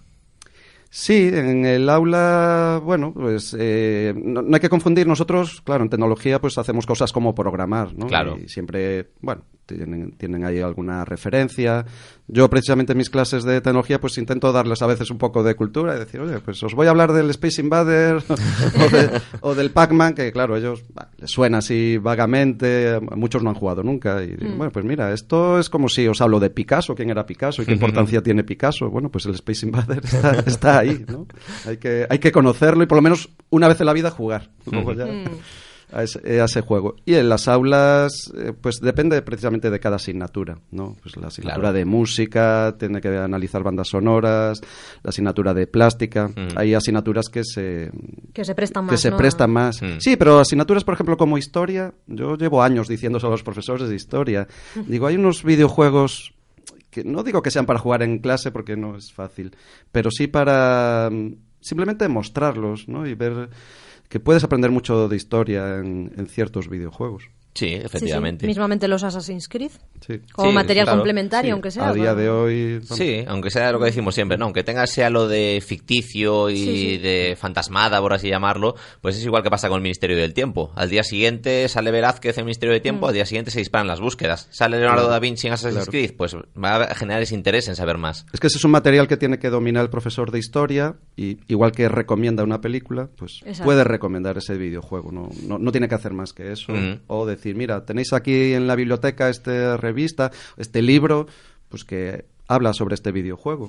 Sí, 0.89 1.29
en 1.33 1.65
el 1.65 1.89
aula, 1.89 2.81
bueno, 2.83 3.11
pues 3.13 3.53
eh, 3.59 4.13
no, 4.15 4.41
no 4.41 4.55
hay 4.55 4.61
que 4.61 4.69
confundir. 4.69 5.05
Nosotros, 5.05 5.61
claro, 5.61 5.83
en 5.83 5.89
tecnología, 5.89 6.39
pues 6.39 6.57
hacemos 6.57 6.85
cosas 6.85 7.11
como 7.11 7.35
programar, 7.35 7.93
¿no? 7.93 8.07
Claro. 8.07 8.37
Y 8.41 8.47
siempre, 8.47 9.09
bueno, 9.19 9.43
tienen, 9.67 10.12
tienen 10.13 10.43
ahí 10.45 10.60
alguna 10.60 11.06
referencia. 11.06 11.86
Yo, 12.30 12.49
precisamente, 12.49 12.91
en 12.93 12.97
mis 12.97 13.10
clases 13.10 13.43
de 13.43 13.62
tecnología, 13.62 14.01
pues 14.01 14.17
intento 14.17 14.51
darles 14.51 14.82
a 14.82 14.88
veces 14.88 15.12
un 15.12 15.17
poco 15.17 15.43
de 15.43 15.56
cultura 15.56 15.95
y 15.95 15.99
decir, 15.99 16.19
oye, 16.19 16.39
pues 16.39 16.62
os 16.63 16.73
voy 16.73 16.88
a 16.88 16.89
hablar 16.89 17.13
del 17.13 17.30
Space 17.30 17.62
Invader 17.62 18.15
o, 18.27 18.89
de- 18.89 19.21
o 19.41 19.56
del 19.56 19.71
Pac-Man, 19.71 20.13
que 20.13 20.32
claro, 20.32 20.58
ellos 20.58 20.84
bah, 20.93 21.10
les 21.19 21.30
suena 21.32 21.60
así 21.60 21.97
vagamente, 21.97 22.99
muchos 23.15 23.43
no 23.43 23.49
han 23.49 23.56
jugado 23.56 23.84
nunca. 23.84 24.23
Y 24.23 24.36
digo, 24.36 24.53
Mm. 24.53 24.58
bueno, 24.58 24.71
pues 24.71 24.84
mira, 24.86 25.13
esto 25.13 25.60
es 25.60 25.69
como 25.69 25.88
si 25.89 26.08
os 26.08 26.19
hablo 26.21 26.39
de 26.39 26.49
Picasso, 26.49 26.95
quién 26.95 27.10
era 27.10 27.25
Picasso 27.25 27.62
y 27.62 27.65
qué 27.65 27.73
importancia 27.73 28.21
tiene 28.23 28.43
Picasso. 28.43 28.89
Bueno, 28.89 29.10
pues 29.10 29.25
el 29.25 29.34
Space 29.36 29.65
Invader 29.65 30.01
está, 30.03 30.39
está 30.45 30.80
ahí, 30.80 31.06
¿no? 31.08 31.27
Hay 31.65 31.77
que, 31.77 32.08
hay 32.10 32.19
que 32.19 32.32
conocerlo 32.32 32.84
y 32.84 32.88
por 32.88 32.97
lo 32.97 33.01
menos 33.01 33.30
una 33.49 33.67
vez 33.67 33.80
en 33.80 33.86
la 33.86 33.93
vida 33.93 34.12
jugar. 34.12 34.49
Luego 34.71 34.93
ya 34.93 35.06
a 35.91 36.04
ese, 36.04 36.41
a 36.41 36.45
ese 36.45 36.62
juego. 36.62 36.95
Y 37.06 37.15
en 37.15 37.30
las 37.30 37.47
aulas, 37.47 38.12
eh, 38.38 38.54
pues 38.60 38.80
depende 38.82 39.21
precisamente 39.21 39.69
de 39.69 39.80
cada 39.80 39.95
asignatura, 39.97 40.58
¿no? 40.71 40.95
Pues 41.02 41.15
la 41.17 41.28
asignatura 41.28 41.62
Claro. 41.69 41.78
de 41.78 41.86
música, 41.86 42.76
tiene 42.78 43.00
que 43.02 43.10
analizar 43.17 43.63
bandas 43.63 43.88
sonoras, 43.89 44.60
la 45.04 45.10
asignatura 45.10 45.54
de 45.54 45.67
plástica. 45.67 46.30
Hay 46.56 46.73
asignaturas 46.73 47.30
que 47.30 47.43
se, 47.43 47.91
Que 48.34 48.43
se 48.43 48.54
prestan 48.56 48.86
que 48.86 48.91
más, 48.93 49.02
se 49.02 49.12
¿no? 49.12 49.17
prestan 49.17 49.52
más. 49.52 49.82
Mm. 49.82 50.00
Sí, 50.00 50.15
pero 50.17 50.39
asignaturas, 50.39 50.84
por 50.84 50.93
ejemplo, 50.93 51.15
como 51.17 51.38
historia, 51.38 51.93
yo 52.08 52.36
llevo 52.36 52.62
años 52.62 52.88
diciéndose 52.88 53.26
a 53.28 53.30
los 53.30 53.43
profesores 53.43 53.88
de 53.89 53.95
historia. 53.95 54.47
Digo, 54.88 55.08
hay 55.08 55.15
unos 55.15 55.43
videojuegos 55.43 56.34
que 56.89 57.04
no 57.04 57.21
digo 57.23 57.41
que 57.41 57.52
sean 57.52 57.65
para 57.65 57.80
jugar 57.80 58.02
en 58.02 58.19
clase 58.19 58.52
porque 58.52 58.76
no 58.76 58.95
es 58.97 59.12
fácil, 59.13 59.56
pero 59.91 60.10
sí 60.10 60.28
para 60.28 61.10
mm, 61.12 61.34
simplemente 61.60 62.08
mostrarlos, 62.08 62.88
¿no? 62.88 63.06
Y 63.06 63.13
ver 63.13 63.50
que 64.09 64.19
puedes 64.19 64.43
aprender 64.43 64.71
mucho 64.71 65.07
de 65.07 65.15
historia 65.15 65.77
en, 65.77 66.27
ciertos 66.29 66.69
videojuegos. 66.69 67.29
Sí, 67.57 67.65
Sí, 67.67 67.75
sí, 67.75 67.81
efectivamente. 67.83 68.45
Mismamente 68.45 68.87
los 68.87 69.03
Assassin's 69.03 69.47
Creed. 69.47 69.71
Sí. 70.05 70.19
Como 70.31 70.49
Sí, 70.49 70.55
material 70.55 70.85
claro. 70.85 70.99
complementario, 70.99 71.49
Sí, 71.49 71.51
aunque 71.53 71.71
sea. 71.71 71.89
A 71.89 71.93
día 71.93 72.13
de 72.13 72.29
hoy... 72.29 72.73
vamos, 72.79 72.97
Sí, 72.97 73.23
aunque 73.27 73.49
sea 73.49 73.71
lo 73.71 73.79
que 73.79 73.85
decimos 73.85 74.13
siempre, 74.13 74.37
¿no? 74.37 74.45
Aunque 74.45 74.63
tenga 74.63 74.85
sea 74.87 75.09
lo 75.09 75.27
de 75.27 75.61
ficticio 75.65 76.49
y 76.49 76.57
Sí, 76.57 76.65
sí. 76.65 76.97
de 76.97 77.35
fantasmada, 77.39 77.99
por 77.99 78.13
así 78.13 78.29
llamarlo, 78.29 78.75
pues 79.01 79.17
es 79.17 79.25
igual 79.25 79.41
que 79.43 79.49
pasa 79.49 79.69
con 79.69 79.77
el 79.77 79.81
Ministerio 79.83 80.17
del 80.17 80.33
Tiempo. 80.33 80.71
Al 80.75 80.89
día 80.89 81.03
siguiente 81.03 81.67
sale 81.69 81.91
Velázquez 81.91 82.37
en 82.37 82.41
el 82.41 82.45
Ministerio 82.45 82.73
del 82.73 82.81
Tiempo, 82.81 83.05
Mm. 83.05 83.09
al 83.09 83.13
día 83.15 83.25
siguiente 83.25 83.51
se 83.51 83.59
disparan 83.59 83.87
las 83.87 83.99
búsquedas. 83.99 84.47
Sale 84.51 84.77
Leonardo 84.77 85.01
Claro, 85.03 85.11
da 85.11 85.19
Vinci 85.19 85.47
en 85.47 85.53
Assassin's 85.53 85.85
claro. 85.85 85.91
Creed, 85.91 86.11
pues 86.17 86.35
va 86.35 86.75
a 86.83 86.95
generar 86.95 87.21
ese 87.23 87.33
interés 87.35 87.67
en 87.67 87.75
saber 87.75 87.97
más. 87.97 88.25
Es 88.33 88.39
que 88.39 88.47
ese 88.47 88.57
es 88.57 88.63
un 88.65 88.71
material 88.71 89.07
que 89.07 89.17
tiene 89.17 89.39
que 89.39 89.49
dominar 89.49 89.83
el 89.83 89.89
profesor 89.89 90.31
de 90.31 90.39
historia 90.39 90.95
y 91.15 91.39
igual 91.47 91.71
que 91.71 91.89
recomienda 91.89 92.43
una 92.43 92.61
película, 92.61 93.09
pues 93.17 93.41
Exacto. 93.45 93.63
puede 93.63 93.83
recomendar 93.83 94.37
ese 94.37 94.57
videojuego. 94.57 95.11
No, 95.11 95.29
no, 95.43 95.57
no 95.57 95.71
tiene 95.71 95.87
que 95.87 95.95
hacer 95.95 96.13
más 96.13 96.33
que 96.33 96.51
eso. 96.51 96.71
Ujú. 96.73 96.99
O 97.07 97.25
decir, 97.25 97.46
mira, 97.53 97.86
tenéis 97.86 98.13
aquí 98.13 98.53
en 98.53 98.67
la 98.67 98.75
biblioteca 98.75 99.29
esta 99.29 99.77
revista, 99.77 100.31
este 100.57 100.81
libro, 100.81 101.27
pues 101.69 101.83
que 101.83 102.25
habla 102.47 102.73
sobre 102.73 102.95
este 102.95 103.12
videojuego. 103.12 103.67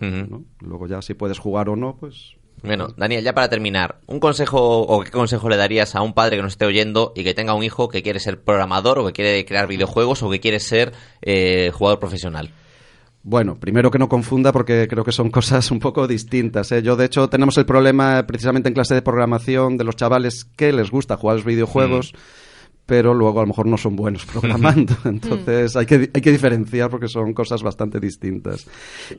Luego 0.60 0.86
ya 0.86 1.02
si 1.02 1.14
puedes 1.14 1.38
jugar 1.38 1.68
o 1.68 1.76
no, 1.76 1.96
pues... 1.96 2.36
Bueno, 2.62 2.88
Daniel, 2.96 3.22
ya 3.22 3.34
para 3.34 3.48
terminar, 3.48 4.00
¿un 4.06 4.18
consejo 4.18 4.80
o 4.80 5.04
qué 5.04 5.12
consejo 5.12 5.48
le 5.48 5.56
darías 5.56 5.94
a 5.94 6.02
un 6.02 6.12
padre 6.12 6.36
que 6.36 6.42
nos 6.42 6.52
esté 6.52 6.66
oyendo 6.66 7.12
y 7.14 7.22
que 7.22 7.32
tenga 7.32 7.54
un 7.54 7.62
hijo 7.62 7.88
que 7.88 8.02
quiere 8.02 8.18
ser 8.18 8.40
programador 8.42 8.98
o 8.98 9.06
que 9.06 9.12
quiere 9.12 9.44
crear 9.44 9.68
videojuegos 9.68 10.24
o 10.24 10.30
que 10.30 10.40
quiere 10.40 10.58
ser 10.58 10.92
eh, 11.22 11.70
jugador 11.72 12.00
profesional? 12.00 12.52
Bueno, 13.22 13.58
primero 13.60 13.90
que 13.90 13.98
no 13.98 14.08
confunda 14.08 14.52
porque 14.52 14.88
creo 14.88 15.04
que 15.04 15.12
son 15.12 15.30
cosas 15.30 15.70
un 15.70 15.78
poco 15.78 16.08
distintas. 16.08 16.72
¿eh? 16.72 16.82
Yo, 16.82 16.96
de 16.96 17.04
hecho, 17.04 17.28
tenemos 17.28 17.56
el 17.58 17.66
problema 17.66 18.26
precisamente 18.26 18.68
en 18.68 18.74
clase 18.74 18.94
de 18.94 19.02
programación 19.02 19.76
de 19.76 19.84
los 19.84 19.96
chavales 19.96 20.44
que 20.44 20.72
les 20.72 20.90
gusta 20.90 21.16
jugar 21.16 21.34
a 21.34 21.36
los 21.36 21.44
videojuegos, 21.44 22.14
pero 22.88 23.12
luego 23.12 23.40
a 23.40 23.42
lo 23.42 23.48
mejor 23.48 23.66
no 23.66 23.76
son 23.76 23.96
buenos 23.96 24.24
programando. 24.32 24.94
Entonces 25.04 25.76
hay 25.76 25.84
que, 25.84 26.10
hay 26.10 26.22
que 26.22 26.32
diferenciar 26.32 26.88
porque 26.88 27.06
son 27.06 27.34
cosas 27.34 27.62
bastante 27.62 28.00
distintas. 28.00 28.66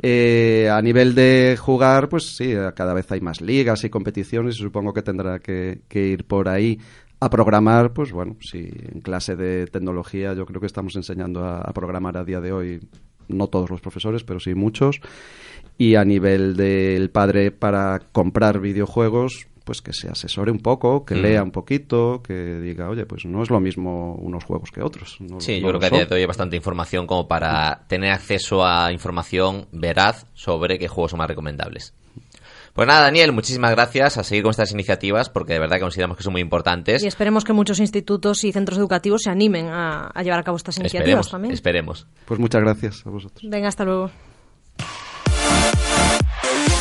Eh, 0.01 0.67
a 0.73 0.81
nivel 0.81 1.13
de 1.13 1.55
jugar, 1.55 2.09
pues 2.09 2.35
sí, 2.35 2.51
cada 2.75 2.95
vez 2.95 3.11
hay 3.11 3.21
más 3.21 3.41
ligas 3.41 3.83
y 3.83 3.91
competiciones 3.91 4.55
y 4.55 4.63
supongo 4.63 4.91
que 4.91 5.03
tendrá 5.03 5.37
que, 5.37 5.81
que 5.87 6.07
ir 6.07 6.25
por 6.25 6.49
ahí. 6.49 6.79
A 7.19 7.29
programar, 7.29 7.93
pues 7.93 8.11
bueno, 8.11 8.37
sí, 8.39 8.71
en 8.91 9.01
clase 9.01 9.35
de 9.35 9.67
tecnología 9.67 10.33
yo 10.33 10.47
creo 10.47 10.59
que 10.59 10.67
estamos 10.67 10.95
enseñando 10.95 11.45
a, 11.45 11.59
a 11.59 11.71
programar 11.71 12.17
a 12.17 12.23
día 12.23 12.39
de 12.39 12.51
hoy 12.51 12.79
no 13.27 13.49
todos 13.49 13.69
los 13.69 13.81
profesores, 13.81 14.23
pero 14.23 14.39
sí 14.39 14.55
muchos. 14.55 14.99
Y 15.77 15.93
a 15.93 16.03
nivel 16.03 16.55
del 16.55 17.11
padre 17.11 17.51
para 17.51 17.99
comprar 18.11 18.59
videojuegos, 18.61 19.47
pues 19.69 19.83
que 19.83 19.93
se 19.93 20.09
asesore 20.09 20.49
un 20.49 20.57
poco, 20.57 21.05
que 21.05 21.13
Mm. 21.13 21.21
lea 21.21 21.43
un 21.43 21.51
poquito, 21.51 22.23
que 22.23 22.33
diga, 22.59 22.89
oye, 22.89 23.05
pues 23.05 23.23
no 23.25 23.43
es 23.43 23.51
lo 23.51 23.59
mismo 23.59 24.15
unos 24.15 24.43
juegos 24.43 24.71
que 24.71 24.81
otros. 24.81 25.17
No- 25.19 25.39
Sí, 25.39 25.61
no 25.61 25.67
yo 25.67 25.67
creo 25.67 25.79
que 25.79 25.85
a 25.85 25.89
día 25.91 26.05
de 26.07 26.15
hoy 26.15 26.21
hay 26.21 26.25
bastante 26.25 26.55
información 26.55 27.05
como 27.05 27.27
para 27.27 27.83
tener 27.87 28.11
acceso 28.11 28.65
a 28.65 28.91
información 28.91 29.67
veraz 29.71 30.25
sobre 30.33 30.79
qué 30.79 30.87
juegos 30.87 31.11
son 31.11 31.19
más 31.19 31.27
recomendables. 31.27 31.93
Pues 32.73 32.87
nada, 32.87 33.01
Daniel, 33.01 33.31
muchísimas 33.31 33.69
gracias 33.69 34.17
a 34.17 34.23
seguir 34.23 34.41
con 34.41 34.49
estas 34.49 34.71
iniciativas 34.71 35.29
porque 35.29 35.53
de 35.53 35.59
verdad 35.59 35.75
que 35.75 35.81
consideramos 35.83 36.17
que 36.17 36.23
son 36.23 36.31
muy 36.33 36.41
importantes. 36.41 37.03
Y 37.03 37.07
esperemos 37.07 37.43
que 37.43 37.53
muchos 37.53 37.79
institutos 37.79 38.43
y 38.45 38.51
centros 38.51 38.79
educativos 38.79 39.21
se 39.21 39.29
animen 39.29 39.67
a, 39.67 40.07
a 40.07 40.23
llevar 40.23 40.39
a 40.39 40.43
cabo 40.43 40.57
estas 40.57 40.77
iniciativas 40.79 41.27
Esperemos, 41.27 41.29
también. 41.29 41.53
esperemos. 41.53 42.07
Pues 42.25 42.39
muchas 42.39 42.61
gracias 42.61 43.05
a 43.05 43.11
vosotros. 43.11 43.39
Venga, 43.47 43.67
hasta 43.67 43.85
luego. 43.85 44.09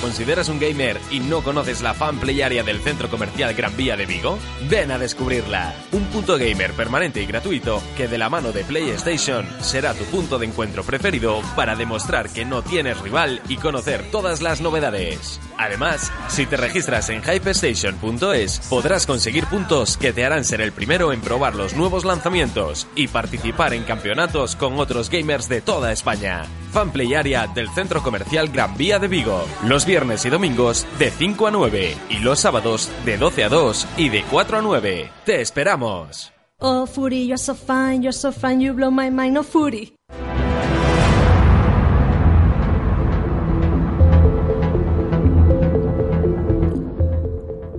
¿Te 0.00 0.06
consideras 0.06 0.48
un 0.48 0.58
gamer 0.58 0.98
y 1.10 1.20
no 1.20 1.42
conoces 1.42 1.82
la 1.82 1.92
fan 1.92 2.18
play 2.18 2.40
área 2.40 2.62
del 2.62 2.80
centro 2.80 3.10
comercial 3.10 3.52
Gran 3.52 3.76
Vía 3.76 3.98
de 3.98 4.06
Vigo? 4.06 4.38
Ven 4.70 4.90
a 4.90 4.98
descubrirla. 4.98 5.74
Un 5.92 6.04
punto 6.06 6.38
gamer 6.38 6.72
permanente 6.72 7.22
y 7.22 7.26
gratuito 7.26 7.82
que 7.98 8.08
de 8.08 8.16
la 8.16 8.30
mano 8.30 8.50
de 8.50 8.64
PlayStation 8.64 9.46
será 9.60 9.92
tu 9.92 10.04
punto 10.04 10.38
de 10.38 10.46
encuentro 10.46 10.84
preferido 10.84 11.42
para 11.54 11.76
demostrar 11.76 12.30
que 12.30 12.46
no 12.46 12.62
tienes 12.62 12.98
rival 12.98 13.42
y 13.46 13.58
conocer 13.58 14.10
todas 14.10 14.40
las 14.40 14.62
novedades. 14.62 15.38
Además, 15.58 16.10
si 16.28 16.46
te 16.46 16.56
registras 16.56 17.10
en 17.10 17.20
hypestation.es 17.22 18.60
podrás 18.70 19.04
conseguir 19.04 19.44
puntos 19.44 19.98
que 19.98 20.14
te 20.14 20.24
harán 20.24 20.46
ser 20.46 20.62
el 20.62 20.72
primero 20.72 21.12
en 21.12 21.20
probar 21.20 21.54
los 21.54 21.74
nuevos 21.74 22.06
lanzamientos 22.06 22.86
y 22.94 23.08
participar 23.08 23.74
en 23.74 23.84
campeonatos 23.84 24.56
con 24.56 24.78
otros 24.78 25.10
gamers 25.10 25.46
de 25.50 25.60
toda 25.60 25.92
España. 25.92 26.44
Fanplay 26.72 27.14
Area 27.14 27.46
del 27.48 27.68
Centro 27.70 28.02
Comercial 28.02 28.48
Gran 28.48 28.76
Vía 28.76 28.98
de 28.98 29.08
Vigo. 29.08 29.44
Los 29.66 29.84
viernes 29.90 30.24
y 30.24 30.30
domingos 30.30 30.86
de 31.00 31.10
5 31.10 31.48
a 31.48 31.50
9 31.50 31.96
y 32.10 32.18
los 32.20 32.38
sábados 32.38 32.88
de 33.04 33.18
12 33.18 33.42
a 33.42 33.48
2 33.48 33.88
y 33.96 34.08
de 34.08 34.22
4 34.22 34.58
a 34.58 34.62
9. 34.62 35.10
¡Te 35.24 35.40
esperamos! 35.40 36.32
Oh, 36.60 36.86
Fury, 36.86 37.26
you're 37.26 37.36
so 37.36 37.56
fine, 37.56 38.00
you're 38.00 38.12
so 38.12 38.30
fine, 38.30 38.60
you 38.60 38.72
blow 38.72 38.92
my 38.92 39.10
mind, 39.10 39.36
oh, 39.36 39.42
Fury. 39.42 39.92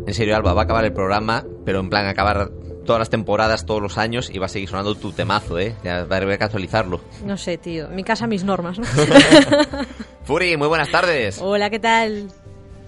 En 0.06 0.14
serio, 0.14 0.36
Alba, 0.36 0.52
va 0.52 0.64
a 0.64 0.64
acabar 0.66 0.84
el 0.84 0.92
programa, 0.92 1.46
pero 1.64 1.80
en 1.80 1.90
plan 1.90 2.08
acabar 2.08 2.52
todas 2.86 3.00
las 3.00 3.10
temporadas, 3.10 3.66
todos 3.66 3.82
los 3.82 3.98
años 3.98 4.30
y 4.30 4.40
va 4.40 4.48
a 4.48 4.50
seguir 4.50 4.70
sonando 4.70 4.96
tu 4.96 5.12
temazo, 5.12 5.60
¿eh? 5.60 5.76
Ya 5.84 6.06
va 6.06 6.18
a 6.18 6.20
haber 6.22 6.38
que 6.38 6.44
actualizarlo. 6.44 7.02
No 7.26 7.38
sé, 7.38 7.58
tío. 7.58 7.88
Mi 7.90 8.04
casa, 8.04 8.28
mis 8.28 8.44
normas, 8.44 8.80
¿no? 8.80 8.86
Furi, 10.24 10.58
muy 10.58 10.68
buenas 10.68 10.90
tardes. 10.90 11.40
Hola, 11.42 11.70
¿qué 11.70 11.80
tal? 11.80 12.30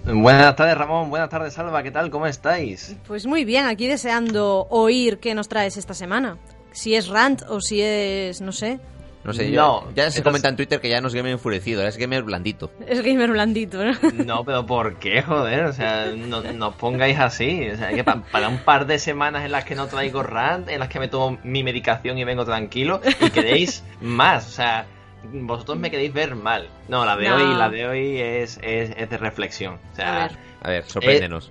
Buenas 0.04 0.54
tardes, 0.54 0.76
Ramón. 0.76 1.08
Buenas 1.08 1.30
tardes, 1.30 1.58
Alba. 1.58 1.82
¿Qué 1.82 1.90
tal? 1.90 2.10
¿Cómo 2.10 2.26
estáis? 2.26 2.94
Pues 3.06 3.26
muy 3.26 3.44
bien, 3.44 3.66
aquí 3.66 3.86
deseando 3.86 4.66
oír 4.68 5.18
qué 5.18 5.34
nos 5.34 5.48
traes 5.48 5.76
esta 5.76 5.94
semana. 5.94 6.36
Si 6.72 6.94
es 6.94 7.08
rant 7.08 7.42
o 7.48 7.60
si 7.60 7.80
es, 7.80 8.40
no 8.40 8.52
sé. 8.52 8.80
No 9.24 9.32
sé, 9.32 9.50
yo, 9.50 9.88
ya 9.94 10.10
se 10.10 10.22
comenta 10.22 10.48
en 10.50 10.56
Twitter 10.56 10.80
que 10.80 10.90
ya 10.90 11.00
no 11.00 11.08
es 11.08 11.14
gamer 11.14 11.32
enfurecido, 11.32 11.80
ahora 11.80 11.88
es 11.88 11.96
gamer 11.96 12.22
blandito. 12.24 12.70
Es 12.86 13.00
gamer 13.02 13.30
blandito, 13.30 13.82
¿no? 13.82 13.92
No, 14.26 14.44
pero 14.44 14.66
¿por 14.66 14.96
qué, 14.98 15.22
joder? 15.22 15.64
O 15.64 15.72
sea, 15.72 16.12
no, 16.14 16.42
no 16.42 16.68
os 16.68 16.74
pongáis 16.74 17.18
así. 17.18 17.68
O 17.70 17.76
sea, 17.76 17.88
que 17.94 18.04
pa- 18.04 18.22
para 18.30 18.48
un 18.48 18.58
par 18.58 18.86
de 18.86 18.98
semanas 18.98 19.44
en 19.46 19.52
las 19.52 19.64
que 19.64 19.74
no 19.74 19.86
traigo 19.86 20.22
rant, 20.22 20.68
en 20.68 20.78
las 20.78 20.88
que 20.90 20.98
me 21.00 21.08
tomo 21.08 21.38
mi 21.42 21.64
medicación 21.64 22.18
y 22.18 22.24
vengo 22.24 22.44
tranquilo, 22.44 23.00
y 23.20 23.30
queréis 23.30 23.82
más. 24.02 24.46
O 24.46 24.50
sea, 24.50 24.84
vosotros 25.32 25.78
me 25.78 25.90
queréis 25.90 26.12
ver 26.12 26.34
mal. 26.34 26.68
No, 26.88 27.06
la 27.06 27.16
de 27.16 27.28
No. 27.30 27.36
hoy, 27.36 27.54
la 27.58 27.70
de 27.70 27.86
hoy 27.86 28.20
es, 28.20 28.58
es, 28.62 28.90
es 28.94 29.08
de 29.08 29.16
reflexión. 29.16 29.78
O 29.92 29.96
sea, 29.96 30.16
A 30.24 30.28
ver. 30.28 30.36
A 30.62 30.68
ver, 30.70 30.84
sorpréndenos. 30.84 31.50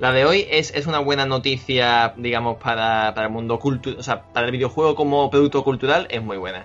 La 0.00 0.12
de 0.12 0.24
hoy 0.24 0.46
es, 0.50 0.72
es 0.74 0.86
una 0.86 0.98
buena 0.98 1.26
noticia, 1.26 2.14
digamos, 2.16 2.56
para, 2.56 3.12
para 3.14 3.26
el 3.26 3.32
mundo 3.32 3.58
cultural, 3.58 4.00
o 4.00 4.02
sea, 4.02 4.22
para 4.22 4.46
el 4.46 4.52
videojuego 4.52 4.94
como 4.94 5.30
producto 5.30 5.62
cultural 5.62 6.06
es 6.10 6.22
muy 6.22 6.38
buena. 6.38 6.64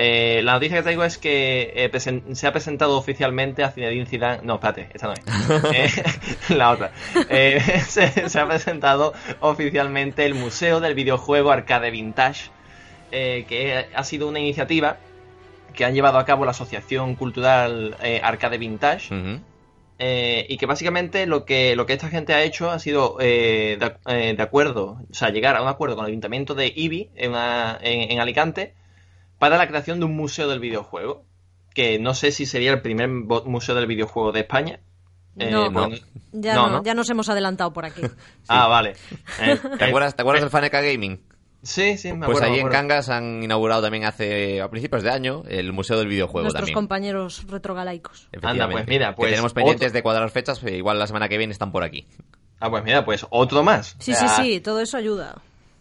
Eh, 0.00 0.42
la 0.44 0.52
noticia 0.52 0.76
que 0.76 0.82
traigo 0.84 1.02
es 1.02 1.18
que 1.18 1.72
eh, 1.74 2.22
se 2.34 2.46
ha 2.46 2.52
presentado 2.52 2.96
oficialmente 2.96 3.64
a 3.64 3.72
Zinedine 3.72 4.06
Zidane... 4.06 4.40
No, 4.44 4.54
espérate, 4.54 4.88
esta 4.94 5.08
no 5.08 5.12
es. 5.14 5.20
Eh, 5.74 5.90
la 6.56 6.70
otra. 6.70 6.92
Eh, 7.28 7.60
se, 7.88 8.28
se 8.28 8.38
ha 8.38 8.46
presentado 8.46 9.12
oficialmente 9.40 10.24
el 10.24 10.36
Museo 10.36 10.78
del 10.78 10.94
Videojuego 10.94 11.50
Arcade 11.50 11.90
Vintage, 11.90 12.50
eh, 13.10 13.44
que 13.48 13.86
ha 13.92 14.04
sido 14.04 14.28
una 14.28 14.38
iniciativa 14.38 14.98
que 15.74 15.84
han 15.84 15.94
llevado 15.94 16.18
a 16.18 16.24
cabo 16.24 16.44
la 16.44 16.52
Asociación 16.52 17.16
Cultural 17.16 17.96
Arcade 18.22 18.58
Vintage, 18.58 19.08
eh, 19.98 20.46
y 20.48 20.58
que 20.58 20.66
básicamente 20.66 21.26
lo 21.26 21.44
que, 21.44 21.74
lo 21.74 21.86
que 21.86 21.94
esta 21.94 22.08
gente 22.08 22.32
ha 22.34 22.42
hecho 22.44 22.70
ha 22.70 22.78
sido 22.78 23.16
eh, 23.20 23.78
de, 24.06 24.34
de 24.34 24.42
acuerdo, 24.42 24.98
o 25.10 25.14
sea, 25.14 25.30
llegar 25.30 25.56
a 25.56 25.62
un 25.62 25.66
acuerdo 25.68 25.96
con 25.96 26.04
el 26.04 26.10
ayuntamiento 26.10 26.54
de 26.54 26.72
Ibi 26.74 27.10
en, 27.16 27.30
una- 27.30 27.78
en- 27.82 28.12
en 28.12 28.20
Alicante 28.20 28.74
para 29.38 29.56
la 29.56 29.68
creación 29.68 29.98
de 30.00 30.06
un 30.06 30.16
museo 30.16 30.48
del 30.48 30.60
videojuego, 30.60 31.24
que 31.74 31.98
no 31.98 32.14
sé 32.14 32.32
si 32.32 32.46
sería 32.46 32.72
el 32.72 32.82
primer 32.82 33.08
museo 33.08 33.74
del 33.74 33.86
videojuego 33.86 34.32
de 34.32 34.40
España. 34.40 34.80
Eh, 35.36 35.50
No. 35.50 35.70
bueno, 35.70 35.96
Ya, 36.32 36.54
no, 36.54 36.66
no, 36.68 36.76
¿no? 36.78 36.82
ya 36.84 36.94
nos 36.94 37.08
hemos 37.10 37.28
adelantado 37.28 37.72
por 37.72 37.84
aquí. 37.86 38.02
Ah, 38.48 38.66
vale. 38.66 38.94
Eh, 39.40 39.58
¿Te 39.78 39.84
acuerdas, 39.84 40.16
¿te 40.16 40.22
acuerdas 40.22 40.42
del 40.42 40.50
Faneca 40.50 40.80
Gaming? 40.80 41.20
Sí, 41.62 41.98
sí, 41.98 42.12
me 42.12 42.26
Pues 42.26 42.38
acuerdo. 42.38 42.46
ahí 42.54 42.60
me 42.62 42.66
en. 42.66 42.72
Cangas 42.72 43.08
han 43.08 43.42
inaugurado 43.42 43.82
también 43.82 44.04
hace 44.04 44.60
a 44.62 44.70
principios 44.70 45.02
de 45.02 45.10
año 45.10 45.42
el 45.48 45.72
Museo 45.72 45.98
del 45.98 46.06
Videojuego 46.08 46.42
Nuestros 46.44 46.60
también. 46.62 46.74
compañeros 46.74 47.44
retrogalaicos. 47.48 48.28
Anda, 48.42 48.68
pues 48.70 48.86
mira, 48.86 49.10
Que 49.10 49.16
pues 49.16 49.30
tenemos 49.30 49.52
pendientes 49.54 49.88
otro- 49.88 49.94
de 49.94 50.02
cuadrar 50.02 50.30
fechas, 50.30 50.60
pero 50.60 50.76
igual 50.76 50.98
la 51.00 51.06
semana 51.08 51.28
que 51.28 51.36
viene 51.36 51.52
están 51.52 51.72
por 51.72 51.82
aquí. 51.82 52.06
Ah, 52.60 52.70
pues 52.70 52.84
mira, 52.84 53.04
pues 53.04 53.26
otro 53.30 53.62
más. 53.64 53.96
Sí, 53.98 54.12
O 54.12 54.14
sí, 54.16 54.26
sí, 54.36 54.60
todo 54.60 54.80
eso 54.80 54.96
ayuda. 54.96 55.36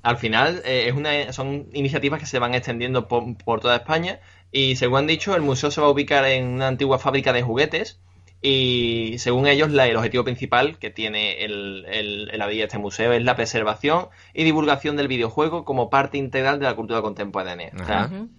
Al 0.08 0.18
final 0.18 0.62
eh, 0.66 0.86
es 0.88 0.93
una, 0.95 1.32
son 1.34 1.68
iniciativas 1.74 2.20
que 2.20 2.26
se 2.26 2.39
van 2.39 2.53
extendiendo 2.55 3.08
por, 3.08 3.38
por 3.38 3.60
toda 3.60 3.76
España 3.76 4.20
y 4.51 4.76
según 4.78 4.99
han 4.99 5.08
dicho 5.08 5.36
el 5.36 5.41
museo 5.41 5.70
se 5.72 5.82
va 5.82 5.88
a 5.88 5.91
ubicar 5.91 6.26
en 6.26 6.45
una 6.47 6.68
antigua 6.68 6.97
fábrica 6.99 7.34
de 7.34 7.41
juguetes 7.41 7.99
y 8.41 9.16
según 9.18 9.47
ellos 9.47 9.72
la- 9.72 9.88
el 9.88 9.95
objetivo 9.97 10.24
principal 10.24 10.78
que 10.78 10.89
tiene 10.91 11.43
el, 11.43 11.86
el, 11.89 12.30
el 12.32 12.41
abrir 12.41 12.62
este 12.64 12.78
museo 12.78 13.12
es 13.14 13.24
la 13.24 13.36
preservación 13.36 14.08
y 14.34 14.43
divulgación 14.43 14.95
del 14.95 15.08
videojuego 15.08 15.66
como 15.66 15.89
parte 15.89 16.18
integral 16.18 16.60
de 16.60 16.66
la 16.66 16.76
cultura 16.76 17.01
contemporánea. 17.01 17.72
O 17.74 17.86
sea, 17.86 18.03
Ajá. 18.03 18.16
Ujú. 18.16 18.30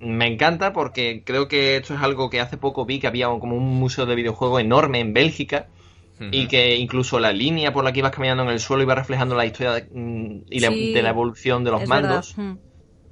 me 0.00 0.26
encanta 0.26 0.72
porque 0.72 1.22
creo 1.24 1.48
que 1.48 1.76
esto 1.76 1.94
es 1.94 2.00
algo 2.00 2.30
que 2.30 2.40
hace 2.40 2.56
poco 2.56 2.84
vi 2.86 2.98
que 2.98 3.06
había 3.06 3.26
como 3.28 3.54
un 3.56 3.78
museo 3.78 4.06
de 4.06 4.14
videojuegos 4.14 4.60
enorme 4.60 5.00
en 5.00 5.12
Bélgica 5.12 5.66
y 6.20 6.46
que 6.46 6.76
incluso 6.76 7.18
la 7.18 7.32
línea 7.32 7.72
por 7.72 7.82
la 7.84 7.92
que 7.92 7.98
ibas 7.98 8.12
caminando 8.12 8.42
en 8.44 8.50
el 8.50 8.60
suelo 8.60 8.82
iba 8.82 8.94
reflejando 8.94 9.34
la 9.34 9.44
historia 9.46 9.72
de, 9.72 9.88
mm, 9.90 10.42
y 10.50 10.60
la- 10.60 10.68
Sí, 10.68 10.92
de 10.92 11.02
la 11.02 11.10
evolución 11.10 11.64
de 11.64 11.70
los 11.72 11.80
mandos, 11.88 12.34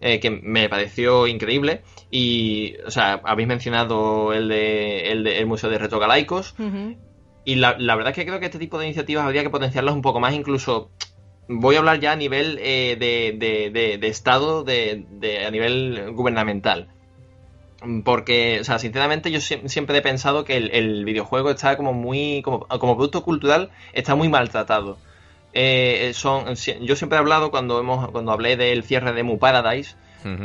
eh, 0.00 0.20
que 0.20 0.30
me 0.30 0.68
pareció 0.68 1.26
increíble. 1.26 1.82
Y, 2.10 2.74
o 2.86 2.90
sea, 2.90 3.20
habéis 3.24 3.48
mencionado 3.48 4.32
el 4.32 4.48
de 4.48 5.10
el, 5.12 5.24
de- 5.24 5.38
el 5.38 5.46
Museo 5.46 5.70
de 5.70 5.78
Retrogalaicos. 5.78 6.54
Ujú. 6.58 6.96
Y 7.44 7.54
la, 7.56 7.76
la 7.78 7.96
verdad 7.96 8.10
es 8.12 8.16
que 8.16 8.26
creo 8.26 8.38
que 8.38 8.46
este 8.46 8.58
tipo 8.58 8.78
de 8.78 8.86
iniciativas 8.86 9.24
habría 9.24 9.42
que 9.42 9.50
potenciarlas 9.50 9.94
un 9.94 10.02
poco 10.02 10.20
más, 10.20 10.34
incluso 10.34 10.90
voy 11.48 11.74
a 11.74 11.78
hablar 11.80 11.98
ya 11.98 12.12
a 12.12 12.16
nivel 12.16 12.58
eh, 12.62 12.96
de, 13.00 13.34
de- 13.36 13.70
de- 13.70 13.98
de 13.98 14.06
Estado, 14.08 14.62
de, 14.62 15.04
de- 15.10 15.44
a 15.46 15.50
nivel 15.50 16.12
gubernamental. 16.12 16.88
Porque, 18.04 18.58
o 18.60 18.64
sea, 18.64 18.78
sinceramente 18.78 19.30
yo 19.30 19.40
sie- 19.40 19.66
siempre 19.68 19.96
he 19.98 20.02
pensado 20.02 20.44
que 20.44 20.56
el, 20.56 20.70
el 20.72 21.04
videojuego 21.04 21.50
está 21.50 21.76
como 21.76 21.92
muy, 21.92 22.42
como, 22.42 22.60
como 22.66 22.94
producto 22.96 23.22
cultural, 23.22 23.70
está 23.92 24.14
muy 24.14 24.28
maltratado. 24.28 24.98
Eh, 25.52 26.12
son, 26.14 26.56
si- 26.56 26.76
yo 26.82 26.94
siempre 26.94 27.16
he 27.16 27.20
hablado 27.20 27.50
cuando 27.50 27.80
hemos, 27.80 28.10
cuando 28.10 28.32
hablé 28.32 28.56
del 28.56 28.84
cierre 28.84 29.12
de 29.12 29.22
Mu 29.22 29.38
Paradise, 29.38 29.96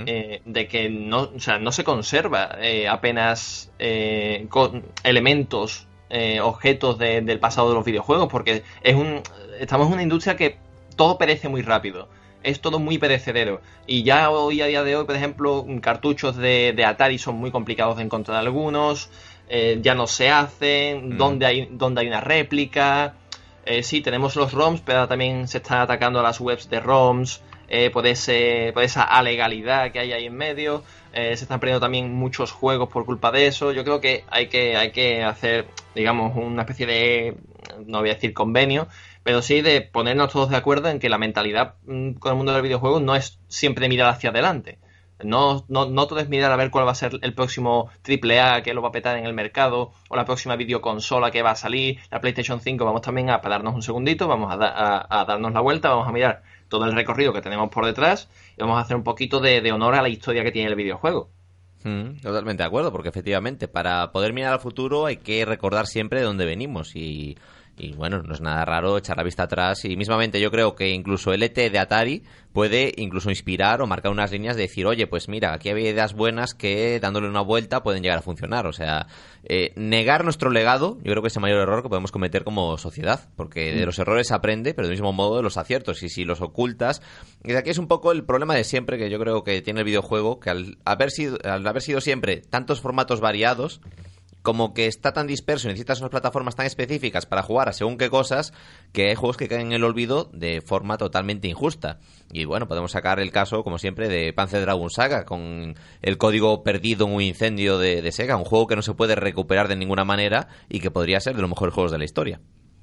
eh, 0.07 0.41
de 0.45 0.67
que 0.69 0.89
no, 0.89 1.29
o 1.35 1.39
sea, 1.39 1.59
no 1.59 1.71
se 1.73 1.83
conserva 1.83 2.55
eh, 2.61 2.87
apenas 2.87 3.69
eh, 3.79 4.45
co- 4.49 4.71
elementos, 5.03 5.87
eh, 6.09 6.39
objetos 6.39 6.97
de- 6.97 7.21
del 7.21 7.39
pasado 7.39 7.69
de 7.69 7.75
los 7.75 7.83
videojuegos, 7.85 8.29
porque 8.31 8.63
es 8.81 8.95
un, 8.95 9.21
estamos 9.59 9.87
en 9.87 9.93
una 9.93 10.03
industria 10.03 10.35
que 10.37 10.57
todo 10.95 11.17
perece 11.17 11.49
muy 11.49 11.61
rápido. 11.61 12.07
Es 12.45 12.61
todo 12.61 12.77
muy 12.79 12.97
perecedero. 12.99 13.59
Y 13.87 14.03
ya 14.03 14.29
hoy, 14.29 14.61
a 14.61 14.67
día 14.67 14.83
de 14.83 14.95
hoy, 14.95 15.05
por 15.05 15.15
ejemplo, 15.15 15.65
cartuchos 15.81 16.35
de, 16.37 16.73
de 16.75 16.85
Atari 16.85 17.17
son 17.17 17.35
muy 17.35 17.49
complicados 17.49 17.97
de 17.97 18.03
encontrar 18.03 18.37
algunos. 18.37 19.09
eh, 19.49 19.79
ya 19.81 19.95
no 19.95 20.05
se 20.07 20.29
hacen. 20.29 21.09
Mm. 21.09 21.17
Donde 21.17 21.45
hay, 21.45 21.67
donde 21.71 22.01
hay 22.01 22.07
una 22.07 22.21
réplica. 22.21 23.15
Eh, 23.65 23.81
sí, 23.81 24.01
tenemos 24.01 24.35
los 24.35 24.53
ROMs, 24.53 24.81
pero 24.81 25.07
también 25.07 25.47
se 25.47 25.57
está 25.57 25.81
atacando 25.81 26.19
a 26.19 26.23
las 26.23 26.39
webs 26.39 26.69
de 26.69 26.79
ROMs 26.79 27.41
eh, 27.67 27.89
por, 27.89 28.05
ese, 28.05 28.69
por 28.75 28.83
esa 28.83 29.03
alegalidad 29.03 29.91
que 29.91 29.99
hay 29.99 30.13
ahí 30.13 30.25
en 30.27 30.35
medio. 30.35 30.83
Eh, 31.13 31.35
se 31.35 31.45
están 31.45 31.59
perdiendo 31.59 31.79
también 31.79 32.13
muchos 32.13 32.51
juegos 32.51 32.89
por 32.89 33.05
culpa 33.05 33.31
de 33.31 33.47
eso. 33.47 33.71
Yo 33.71 33.83
creo 33.83 33.99
que 34.01 34.23
hay 34.29 34.47
que, 34.49 34.75
hay 34.77 34.91
que 34.91 35.23
hacer, 35.23 35.65
digamos, 35.95 36.35
una 36.35 36.61
especie 36.61 36.85
de, 36.85 37.37
no 37.87 38.01
voy 38.01 38.09
a 38.11 38.13
decir 38.13 38.33
convenio, 38.33 38.87
pero 39.25 39.41
sí 39.41 39.61
de 39.61 39.81
ponernos 39.81 40.31
todos 40.31 40.51
de 40.51 40.55
acuerdo 40.55 40.87
en 40.87 40.99
que 40.99 41.09
la 41.09 41.17
mentalidad 41.17 41.77
mm, 41.87 42.13
con 42.13 42.29
el 42.29 42.37
mundo 42.37 42.53
del 42.53 42.61
videojuego 42.61 42.99
no 42.99 43.15
es 43.15 43.39
siempre 43.47 43.89
mirar 43.89 44.07
hacia 44.09 44.29
adelante. 44.29 44.77
No, 45.23 45.65
no, 45.67 45.89
no 45.89 46.05
todo 46.05 46.19
es 46.19 46.29
mirar 46.29 46.51
a 46.51 46.55
ver 46.55 46.69
cuál 46.69 46.85
va 46.85 46.91
a 46.91 46.95
ser 46.95 47.17
el 47.23 47.33
próximo 47.33 47.89
AAA 48.07 48.61
que 48.61 48.75
lo 48.75 48.83
va 48.83 48.89
a 48.89 48.91
petar 48.91 49.17
en 49.17 49.25
el 49.25 49.33
mercado 49.33 49.93
o 50.09 50.15
la 50.15 50.25
próxima 50.25 50.55
videoconsola 50.55 51.31
que 51.31 51.41
va 51.41 51.51
a 51.51 51.55
salir, 51.55 51.97
la 52.11 52.21
PlayStation 52.21 52.59
5. 52.59 52.85
Vamos 52.85 53.01
también 53.01 53.31
a 53.31 53.41
pararnos 53.41 53.73
un 53.73 53.81
segundito, 53.81 54.27
vamos 54.27 54.53
a, 54.53 55.07
a 55.09 55.25
darnos 55.25 55.53
la 55.53 55.61
vuelta, 55.61 55.89
vamos 55.89 56.07
a 56.07 56.11
mirar 56.11 56.43
todo 56.69 56.85
el 56.85 56.93
recorrido 56.93 57.33
que 57.33 57.41
tenemos 57.41 57.69
por 57.69 57.87
detrás 57.87 58.29
y 58.55 58.61
vamos 58.61 58.77
a 58.77 58.81
hacer 58.81 58.95
un 58.95 59.03
poquito 59.03 59.39
de, 59.39 59.59
de 59.61 59.71
honor 59.71 59.95
a 59.95 60.03
la 60.03 60.09
historia 60.09 60.43
que 60.43 60.51
tiene 60.51 60.69
el 60.69 60.75
videojuego. 60.75 61.31
Mm, 61.83 62.17
totalmente 62.21 62.61
de 62.61 62.67
acuerdo, 62.67 62.91
porque 62.91 63.09
efectivamente 63.09 63.67
para 63.67 64.11
poder 64.11 64.33
mirar 64.33 64.53
al 64.53 64.59
futuro 64.59 65.07
hay 65.07 65.17
que 65.17 65.45
recordar 65.45 65.87
siempre 65.87 66.19
de 66.19 66.25
dónde 66.25 66.45
venimos 66.45 66.95
y, 66.95 67.37
y, 67.77 67.93
bueno, 67.93 68.23
no 68.23 68.33
es 68.33 68.41
nada 68.41 68.63
raro 68.63 68.97
echar 68.97 69.17
la 69.17 69.23
vista 69.23 69.43
atrás 69.43 69.83
y 69.85 69.97
mismamente 69.97 70.39
yo 70.39 70.51
creo 70.51 70.75
que 70.75 70.91
incluso 70.91 71.33
el 71.33 71.43
ET 71.43 71.55
de 71.55 71.79
Atari 71.79 72.23
puede 72.53 72.93
incluso 72.95 73.29
inspirar 73.29 73.81
o 73.81 73.87
marcar 73.87 74.13
unas 74.13 74.31
líneas 74.31 74.55
de 74.55 74.61
decir, 74.61 74.85
oye, 74.85 75.07
pues 75.07 75.27
mira, 75.27 75.53
aquí 75.53 75.69
había 75.69 75.89
ideas 75.89 76.13
buenas 76.13 76.53
que 76.53 77.01
dándole 77.01 77.27
una 77.27 77.41
vuelta 77.41 77.83
pueden 77.83 78.01
llegar 78.01 78.19
a 78.19 78.21
funcionar. 78.21 78.65
O 78.65 78.71
sea, 78.71 79.07
eh, 79.43 79.73
negar 79.75 80.23
nuestro 80.23 80.49
legado 80.49 80.97
yo 81.03 81.11
creo 81.11 81.21
que 81.21 81.27
es 81.27 81.35
el 81.35 81.41
mayor 81.41 81.59
error 81.59 81.83
que 81.83 81.89
podemos 81.89 82.13
cometer 82.13 82.45
como 82.45 82.77
sociedad, 82.77 83.27
porque 83.35 83.73
de 83.73 83.85
los 83.85 83.99
errores 83.99 84.27
se 84.27 84.33
aprende, 84.33 84.73
pero 84.73 84.87
del 84.87 84.95
mismo 84.95 85.11
modo 85.11 85.35
de 85.35 85.43
los 85.43 85.57
aciertos 85.57 86.01
y 86.01 86.07
si 86.07 86.23
los 86.23 86.39
ocultas, 86.39 87.01
y 87.43 87.53
aquí 87.53 87.71
es 87.71 87.77
un 87.77 87.87
poco 87.87 88.13
el 88.13 88.23
problema 88.23 88.55
de 88.55 88.63
siempre 88.63 88.97
que 88.97 89.09
yo 89.09 89.19
creo 89.19 89.43
que 89.43 89.61
tiene 89.61 89.81
el 89.81 89.85
videojuego, 89.85 90.39
que 90.39 90.49
al 90.49 90.77
haber 90.85 91.11
sido, 91.11 91.37
al 91.43 91.67
haber 91.67 91.81
sido 91.81 91.99
siempre 91.99 92.37
tantos 92.37 92.79
formatos 92.79 93.19
variados, 93.19 93.81
como 94.45 94.73
que 94.73 94.85
está 94.87 95.11
tan 95.11 95.27
disperso 95.27 95.67
y 95.67 95.71
necesitas 95.71 95.99
unas 95.99 96.11
plataformas 96.11 96.55
tan 96.55 96.65
específicas 96.65 97.25
para 97.25 97.41
jugar 97.43 97.67
a 97.67 97.73
según 97.73 97.97
qué 97.97 98.09
cosas, 98.09 98.53
que 98.93 99.09
hay 99.09 99.15
juegos 99.15 99.35
que 99.35 99.49
caen 99.49 99.67
en 99.67 99.73
el 99.73 99.83
olvido 99.83 100.29
de 100.31 100.61
forma 100.61 100.97
totalmente 100.97 101.49
injusta. 101.49 101.97
Y 102.31 102.45
bueno, 102.45 102.67
podemos 102.67 102.91
sacar 102.91 103.19
el 103.19 103.31
caso, 103.31 103.63
como 103.63 103.77
siempre, 103.79 104.07
de 104.07 104.31
Panzer 104.31 104.61
Dragon 104.61 104.89
Saga, 104.89 105.25
con 105.25 105.75
el 106.01 106.17
código 106.17 106.63
perdido 106.63 107.07
en 107.07 107.13
un 107.15 107.21
incendio 107.21 107.77
de, 107.79 108.01
de 108.01 108.11
Sega, 108.13 108.37
un 108.37 108.45
juego 108.45 108.67
que 108.67 108.75
no 108.77 108.81
se 108.81 108.93
puede 108.93 109.15
recuperar 109.15 109.67
de 109.67 109.75
ninguna 109.75 110.05
manera 110.05 110.47
y 110.69 110.79
que 110.79 110.91
podría 110.91 111.19
ser 111.19 111.35
de 111.35 111.41
los 111.41 111.49
mejores 111.49 111.73
juegos 111.73 111.91
de 111.91 111.97
la 111.97 112.05
historia. 112.05 112.39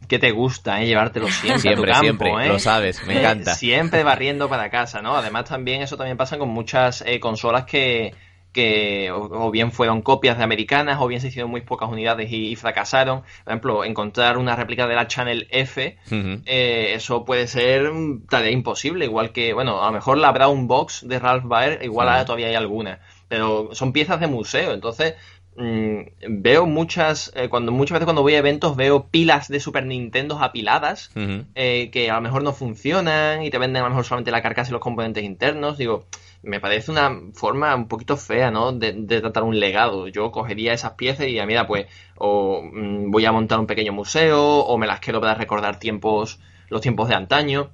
Que 0.09 0.19
te 0.19 0.33
gusta, 0.33 0.83
¿eh? 0.83 0.87
Llevártelo 0.87 1.29
siempre, 1.29 1.61
Siempre, 1.63 1.93
a 1.93 2.01
tu 2.01 2.07
campo, 2.07 2.25
siempre, 2.25 2.47
¿eh? 2.47 2.49
lo 2.49 2.59
sabes, 2.59 3.07
me 3.07 3.15
Eh, 3.15 3.21
encanta. 3.21 3.55
siempre 3.55 4.03
barriendo 4.03 4.49
para 4.49 4.69
casa, 4.69 5.01
¿no? 5.01 5.17
Además 5.17 5.45
también 5.45 5.81
eso 5.81 5.97
también 5.97 6.17
pasa 6.17 6.39
con 6.39 6.49
muchas 6.49 7.03
eh, 7.07 7.21
consolas 7.21 7.65
que, 7.67 8.13
que 8.53 9.11
o, 9.11 9.51
bien 9.51 9.73
fueron 9.73 10.03
copias 10.03 10.39
de 10.39 10.45
americanas 10.45 10.99
o 11.01 11.07
bien 11.07 11.21
se 11.21 11.29
hicieron 11.29 11.51
muy 11.51 11.63
pocas 11.63 11.89
unidades 11.89 12.31
y, 12.31 12.55
fracasaron. 12.57 13.23
Por 13.45 13.53
ejemplo, 13.53 13.85
encontrar 13.85 14.37
una 14.39 14.55
réplica 14.55 14.87
de 14.87 14.95
la 14.95 15.09
Channel 15.09 15.49
F, 15.51 15.99
eh, 16.11 16.93
eso 16.95 17.25
puede 17.25 17.47
ser 17.47 17.91
tarea 18.29 18.51
imposible, 18.51 19.07
igual 19.07 19.33
que, 19.33 19.55
bueno, 19.55 19.83
a 19.83 19.87
lo 19.87 19.93
mejor 19.93 20.19
la 20.19 20.33
Brown 20.33 20.67
Box 20.67 21.09
de 21.09 21.19
Ralph 21.19 21.45
Baer, 21.45 21.81
igual 21.83 22.25
todavía 22.25 22.49
hay 22.49 22.55
alguna, 22.55 23.01
pero 23.29 23.71
son 23.73 23.93
piezas 23.93 24.21
de 24.21 24.27
museo, 24.27 24.75
entonces 24.75 25.15
mm, 25.57 26.01
veo 26.29 26.67
muchas, 26.67 27.33
eh, 27.35 27.49
cuando 27.49 27.73
muchas 27.73 27.95
veces 27.95 28.05
cuando 28.05 28.23
voy 28.23 28.35
a 28.35 28.39
eventos 28.39 28.77
veo 28.77 29.09
pilas 29.09 29.49
de 29.49 29.61
Super 29.61 29.87
Nintendo 29.87 30.39
apiladas 30.43 31.11
eh, 31.55 31.91
que 31.91 32.11
a 32.11 32.17
lo 32.17 32.21
mejor 32.21 32.43
no 32.43 32.53
funcionan 32.53 33.43
y 33.43 33.51
te 33.51 33.59
venden 33.59 33.83
a 33.83 33.85
lo 33.85 33.91
mejor 33.91 34.05
solamente 34.05 34.31
la 34.31 34.43
carcasa 34.43 34.71
y 34.71 34.73
los 34.73 34.83
componentes 34.83 35.25
internos, 35.25 35.79
digo 35.79 36.07
me 36.43 36.61
parece 36.61 36.91
una 36.91 37.11
forma 37.35 37.75
un 37.75 37.89
poquito 37.89 38.17
fea, 38.17 38.51
¿no? 38.51 38.73
De, 38.73 38.93
tratar 39.21 39.45
un 39.45 39.59
legado. 39.59 40.09
Yo 40.09 40.31
cogería 40.33 40.73
esas 40.73 40.93
piezas 40.93 41.29
y, 41.29 41.41
mira, 41.47 41.67
pues, 41.67 41.87
o 42.17 42.63
mm, 42.63 43.11
voy 43.11 43.25
a 43.25 43.33
montar 43.33 43.61
un 43.61 43.67
pequeño 43.67 43.93
museo, 43.93 44.43
o 44.43 44.79
me 44.79 44.87
las 44.87 45.01
quiero 45.01 45.21
para 45.21 45.35
recordar 45.35 45.79
tiempos, 45.79 46.41
los 46.69 46.81
tiempos 46.81 47.09
de 47.09 47.15
antaño. 47.15 47.71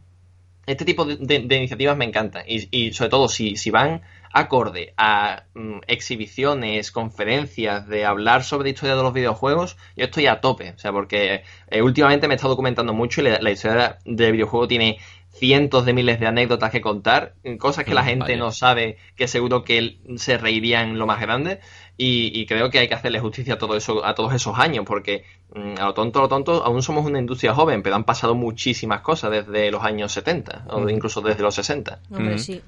Este 0.66 0.84
tipo 0.84 1.06
de, 1.06 1.56
iniciativas 1.56 1.96
me 1.96 2.04
encantan. 2.04 2.44
Y, 2.46 2.92
sobre 2.92 3.08
todo, 3.10 3.28
si, 3.28 3.56
si 3.56 3.70
van 3.70 4.02
acorde 4.30 4.92
a 4.98 5.44
mm, 5.54 5.78
exhibiciones, 5.86 6.92
conferencias, 6.92 7.88
de 7.88 8.04
hablar 8.04 8.44
sobre 8.44 8.70
historia 8.70 8.94
de 8.94 9.02
los 9.02 9.14
videojuegos, 9.14 9.78
yo 9.96 10.04
estoy 10.04 10.26
a 10.26 10.42
tope. 10.42 10.72
O 10.72 10.78
sea, 10.78 10.92
porque 10.92 11.42
eh, 11.70 11.80
últimamente 11.80 12.28
me 12.28 12.34
he 12.34 12.36
estado 12.36 12.52
documentando 12.52 12.92
mucho 12.92 13.22
y 13.22 13.24
la, 13.24 13.38
la 13.40 13.50
historia 13.50 13.98
del 14.04 14.32
videojuego 14.32 14.68
tiene 14.68 14.98
cientos 15.32 15.84
de 15.84 15.92
miles 15.92 16.20
de 16.20 16.26
anécdotas 16.26 16.70
que 16.70 16.80
contar, 16.80 17.34
cosas 17.58 17.84
que 17.84 17.94
la 17.94 18.02
mm, 18.02 18.06
gente 18.06 18.36
no 18.36 18.50
sabe, 18.50 18.98
que 19.16 19.28
seguro 19.28 19.62
que 19.62 19.78
él 19.78 20.00
se 20.16 20.36
reiría 20.36 20.82
en 20.82 20.98
lo 20.98 21.06
más 21.06 21.20
grande. 21.20 21.60
Y, 22.00 22.46
creo 22.46 22.70
que 22.70 22.78
hay 22.78 22.86
que 22.86 22.94
hacerle 22.94 23.18
justicia 23.18 23.54
a 23.54 23.58
todo 23.58 23.76
eso, 23.76 24.04
a 24.04 24.14
todos 24.14 24.32
esos 24.32 24.56
años, 24.56 24.84
porque 24.86 25.24
mm, 25.52 25.80
a 25.80 25.86
lo 25.86 25.94
tonto, 25.94 26.20
a 26.20 26.22
lo 26.22 26.28
tonto, 26.28 26.64
aún 26.64 26.80
somos 26.80 27.04
una 27.04 27.18
industria 27.18 27.54
joven, 27.54 27.82
pero 27.82 27.96
han 27.96 28.04
pasado 28.04 28.36
muchísimas 28.36 29.00
cosas 29.00 29.32
desde 29.32 29.70
los 29.72 29.82
años 29.82 30.12
70, 30.12 30.66
o 30.68 30.80
mm. 30.80 30.90
incluso 30.90 31.20
desde 31.20 31.42
los 31.42 31.56
60. 31.56 32.00
Hombre, 32.10 32.38
sí. 32.38 32.62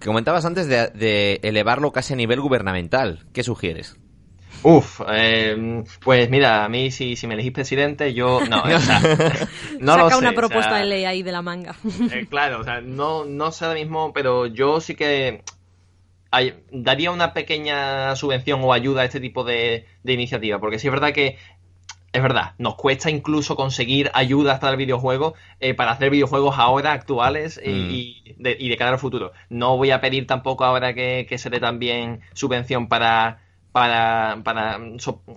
que 0.00 0.06
comentabas 0.06 0.44
antes 0.44 0.66
de 0.68 1.40
elevarlo 1.42 1.92
casi 1.92 2.14
a 2.14 2.16
nivel 2.16 2.40
gubernamental. 2.40 3.26
¿Qué 3.32 3.44
sugieres? 3.44 3.96
Uf, 4.62 5.00
eh, 5.08 5.84
pues 6.02 6.30
mira, 6.30 6.64
a 6.64 6.68
mí 6.68 6.90
si, 6.90 7.16
si 7.16 7.26
me 7.26 7.34
elegís 7.34 7.52
presidente, 7.52 8.14
yo 8.14 8.40
no, 8.48 8.62
o 8.62 8.80
sea, 8.80 9.00
no 9.80 9.92
Saca 9.92 10.04
lo 10.04 10.10
sé, 10.10 10.16
una 10.16 10.32
propuesta 10.32 10.76
de 10.76 10.84
ley 10.84 11.04
ahí 11.04 11.22
de 11.22 11.32
la 11.32 11.42
manga. 11.42 11.76
Eh, 12.12 12.26
claro, 12.28 12.60
o 12.60 12.64
sea, 12.64 12.80
no, 12.80 13.24
no 13.24 13.52
sé 13.52 13.64
ahora 13.64 13.78
mismo, 13.78 14.12
pero 14.12 14.46
yo 14.46 14.80
sí 14.80 14.94
que 14.94 15.42
daría 16.70 17.10
una 17.12 17.32
pequeña 17.32 18.14
subvención 18.16 18.60
o 18.62 18.72
ayuda 18.72 19.02
a 19.02 19.04
este 19.04 19.20
tipo 19.20 19.44
de, 19.44 19.86
de 20.02 20.12
iniciativa, 20.12 20.58
porque 20.58 20.78
sí 20.78 20.86
es 20.86 20.92
verdad 20.92 21.12
que 21.12 21.38
es 22.16 22.22
verdad, 22.22 22.54
nos 22.56 22.76
cuesta 22.76 23.10
incluso 23.10 23.56
conseguir 23.56 24.10
ayuda 24.14 24.54
hasta 24.54 24.70
el 24.70 24.76
videojuego 24.76 25.34
eh, 25.60 25.74
para 25.74 25.92
hacer 25.92 26.08
videojuegos 26.08 26.58
ahora 26.58 26.92
actuales 26.92 27.60
y, 27.62 28.22
mm. 28.38 28.42
de, 28.42 28.56
y, 28.58 28.68
de, 28.70 28.76
cara 28.78 28.92
al 28.92 28.98
futuro. 28.98 29.32
No 29.50 29.76
voy 29.76 29.90
a 29.90 30.00
pedir 30.00 30.26
tampoco 30.26 30.64
ahora 30.64 30.94
que, 30.94 31.26
que 31.28 31.36
se 31.36 31.50
dé 31.50 31.60
también 31.60 32.20
subvención 32.32 32.88
para 32.88 33.42
para, 33.76 34.40
para 34.42 34.80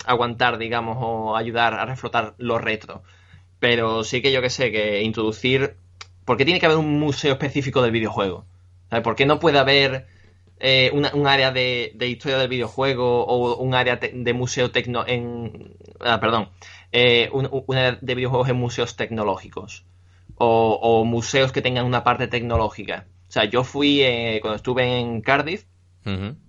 aguantar, 0.06 0.58
digamos, 0.60 0.96
o 1.02 1.36
ayudar 1.36 1.74
a 1.74 1.84
reflotar 1.84 2.36
lo 2.38 2.58
retro. 2.58 3.04
Pero 3.60 4.06
sí 4.06 4.22
que 4.22 4.32
yo 4.32 4.42
que 4.42 4.50
sé, 4.50 4.72
que 4.72 5.02
introducir... 5.04 5.76
¿Por 6.24 6.38
qué 6.38 6.46
tiene 6.46 6.62
que 6.62 6.66
haber 6.66 6.78
un 6.78 7.02
museo 7.02 7.34
específico 7.34 7.82
del 7.82 7.92
videojuego? 7.92 8.46
¿Por 9.04 9.18
qué 9.18 9.26
no 9.26 9.42
puede 9.42 9.60
haber 9.60 10.08
eh, 10.62 10.90
un 10.94 11.28
área 11.28 11.52
de, 11.52 11.94
historia 12.00 12.38
del 12.38 12.48
videojuego 12.48 13.26
o 13.26 13.58
un 13.58 13.76
área 13.76 13.98
de 13.98 14.34
museo 14.34 14.72
tecno 14.72 15.04
en... 15.06 15.76
Ah, 16.00 16.22
perdón. 16.22 16.48
Eh, 16.94 17.30
un, 17.34 17.76
área 17.76 17.98
de 18.00 18.16
videojuegos 18.16 18.48
en 18.48 18.56
museos 18.56 18.96
tecnológicos? 18.96 19.84
O, 20.38 21.04
museos 21.04 21.52
que 21.52 21.62
tengan 21.62 21.86
una 21.86 22.06
parte 22.06 22.30
tecnológica. 22.30 23.06
O 23.28 23.32
sea, 23.34 23.44
yo 23.44 23.66
fui, 23.66 24.02
eh, 24.02 24.40
cuando 24.42 24.56
estuve 24.56 24.98
en 24.98 25.20
Cardiff, 25.20 25.66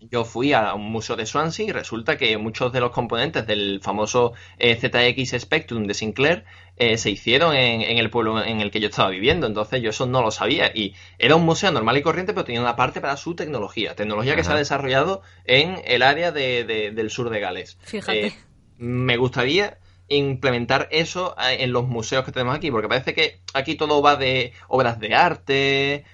yo 0.01 0.25
fui 0.25 0.53
a 0.53 0.75
un 0.75 0.91
museo 0.91 1.17
de 1.17 1.27
Swansea 1.27 1.67
y 1.67 1.73
resulta 1.73 2.17
que 2.17 2.37
muchos 2.39 2.73
de 2.73 2.81
los 2.81 2.93
componentes 2.93 3.47
del 3.47 3.81
famoso 3.83 4.33
eh, 4.59 4.77
ZX 4.77 5.41
Spectrum 5.41 5.87
de 5.87 5.95
Sinclair 5.95 6.45
eh, 6.77 6.97
se 6.97 7.11
hicieron 7.11 7.55
en, 7.55 7.99
el 7.99 8.11
pueblo 8.11 8.43
en 8.43 8.61
el 8.61 8.71
que 8.71 8.81
yo 8.81 8.89
estaba 8.89 9.11
viviendo. 9.11 9.47
Entonces 9.47 9.83
yo 9.83 9.91
eso 9.91 10.07
no 10.07 10.23
lo 10.23 10.31
sabía. 10.31 10.71
Y 10.75 10.95
era 11.19 11.37
un 11.37 11.45
museo 11.45 11.71
normal 11.73 11.97
y 11.97 12.03
corriente, 12.03 12.33
pero 12.33 12.45
tenía 12.45 12.61
una 12.61 12.77
parte 12.77 13.01
para 13.01 13.17
su 13.17 13.35
tecnología. 13.35 13.95
Tecnología 13.95 14.37
que 14.37 14.45
se 14.45 14.53
ha 14.53 14.57
desarrollado 14.57 15.23
en 15.45 15.83
el 15.85 16.03
área 16.03 16.33
del 16.33 17.11
sur 17.11 17.29
de 17.29 17.41
Gales. 17.41 17.77
Fíjate. 17.83 18.27
Eh, 18.29 18.33
me 18.79 19.17
gustaría 19.17 19.79
implementar 20.09 20.89
eso 20.91 21.37
en 21.39 21.73
los 21.73 21.87
museos 21.87 22.25
que 22.25 22.33
tenemos 22.33 22.57
aquí, 22.57 22.71
porque 22.71 22.89
parece 22.89 23.15
que 23.15 23.43
aquí 23.53 23.75
todo 23.75 24.01
va 24.01 24.17
de 24.17 24.53
obras 24.69 24.99
de 24.99 25.15
arte 25.15 26.05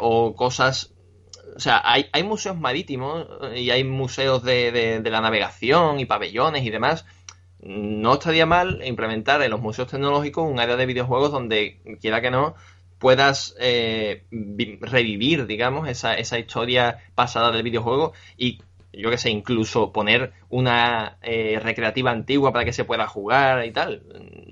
o 0.00 0.34
cosas 0.34 0.92
o 1.56 1.60
sea, 1.60 1.82
hay, 1.84 2.06
hay 2.12 2.22
museos 2.22 2.58
marítimos 2.58 3.26
eh, 3.52 3.60
y 3.60 3.70
hay 3.70 3.84
museos 3.84 4.42
de, 4.42 5.00
de, 5.02 5.10
la 5.10 5.20
navegación 5.20 6.00
y 6.00 6.06
pabellones 6.06 6.64
y 6.64 6.70
demás. 6.70 7.04
No 7.60 8.14
estaría 8.14 8.46
mal 8.46 8.80
implementar 8.84 9.42
en 9.42 9.50
los 9.50 9.60
museos 9.60 9.88
tecnológicos 9.88 10.50
un 10.50 10.58
área 10.58 10.76
de 10.76 10.86
videojuegos 10.86 11.30
donde, 11.30 11.80
quiera 12.00 12.20
que 12.20 12.30
no, 12.30 12.54
puedas 12.98 13.54
eh, 13.60 14.24
revivir, 14.80 15.46
digamos, 15.46 15.88
esa, 15.88 16.14
esa 16.14 16.38
historia 16.38 16.98
pasada 17.14 17.50
del 17.50 17.62
videojuego 17.62 18.12
y 18.36 18.60
yo 18.92 19.10
que 19.10 19.18
sé, 19.18 19.30
incluso 19.30 19.92
poner 19.92 20.32
una 20.50 21.16
eh, 21.22 21.58
recreativa 21.62 22.10
antigua 22.10 22.52
para 22.52 22.64
que 22.64 22.72
se 22.72 22.84
pueda 22.84 23.06
jugar 23.06 23.64
y 23.64 23.72
tal. 23.72 24.02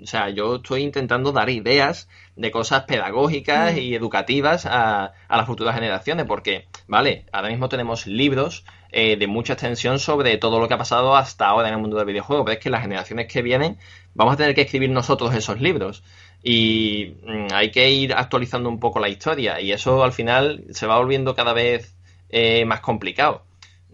O 0.03 0.07
sea, 0.07 0.31
yo 0.31 0.57
estoy 0.57 0.83
intentando 0.83 1.33
dar 1.33 1.51
ideas 1.51 2.09
de 2.37 2.51
cosas 2.51 2.85
pedagógicas 2.85 3.75
mm. 3.75 3.79
y 3.79 3.95
educativas 3.95 4.67
a, 4.67 5.13
las 5.29 5.47
futuras 5.47 5.75
generaciones, 5.75 6.27
porque, 6.27 6.67
vale, 6.89 7.27
ahora 7.33 7.49
mismo 7.49 7.69
tenemos 7.69 8.07
libros 8.07 8.65
eh, 8.93 9.17
de 9.17 9.27
mucha 9.27 9.53
extensión 9.53 9.99
sobre 9.99 10.39
todo 10.39 10.59
lo 10.59 10.69
que 10.69 10.75
ha 10.75 10.79
pasado 10.79 11.17
hasta 11.17 11.47
ahora 11.47 11.69
en 11.69 11.75
el 11.75 11.81
mundo 11.81 11.97
del 11.97 12.07
videojuego, 12.07 12.45
pero 12.45 12.57
es 12.57 12.63
que 12.63 12.71
las 12.71 12.83
generaciones 12.83 13.31
que 13.31 13.43
vienen 13.43 13.79
vamos 14.15 14.35
a 14.35 14.37
tener 14.37 14.55
que 14.55 14.63
escribir 14.63 14.91
nosotros 14.91 15.35
esos 15.35 15.61
libros 15.61 16.03
y 16.43 17.15
mm, 17.25 17.49
hay 17.53 17.71
que 17.71 17.91
ir 17.91 18.15
actualizando 18.15 18.69
un 18.69 18.81
poco 18.81 18.99
la 19.01 19.09
historia 19.09 19.61
y 19.61 19.73
eso 19.73 20.03
al 20.03 20.13
final 20.13 20.65
se 20.71 20.87
va 20.87 20.99
volviendo 20.99 21.35
cada 21.35 21.53
vez 21.53 21.95
eh, 22.31 22.65
más 22.65 22.81
complicado. 22.81 23.45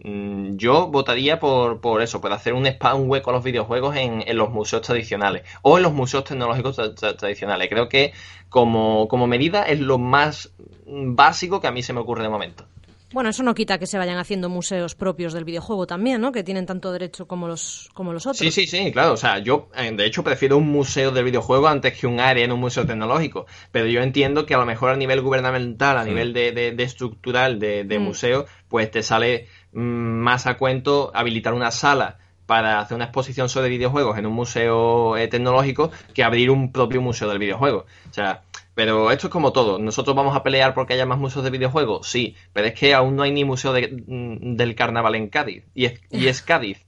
Mm, 0.07 0.55
yo 0.55 0.87
votaría 0.87 1.37
por, 1.37 1.81
por 1.81 2.01
eso, 2.01 2.21
por 2.21 2.31
hacer 2.31 2.53
un, 2.53 2.65
un 2.65 3.09
hueco 3.09 3.29
a 3.29 3.33
los 3.33 3.43
videojuegos 3.43 3.97
en, 3.97 4.23
en, 4.25 4.37
los 4.37 4.49
museos 4.49 4.81
tradicionales 4.81 5.43
o 5.63 5.75
en 5.77 5.83
los 5.83 5.91
museos 5.91 6.23
tecnológicos 6.23 6.77
tradicionales. 6.95 7.67
Creo 7.69 7.89
que 7.89 8.13
como, 8.47 9.09
como 9.09 9.27
medida 9.27 9.63
es 9.63 9.81
lo 9.81 9.97
más 9.97 10.53
básico 10.85 11.59
que 11.59 11.67
a 11.67 11.71
mí 11.71 11.83
se 11.83 11.91
me 11.91 11.99
ocurre 11.99 12.23
de 12.23 12.29
momento. 12.29 12.65
Bueno, 13.13 13.29
eso 13.29 13.41
no 13.41 13.55
quita 13.55 13.77
que 13.79 13.87
se 13.87 13.97
vayan 13.97 14.17
haciendo 14.17 14.49
museos 14.49 14.93
propios 14.93 15.31
del 15.31 15.45
videojuego 15.45 15.87
también, 15.87 16.19
¿no? 16.19 16.33
Que 16.33 16.43
tienen 16.43 16.65
tanto 16.65 16.91
derecho 16.91 17.25
como 17.25 17.47
los, 17.47 17.89
como 17.93 18.11
los 18.11 18.25
otros. 18.25 18.39
Sí, 18.39 18.51
sí, 18.51 18.67
sí, 18.67 18.91
claro. 18.91 19.13
O 19.13 19.17
sea, 19.17 19.39
yo, 19.39 19.69
eh, 19.77 19.93
de 19.93 20.05
hecho, 20.05 20.25
prefiero 20.25 20.57
un 20.57 20.67
museo 20.67 21.11
del 21.11 21.23
videojuego 21.23 21.69
antes 21.69 21.97
que 21.97 22.05
un 22.05 22.19
área 22.19 22.43
en 22.43 22.51
un 22.51 22.59
museo 22.59 22.85
tecnológico. 22.85 23.45
Pero 23.71 23.87
yo 23.87 24.01
entiendo 24.01 24.45
que 24.45 24.55
a 24.55 24.57
lo 24.57 24.65
mejor 24.65 24.89
a 24.89 24.97
nivel 24.97 25.21
gubernamental, 25.21 25.97
a 25.97 26.03
nivel 26.03 26.33
de, 26.33 26.51
de, 26.51 26.83
estructural 26.83 27.59
de, 27.59 27.85
de 27.85 27.97
mm. 27.97 28.03
museo, 28.03 28.45
pues 28.67 28.91
te 28.91 29.01
sale 29.01 29.47
mm, 29.66 29.66
más 29.73 30.47
a 30.47 30.57
cuento 30.57 31.11
habilitar 31.13 31.53
una 31.53 31.71
sala 31.71 32.17
para 32.45 32.79
hacer 32.79 32.95
una 32.95 33.05
exposición 33.05 33.49
sobre 33.49 33.69
videojuegos 33.69 34.17
en 34.17 34.25
un 34.25 34.33
museo 34.33 35.17
eh, 35.17 35.27
tecnológico 35.27 35.91
que 36.13 36.23
abrir 36.23 36.49
un 36.49 36.71
propio 36.71 37.01
museo 37.01 37.27
del 37.27 37.39
videojuego. 37.39 37.85
O 38.09 38.13
sea, 38.13 38.41
pero 38.73 39.11
esto 39.11 39.27
es 39.27 39.33
como 39.33 39.51
todo. 39.51 39.79
¿Nosotros 39.79 40.15
vamos 40.15 40.35
a 40.35 40.43
pelear 40.43 40.73
porque 40.73 40.93
haya 40.93 41.05
más 41.05 41.19
museos 41.19 41.43
de 41.43 41.51
videojuegos? 41.51 42.07
Sí, 42.07 42.35
pero 42.53 42.67
es 42.67 42.73
que 42.73 42.93
aún 42.93 43.15
no 43.15 43.23
hay 43.23 43.31
ni 43.31 43.43
museo 43.43 43.73
mm, 43.73 44.55
del 44.55 44.75
carnaval 44.75 45.15
en 45.15 45.29
Cádiz. 45.29 45.65
Y 45.73 45.85
es, 45.85 45.99
y 46.09 46.27
es 46.27 46.41
Cádiz. 46.41 46.85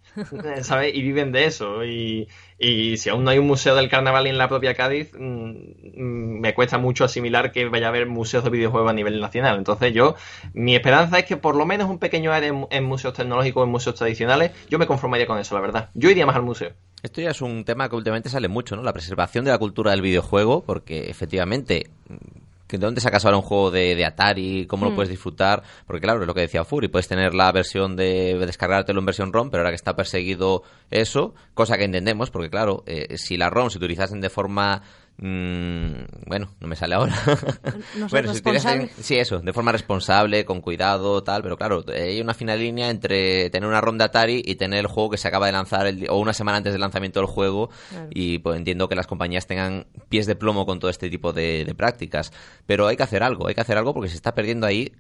¿Sabes? 0.62 0.96
Y 0.96 1.02
viven 1.02 1.32
de 1.32 1.46
eso. 1.46 1.84
Y, 1.84 2.28
si 2.98 3.10
aún 3.10 3.24
no 3.24 3.32
hay 3.32 3.38
un 3.38 3.48
museo 3.48 3.76
del 3.76 3.90
carnaval 3.90 4.28
en 4.28 4.38
la 4.38 4.50
propia 4.50 4.74
Cádiz, 4.74 5.14
mm, 5.18 5.52
mm, 5.96 6.40
me 6.40 6.54
cuesta 6.54 6.78
mucho 6.78 7.06
asimilar 7.06 7.52
que 7.52 7.68
vaya 7.70 7.88
a 7.88 7.90
haber 7.90 8.08
museos 8.08 8.44
de 8.44 8.50
videojuegos 8.50 8.90
a 8.90 8.94
nivel 8.94 9.20
nacional. 9.20 9.58
Entonces 9.58 9.94
yo, 9.94 10.16
mi 10.54 10.76
esperanza 10.76 11.20
es 11.20 11.26
que 11.26 11.38
por 11.38 11.56
lo 11.56 11.66
menos 11.66 11.90
un 11.90 12.00
pequeño 12.00 12.32
área 12.32 12.54
en, 12.70 12.84
museos 12.84 13.14
tecnológicos, 13.14 13.64
en 13.64 13.72
museos 13.72 13.96
tradicionales, 13.96 14.52
yo 14.70 14.78
me 14.80 14.88
conformaría 14.88 15.28
con 15.28 15.40
eso, 15.40 15.56
la 15.56 15.62
verdad. 15.62 15.90
Yo 15.94 16.10
iría 16.10 16.26
más 16.26 16.36
al 16.36 16.44
museo. 16.44 16.74
Esto 17.02 17.22
ya 17.22 17.30
es 17.30 17.42
un 17.42 17.64
tema 17.64 17.88
que 17.88 17.96
últimamente 17.96 18.30
sale 18.30 18.50
mucho, 18.50 18.76
¿no? 18.76 18.84
La 18.84 18.92
preservación 18.92 19.46
de 19.46 19.52
la 19.52 19.58
cultura 19.58 19.92
del 19.92 20.02
videojuego, 20.02 20.64
porque 20.64 21.10
efectivamente 21.10 21.90
¿De 22.78 22.86
dónde 22.86 23.02
sacas 23.02 23.26
ahora 23.26 23.38
un 23.38 23.44
juego 23.44 23.72
de, 23.72 24.06
Atari? 24.06 24.68
¿Cómo 24.68 24.86
lo 24.86 24.92
hmm. 24.92 24.96
puedes 24.96 25.10
disfrutar? 25.10 25.64
Porque 25.88 26.02
claro, 26.02 26.22
es 26.22 26.28
lo 26.28 26.34
que 26.34 26.42
decía 26.42 26.64
Fury, 26.64 26.88
puedes 26.88 27.08
tener 27.08 27.34
la 27.34 27.52
versión 27.52 27.96
de 27.96 28.38
descargártelo 28.46 29.00
en 29.00 29.06
versión 29.06 29.34
ROM, 29.34 29.50
pero 29.50 29.62
ahora 29.62 29.72
que 29.72 29.76
está 29.76 29.96
perseguido 29.96 30.64
eso, 30.92 31.34
cosa 31.54 31.78
que 31.78 31.86
entendemos, 31.86 32.30
porque 32.30 32.50
claro, 32.50 32.84
eh, 32.86 33.18
si 33.18 33.38
la 33.38 33.50
ROM 33.50 33.70
se 33.70 33.78
utilizasen 33.80 34.22
de 34.22 34.30
forma 34.30 34.84
mm, 35.22 36.28
bueno, 36.28 36.50
no 36.60 36.68
me 36.68 36.76
sale 36.76 36.96
ahora. 36.96 37.14
No 37.98 38.08
bueno, 38.08 38.34
si 38.34 38.42
tienes 38.42 38.66
sí, 39.02 39.18
eso, 39.18 39.40
de 39.40 39.52
forma 39.54 39.72
responsable, 39.72 40.46
con 40.46 40.62
cuidado, 40.62 41.24
tal, 41.24 41.42
pero 41.44 41.58
claro, 41.58 41.84
hay 41.94 42.22
una 42.22 42.34
fina 42.34 42.56
línea 42.56 42.90
entre 42.90 43.50
tener 43.50 43.68
una 43.68 43.82
ROM 43.82 43.98
de 43.98 44.04
Atari 44.06 44.42
y 44.46 44.56
tener 44.56 44.80
el 44.80 44.88
juego 44.88 45.10
que 45.10 45.18
se 45.18 45.28
acaba 45.28 45.48
de 45.48 45.52
lanzar 45.52 45.88
el 45.88 46.08
o 46.10 46.18
una 46.18 46.34
semana 46.34 46.58
antes 46.58 46.72
del 46.74 46.82
lanzamiento 46.82 47.20
del 47.20 47.28
juego 47.28 47.70
Claro. 47.90 48.08
y 48.12 48.40
pues 48.40 48.58
entiendo 48.58 48.88
que 48.88 48.96
las 48.96 49.08
compañías 49.08 49.48
tengan 49.48 49.88
pies 50.10 50.26
de 50.28 50.36
plomo 50.36 50.66
con 50.66 50.80
todo 50.80 50.90
este 50.92 51.10
tipo 51.10 51.34
de, 51.34 51.66
de 51.66 51.76
prácticas, 51.76 52.32
pero 52.66 52.88
hay 52.88 52.96
que 52.96 53.04
hacer 53.04 53.24
algo, 53.24 53.48
hay 53.48 53.56
que 53.56 53.62
hacer 53.62 53.78
algo 53.78 53.94
porque 53.94 54.10
se 54.10 54.16
está 54.16 54.34
perdiendo 54.36 54.66
ahí 54.68 54.94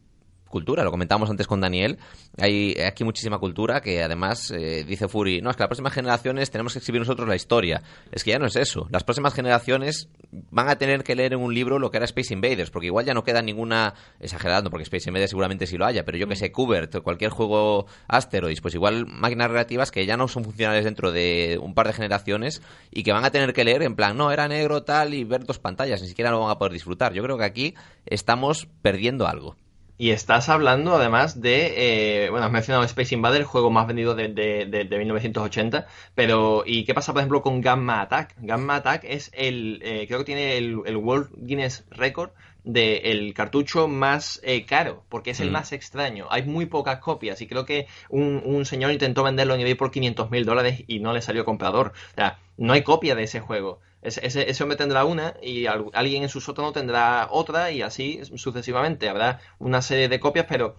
cultura, 0.50 0.84
lo 0.84 0.92
comentábamos 0.92 1.30
antes 1.30 1.48
con 1.48 1.62
Daniel, 1.62 1.98
hay 2.38 2.76
aquí 2.82 3.04
muchísima 3.04 3.40
cultura 3.40 3.82
que 3.82 4.04
además 4.04 4.52
eh, 4.52 4.84
dice 4.84 5.08
Fury, 5.08 5.42
no, 5.42 5.50
es 5.50 5.56
que 5.56 5.64
las 5.64 5.70
próximas 5.70 5.94
generaciones 5.94 6.52
tenemos 6.52 6.74
que 6.74 6.80
escribir 6.80 7.02
nosotros 7.02 7.28
la 7.28 7.36
historia. 7.36 7.82
Es 8.12 8.24
que 8.24 8.32
ya 8.32 8.40
no 8.40 8.48
es 8.48 8.56
eso, 8.56 8.88
las 8.92 9.04
próximas 9.04 9.34
generaciones 9.34 10.10
van 10.32 10.70
a 10.70 10.78
tener 10.78 11.04
que 11.04 11.16
leer 11.16 11.34
en 11.34 11.40
un 11.40 11.54
libro 11.54 11.80
lo 11.80 11.92
que 11.92 11.98
era 11.98 12.06
Space 12.06 12.34
Invaders, 12.34 12.72
porque 12.72 12.88
igual 12.88 13.06
ya 13.06 13.14
no 13.14 13.24
queda 13.24 13.42
ninguna, 13.42 13.94
exagerando, 14.20 14.70
porque 14.70 14.84
Space 14.84 15.10
Invaders 15.10 15.30
seguramente 15.30 15.68
sí 15.68 15.78
lo 15.78 15.86
haya, 15.86 16.06
pero 16.06 16.18
yo 16.18 16.28
que 16.28 16.36
sé, 16.36 16.52
Kubert, 16.52 17.02
cualquier 17.02 17.32
juego 17.32 17.86
Asteroids, 18.08 18.62
pues 18.62 18.74
igual 18.74 19.06
máquinas 19.06 19.50
relativas 19.50 19.92
que 19.92 20.06
ya 20.06 20.18
no 20.18 20.28
son 20.28 20.44
funcionales 20.44 20.84
dentro 20.84 21.12
de 21.12 21.60
un 21.62 21.74
par 21.74 21.88
de 21.88 21.94
generaciones 21.94 22.62
y 22.92 23.04
que 23.04 23.12
van 23.12 23.26
a 23.26 23.32
tener 23.32 23.54
que 23.54 23.64
leer 23.64 23.84
en 23.84 23.96
plan, 23.96 24.18
no, 24.18 24.32
era 24.32 24.48
negro 24.48 24.84
tal 24.84 25.14
y 25.14 25.24
ver 25.24 25.46
dos 25.46 25.60
pantallas, 25.60 26.02
ni 26.02 26.08
siquiera 26.08 26.32
lo 26.32 26.40
van 26.40 26.52
a 26.52 26.58
poder 26.58 26.74
disfrutar. 26.74 27.14
Yo 27.14 27.24
creo 27.24 27.38
que 27.38 27.46
aquí 27.46 27.76
estamos 28.06 28.68
perdiendo 28.82 29.28
algo. 29.28 29.56
Y 30.02 30.12
estás 30.12 30.48
hablando 30.48 30.96
además 30.96 31.42
de, 31.42 32.24
eh, 32.26 32.30
bueno, 32.30 32.46
has 32.46 32.52
mencionado 32.54 32.86
Space 32.86 33.14
Invader, 33.14 33.42
el 33.42 33.46
juego 33.46 33.70
más 33.70 33.86
vendido 33.86 34.16
de, 34.16 34.30
de, 34.30 34.66
de- 34.66 34.86
de 34.86 34.98
1980, 34.98 35.88
pero 36.16 36.64
¿y 36.66 36.86
qué 36.86 36.94
pasa 36.94 37.12
por 37.12 37.20
ejemplo 37.20 37.42
con 37.42 37.60
Gamma 37.60 38.00
Attack? 38.02 38.34
Gamma 38.38 38.78
Attack 38.78 39.04
es 39.04 39.30
el, 39.34 39.82
eh, 39.84 40.06
creo 40.08 40.20
que 40.20 40.26
tiene 40.26 40.58
el, 40.58 40.80
el 40.86 40.96
World 40.96 41.30
Guinness 41.36 41.84
Record 41.92 42.32
del 42.64 43.34
cartucho 43.34 43.90
más 43.90 44.40
eh, 44.44 44.66
caro, 44.66 45.04
porque 45.10 45.32
es 45.32 45.42
el 45.42 45.50
Mm. 45.50 45.54
más 45.54 45.74
extraño. 45.74 46.28
Hay 46.30 46.44
muy 46.44 46.66
pocas 46.66 47.00
copias 47.00 47.42
y 47.42 47.48
creo 47.48 47.66
que 47.66 47.88
un, 48.10 48.42
un 48.46 48.66
señor 48.66 48.92
intentó 48.92 49.24
venderlo 49.24 49.54
en 49.56 49.62
eBay 49.62 49.76
por 49.76 49.92
500 49.92 50.32
mil 50.32 50.46
dólares 50.46 50.82
y 50.88 51.00
no 51.00 51.12
le 51.14 51.22
salió 51.22 51.44
comprador. 51.46 51.92
O 52.14 52.16
sea, 52.16 52.40
no 52.58 52.72
hay 52.74 52.84
copia 52.84 53.16
de 53.16 53.24
ese 53.24 53.42
juego. 53.42 53.80
Ese, 54.02 54.26
ese, 54.26 54.50
ese 54.50 54.64
hombre 54.64 54.78
tendrá 54.78 55.06
una 55.06 55.36
y 55.42 55.66
al- 55.66 55.86
alguien 55.94 56.24
en 56.24 56.30
su 56.30 56.40
sótano 56.42 56.72
tendrá 56.72 57.28
otra 57.32 57.72
y 57.72 57.82
así 57.82 58.22
sucesivamente. 58.36 59.10
Habrá 59.10 59.40
una 59.60 59.82
serie 59.82 60.08
de 60.10 60.20
copias, 60.20 60.46
pero 60.48 60.78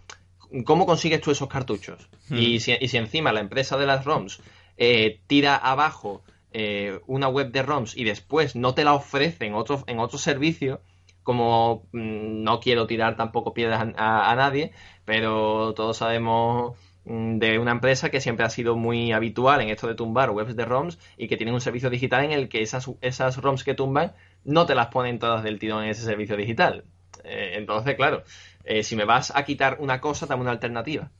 ¿cómo 0.65 0.87
consigues 0.87 1.21
tú 1.21 1.31
esos 1.31 1.49
cartuchos? 1.49 2.09
Hmm. 2.29 2.39
Y, 2.39 2.61
si, 2.61 2.77
y 2.81 2.89
si 2.89 2.97
encima 2.97 3.33
la 3.33 3.41
empresa 3.41 3.77
de 3.77 3.87
las 3.87 4.05
ROMs 4.05 4.41
eh, 4.77 5.21
tira 5.27 5.57
abajo 5.57 6.23
eh, 6.53 7.01
una 7.07 7.29
web 7.29 7.53
de 7.53 7.63
ROMs 7.63 7.97
y 7.97 8.05
después 8.05 8.57
no 8.57 8.75
te 8.75 8.85
la 8.85 8.95
ofrece 8.95 9.47
en 9.47 9.55
otro, 9.55 9.85
en 9.87 10.01
otro 10.01 10.19
servicio, 10.19 10.81
como 11.23 11.85
mm, 11.93 12.43
no 12.43 12.59
quiero 12.61 12.87
tirar 12.87 13.17
tampoco 13.17 13.53
piedras 13.55 13.81
a, 13.81 13.93
a- 14.03 14.33
a 14.33 14.37
nadie, 14.37 14.73
pero 15.05 15.75
todos 15.75 15.99
sabemos 15.99 16.77
de 17.05 17.59
una 17.59 17.73
empresa 17.73 18.11
que 18.11 18.21
siempre 18.21 18.45
ha 18.45 18.51
sido 18.51 18.77
muy 18.77 19.13
habitual 19.13 19.61
en 19.61 19.71
esto 19.71 19.87
de 19.87 19.95
tumbar 19.95 20.31
webs 20.31 20.55
de 20.55 20.65
ROMs 20.65 20.99
y 21.17 21.29
que 21.29 21.37
tienen 21.37 21.55
un 21.55 21.61
servicio 21.61 21.91
digital 21.91 22.25
en 22.25 22.33
el 22.33 22.49
que 22.49 22.63
esas, 22.63 22.91
esas 23.01 23.39
ROMs 23.39 23.65
que 23.65 23.75
tumban 23.75 24.13
no 24.45 24.67
te 24.67 24.75
las 24.75 24.89
ponen 24.89 25.19
todas 25.19 25.43
del 25.43 25.59
tirón 25.59 25.85
en 25.85 25.91
ese 25.91 26.03
servicio 26.03 26.37
digital. 26.37 26.85
Eh, 27.25 27.55
entonces, 27.57 27.97
claro, 27.97 28.23
eh, 28.65 28.83
si 28.83 28.97
me 28.97 29.05
vas 29.05 29.33
a 29.35 29.45
quitar 29.45 29.79
una 29.81 30.01
cosa, 30.01 30.27
dame 30.27 30.43
una 30.43 30.53
alternativa. 30.53 31.11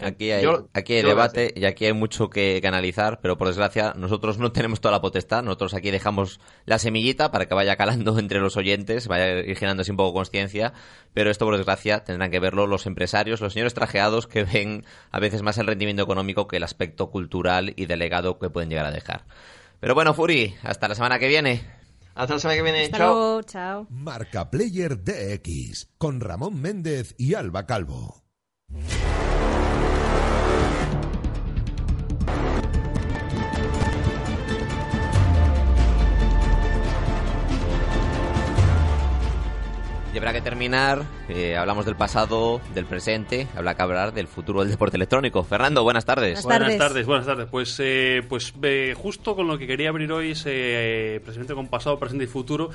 Aquí 0.00 0.30
hay, 0.30 0.42
Yo- 0.44 0.68
aquí 0.74 0.94
hay 0.94 1.02
debate 1.02 1.52
y 1.56 1.64
aquí 1.64 1.86
hay 1.86 1.92
mucho 1.92 2.30
que, 2.30 2.58
que 2.60 2.68
analizar, 2.68 3.20
pero 3.20 3.36
por 3.36 3.48
desgracia 3.48 3.94
nosotros 3.96 4.38
no 4.38 4.52
tenemos 4.52 4.80
toda 4.80 4.92
la 4.92 5.00
potestad. 5.00 5.42
Nosotros 5.42 5.74
aquí 5.74 5.90
dejamos 5.90 6.40
la 6.66 6.78
semillita 6.78 7.30
para 7.30 7.46
que 7.46 7.54
vaya 7.54 7.76
calando 7.76 8.16
entre 8.18 8.40
los 8.40 8.56
oyentes, 8.56 9.08
vaya 9.08 9.40
ir 9.40 9.56
generando 9.56 9.82
así 9.82 9.90
un 9.90 9.96
poco 9.96 10.12
conciencia, 10.14 10.72
pero 11.14 11.30
esto 11.30 11.44
por 11.44 11.56
desgracia 11.56 12.04
tendrán 12.04 12.30
que 12.30 12.38
verlo 12.40 12.66
los 12.66 12.86
empresarios, 12.86 13.40
los 13.40 13.52
señores 13.52 13.74
trajeados 13.74 14.26
que 14.26 14.44
ven 14.44 14.84
a 15.10 15.20
veces 15.20 15.42
más 15.42 15.58
el 15.58 15.66
rendimiento 15.66 16.02
económico 16.02 16.46
que 16.48 16.58
el 16.58 16.62
aspecto 16.64 17.10
cultural 17.10 17.72
y 17.76 17.86
de 17.86 17.96
legado 17.96 18.38
que 18.38 18.50
pueden 18.50 18.70
llegar 18.70 18.86
a 18.86 18.90
dejar. 18.92 19.24
Pero 19.80 19.94
bueno, 19.94 20.14
Furi, 20.14 20.54
hasta 20.62 20.88
la 20.88 20.94
semana 20.94 21.18
que 21.18 21.28
viene. 21.28 21.62
Hasta 22.14 22.34
la 22.34 22.40
semana 22.40 22.56
que 22.56 22.62
viene. 22.64 22.84
Hasta 22.86 22.98
Chao. 22.98 23.14
luego, 23.14 23.42
chao. 23.42 23.86
Marca 23.90 24.50
Player 24.50 24.96
DX 25.04 25.88
con 25.98 26.20
Ramón 26.20 26.60
Méndez 26.60 27.14
y 27.16 27.34
Alba 27.34 27.64
Calvo. 27.66 28.24
Y 40.12 40.16
habrá 40.16 40.32
que 40.32 40.40
terminar, 40.40 41.02
eh, 41.28 41.54
hablamos 41.56 41.84
del 41.84 41.94
pasado, 41.94 42.62
del 42.74 42.86
presente, 42.86 43.46
habrá 43.54 43.74
que 43.74 43.82
hablar 43.82 44.14
del 44.14 44.26
futuro 44.26 44.60
del 44.60 44.70
deporte 44.70 44.96
electrónico. 44.96 45.44
Fernando, 45.44 45.82
buenas 45.82 46.06
tardes. 46.06 46.42
Buenas 46.42 46.44
Buenas 46.44 46.78
tardes. 46.78 46.78
tardes, 46.78 47.06
buenas 47.06 47.26
tardes. 47.26 47.46
Pues, 47.50 47.76
eh, 47.80 48.22
pues 48.26 48.54
eh, 48.62 48.94
justo 48.96 49.36
con 49.36 49.46
lo 49.46 49.58
que 49.58 49.66
quería 49.66 49.90
abrir 49.90 50.10
hoy 50.10 50.30
es 50.30 50.44
eh, 50.46 51.20
precisamente 51.22 51.54
con 51.54 51.68
pasado, 51.68 51.98
presente 51.98 52.24
y 52.24 52.26
futuro, 52.26 52.70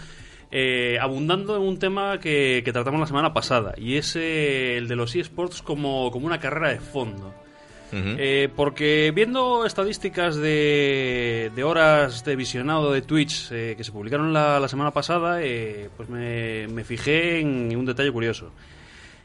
eh, 0.51 0.99
abundando 1.01 1.55
en 1.55 1.63
un 1.63 1.79
tema 1.79 2.19
que, 2.19 2.61
que 2.63 2.71
tratamos 2.71 2.99
la 2.99 3.07
semana 3.07 3.33
pasada, 3.33 3.73
y 3.77 3.97
es 3.97 4.15
eh, 4.15 4.77
el 4.77 4.87
de 4.87 4.95
los 4.95 5.15
eSports 5.15 5.63
como, 5.63 6.11
como 6.11 6.27
una 6.27 6.39
carrera 6.39 6.69
de 6.69 6.79
fondo. 6.79 7.33
Eh, 7.95 8.49
porque 8.55 9.11
viendo 9.13 9.65
estadísticas 9.65 10.35
de, 10.35 11.51
de 11.55 11.63
horas 11.63 12.25
de 12.25 12.35
visionado 12.35 12.91
de 12.91 13.01
Twitch 13.01 13.51
eh, 13.51 13.75
que 13.77 13.83
se 13.83 13.91
publicaron 13.91 14.33
la, 14.33 14.59
la 14.59 14.67
semana 14.67 14.91
pasada, 14.91 15.41
eh, 15.43 15.89
pues 15.95 16.09
me, 16.09 16.67
me 16.69 16.83
fijé 16.83 17.39
en 17.39 17.75
un 17.77 17.85
detalle 17.85 18.11
curioso. 18.11 18.51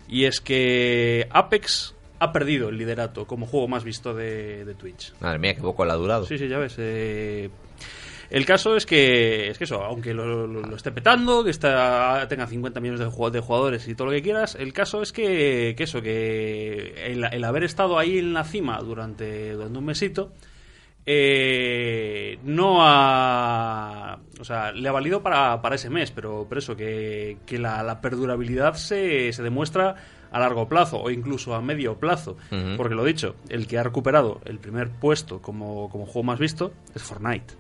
Y 0.09 0.25
es 0.25 0.41
que 0.41 1.27
Apex 1.31 1.95
ha 2.19 2.33
perdido 2.33 2.69
el 2.69 2.79
liderato 2.79 3.27
como 3.27 3.47
juego 3.47 3.69
más 3.69 3.85
visto 3.85 4.13
de, 4.15 4.65
de 4.65 4.75
Twitch. 4.75 5.13
Madre 5.21 5.39
mía, 5.39 5.55
qué 5.55 5.61
poco 5.63 5.85
le 5.85 5.93
ha 5.93 5.97
durado. 5.97 6.27
Sí, 6.27 6.37
sí, 6.39 6.49
ya 6.49 6.59
ves. 6.59 6.75
eh, 6.79 7.49
el 8.31 8.45
caso 8.47 8.77
es 8.77 8.85
que, 8.87 9.49
es 9.49 9.59
que 9.59 9.65
eso, 9.65 9.83
aunque 9.85 10.13
lo, 10.15 10.47
lo- 10.47 10.63
lo 10.63 10.77
esté 10.77 10.93
petando, 10.93 11.43
que 11.45 11.51
está, 11.51 12.27
tenga 12.29 12.47
50 12.47 12.81
millones 12.81 13.01
de, 13.01 13.07
ju- 13.07 13.31
de 13.31 13.41
jugadores 13.41 13.87
y 13.89 13.95
todo 13.95 14.07
lo 14.09 14.13
que 14.13 14.23
quieras, 14.23 14.55
el 14.55 14.73
caso 14.73 15.01
es 15.03 15.13
que, 15.13 15.75
que 15.77 15.85
eso, 15.85 16.03
que 16.03 16.95
el, 17.07 17.25
el 17.25 17.45
haber 17.45 17.65
estado 17.65 17.99
ahí 17.99 18.19
en 18.19 18.33
la 18.35 18.45
cima 18.45 18.79
durante, 18.81 19.53
durante 19.53 19.79
un 19.79 19.85
mesito, 19.85 20.33
eh, 21.11 22.39
no 22.45 22.79
ha. 22.81 24.19
O 24.41 24.45
sea, 24.45 24.73
le 24.73 24.89
ha 24.89 24.93
valido 24.93 25.23
para, 25.23 25.61
para 25.63 25.75
ese 25.75 25.91
mes, 25.91 26.11
pero, 26.11 26.47
pero 26.49 26.59
eso, 26.61 26.77
que, 26.77 27.39
que 27.47 27.59
la, 27.59 27.83
la 27.83 28.01
perdurabilidad 28.01 28.75
se, 28.75 29.33
se 29.33 29.43
demuestra 29.43 29.97
a 30.31 30.39
largo 30.39 30.69
plazo 30.69 31.01
o 31.01 31.11
incluso 31.11 31.55
a 31.55 31.63
medio 31.63 31.97
plazo. 31.99 32.37
Porque 32.77 32.95
lo 32.95 33.05
dicho, 33.05 33.35
el 33.49 33.67
que 33.67 33.79
ha 33.79 33.83
recuperado 33.83 34.41
el 34.45 34.59
primer 34.59 34.91
puesto 34.91 35.41
como, 35.41 35.89
como 35.89 36.05
juego 36.05 36.25
más 36.25 36.39
visto 36.39 36.73
es 36.95 37.03
Fortnite. 37.03 37.55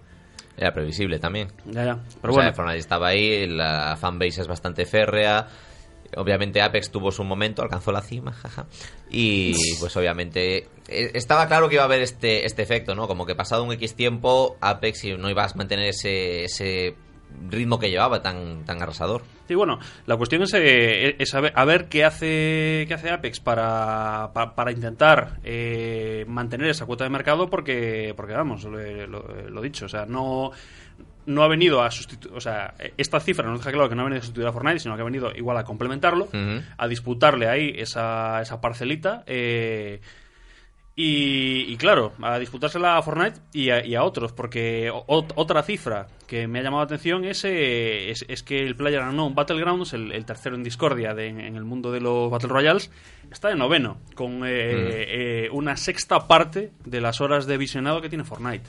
Era 0.59 0.73
previsible 0.73 1.19
también. 1.19 1.49
Ya, 1.67 1.85
ya. 1.85 1.99
Pero 2.21 2.33
o 2.33 2.35
bueno, 2.35 2.51
sea, 2.51 2.55
Fortnite 2.55 2.81
estaba 2.81 3.09
ahí, 3.09 3.47
la 3.47 3.97
fanbase 3.97 4.41
es 4.41 4.49
bastante 4.49 4.85
férrea. 4.85 5.47
Obviamente 6.17 6.61
Apex 6.61 6.91
tuvo 6.91 7.13
su 7.13 7.23
momento, 7.23 7.63
alcanzó 7.63 7.93
la 7.93 8.01
cima, 8.01 8.33
jaja. 8.33 8.67
Y 9.11 9.55
pues 9.81 9.97
obviamente 9.97 10.69
eh, 10.89 11.11
estaba 11.15 11.47
claro 11.47 11.69
que 11.69 11.77
iba 11.77 11.83
a 11.83 11.87
haber 11.87 12.03
este, 12.03 12.45
este 12.45 12.63
efecto, 12.63 12.95
¿no? 12.95 13.07
Como 13.07 13.25
que 13.25 13.35
pasado 13.35 13.63
un 13.63 13.73
X 13.73 13.95
tiempo, 13.95 14.57
Apex 14.61 15.05
no 15.19 15.31
iba 15.31 15.45
a 15.45 15.55
mantener 15.55 15.91
ese, 15.91 16.45
ese 16.45 16.97
ritmo 17.51 17.79
que 17.79 17.91
llevaba 17.91 18.22
tan, 18.22 18.64
tan 18.64 18.83
arrasador. 18.83 19.22
Sí, 19.47 19.55
bueno, 19.55 19.79
la 20.07 20.16
cuestión 20.16 20.43
es, 20.43 20.53
eh, 20.55 21.16
es 21.18 21.35
a, 21.35 21.41
ver, 21.41 21.53
a 21.55 21.64
ver 21.64 21.89
qué 21.89 22.05
hace 22.05 22.85
qué 22.87 22.95
hace 22.95 23.11
Apex 23.11 23.41
para, 23.41 24.31
pa- 24.35 24.55
para 24.55 24.72
intentar 24.72 25.39
eh, 25.45 26.24
mantener 26.29 26.68
esa 26.68 26.85
cuota 26.87 27.05
de 27.05 27.11
mercado 27.11 27.49
porque, 27.49 28.12
porque 28.16 28.35
vamos, 28.35 28.64
lo, 28.64 28.79
lo- 29.07 29.51
lo 29.51 29.62
dicho, 29.62 29.87
o 29.87 29.89
sea, 29.89 30.05
no, 30.07 30.51
no 31.26 31.43
ha 31.43 31.49
venido 31.49 31.83
a 31.83 31.91
sustituir, 31.91 32.35
o 32.35 32.41
sea, 32.41 32.74
esta 32.97 33.20
cifra 33.20 33.47
no 33.47 33.57
deja 33.57 33.70
claro 33.72 33.89
que 33.89 33.95
no 33.95 34.03
ha 34.03 34.05
venido 34.05 34.18
a 34.20 34.22
sustituir 34.22 34.47
a 34.47 34.53
Fortnite, 34.53 34.81
sino 34.81 34.95
que 34.97 35.03
ha 35.03 35.05
venido 35.07 35.31
igual 35.35 35.57
a 35.59 35.64
complementarlo, 35.64 36.29
a 36.76 36.89
disputarle 36.89 37.49
ahí 37.49 37.72
esa, 37.76 38.41
esa 38.43 38.61
parcelita. 38.61 39.22
eh, 39.26 40.01
y, 41.01 41.73
y 41.73 41.77
claro, 41.77 42.13
a 42.21 42.41
disputársela 42.41 42.97
a 42.99 43.03
Fortnite 43.03 43.39
y 43.53 43.71
a, 43.71 43.87
y 43.87 43.95
a 43.95 44.03
otros, 44.03 44.33
porque 44.33 44.91
ot- 44.91 45.33
otra 45.37 45.63
cifra 45.63 46.09
que 46.27 46.49
me 46.49 46.59
ha 46.59 46.63
llamado 46.65 46.81
la 46.83 46.87
atención 46.87 47.25
es, 47.25 47.45
eh, 47.45 48.11
es, 48.11 48.25
es 48.29 48.43
que 48.43 48.59
el 48.59 48.75
Player 48.75 49.01
Unknown 49.03 49.33
Battlegrounds, 49.37 49.93
el, 49.93 50.11
el 50.11 50.25
tercero 50.25 50.57
en 50.57 50.65
discordia 50.65 51.15
de- 51.15 51.29
en 51.29 51.55
el 51.55 51.63
mundo 51.65 51.93
de 51.93 52.01
los 52.01 52.29
Battle 52.33 52.49
Royales, 52.49 52.91
está 53.31 53.49
de 53.49 53.55
noveno, 53.55 53.99
con 54.17 54.43
eh, 54.45 55.45
eh, 55.45 55.49
una 55.53 55.77
sexta 55.77 56.27
parte 56.27 56.73
de 56.85 57.01
las 57.01 57.21
horas 57.21 57.47
de 57.47 57.57
visionado 57.59 58.01
que 58.03 58.09
tiene 58.09 58.25
Fortnite. 58.25 58.69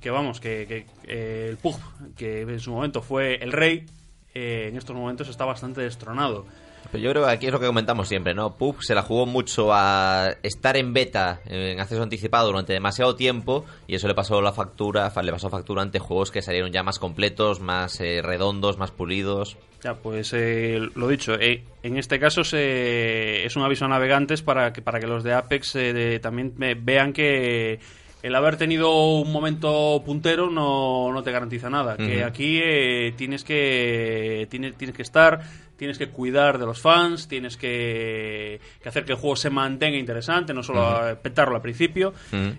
Que 0.00 0.10
vamos, 0.10 0.38
que, 0.38 0.66
que, 0.66 0.86
eh, 1.08 1.46
el 1.48 1.56
PUG, 1.56 1.80
que 2.14 2.42
en 2.42 2.60
su 2.60 2.72
momento 2.72 3.00
fue 3.00 3.36
el 3.36 3.52
rey, 3.52 3.86
eh, 4.34 4.66
en 4.68 4.76
estos 4.76 4.94
momentos 4.94 5.30
está 5.30 5.46
bastante 5.46 5.80
destronado. 5.80 6.44
Pero 6.92 7.04
yo 7.04 7.10
creo 7.10 7.24
que 7.24 7.30
aquí 7.30 7.46
es 7.46 7.52
lo 7.52 7.60
que 7.60 7.66
comentamos 7.66 8.08
siempre, 8.08 8.34
¿no? 8.34 8.56
PUB 8.56 8.82
se 8.82 8.94
la 8.96 9.02
jugó 9.02 9.24
mucho 9.24 9.68
a 9.72 10.34
estar 10.42 10.76
en 10.76 10.92
beta, 10.92 11.40
en 11.46 11.78
acceso 11.78 12.02
anticipado 12.02 12.48
durante 12.48 12.72
demasiado 12.72 13.14
tiempo 13.14 13.64
y 13.86 13.94
eso 13.94 14.08
le 14.08 14.14
pasó 14.14 14.40
la 14.42 14.52
factura, 14.52 15.08
fa- 15.10 15.22
le 15.22 15.30
pasó 15.30 15.48
factura 15.50 15.82
ante 15.82 16.00
juegos 16.00 16.30
que 16.32 16.42
salieron 16.42 16.72
ya 16.72 16.82
más 16.82 16.98
completos, 16.98 17.60
más 17.60 18.00
eh, 18.00 18.22
redondos, 18.22 18.76
más 18.78 18.90
pulidos. 18.90 19.56
Ya, 19.84 19.94
pues 19.94 20.32
eh, 20.34 20.80
lo 20.96 21.06
dicho, 21.08 21.34
eh, 21.34 21.62
en 21.84 21.96
este 21.96 22.18
caso 22.18 22.42
se- 22.42 23.44
es 23.44 23.54
un 23.56 23.62
aviso 23.62 23.84
a 23.84 23.88
navegantes 23.88 24.42
para 24.42 24.72
que, 24.72 24.82
para 24.82 24.98
que 24.98 25.06
los 25.06 25.22
de 25.22 25.32
Apex 25.32 25.72
de- 25.74 26.18
también 26.20 26.54
vean 26.82 27.12
que 27.12 27.78
el 28.22 28.34
haber 28.34 28.56
tenido 28.56 28.92
un 29.14 29.32
momento 29.32 30.02
puntero 30.04 30.50
no, 30.50 31.10
no 31.12 31.22
te 31.22 31.30
garantiza 31.32 31.70
nada. 31.70 31.96
Que 31.96 32.22
aquí 32.24 32.60
eh, 32.62 33.14
tienes 33.16 33.44
que 33.44 34.46
tienes, 34.50 34.74
tienes 34.76 34.94
que 34.94 35.00
estar, 35.02 35.40
tienes 35.80 35.96
que 35.96 36.10
cuidar 36.10 36.58
de 36.58 36.66
los 36.66 36.78
fans, 36.78 37.26
tienes 37.26 37.56
que, 37.56 38.60
que 38.82 38.88
hacer 38.88 39.06
que 39.06 39.12
el 39.12 39.18
juego 39.18 39.34
se 39.34 39.48
mantenga 39.48 39.96
interesante, 39.96 40.52
no 40.52 40.62
solo 40.62 41.08
eh, 41.08 41.16
petarlo 41.16 41.56
al 41.56 41.62
principio. 41.62 42.12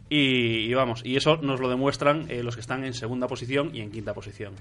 Y, 0.09 0.65
y 0.65 0.73
vamos, 0.73 1.05
y 1.05 1.15
eso 1.15 1.37
nos 1.37 1.59
lo 1.59 1.69
demuestran 1.69 2.25
eh, 2.29 2.41
los 2.41 2.55
que 2.55 2.61
están 2.61 2.83
en 2.83 2.95
segunda 2.95 3.27
posición 3.27 3.69
y 3.75 3.81
en 3.81 3.91
quinta 3.91 4.15
posición, 4.15 4.55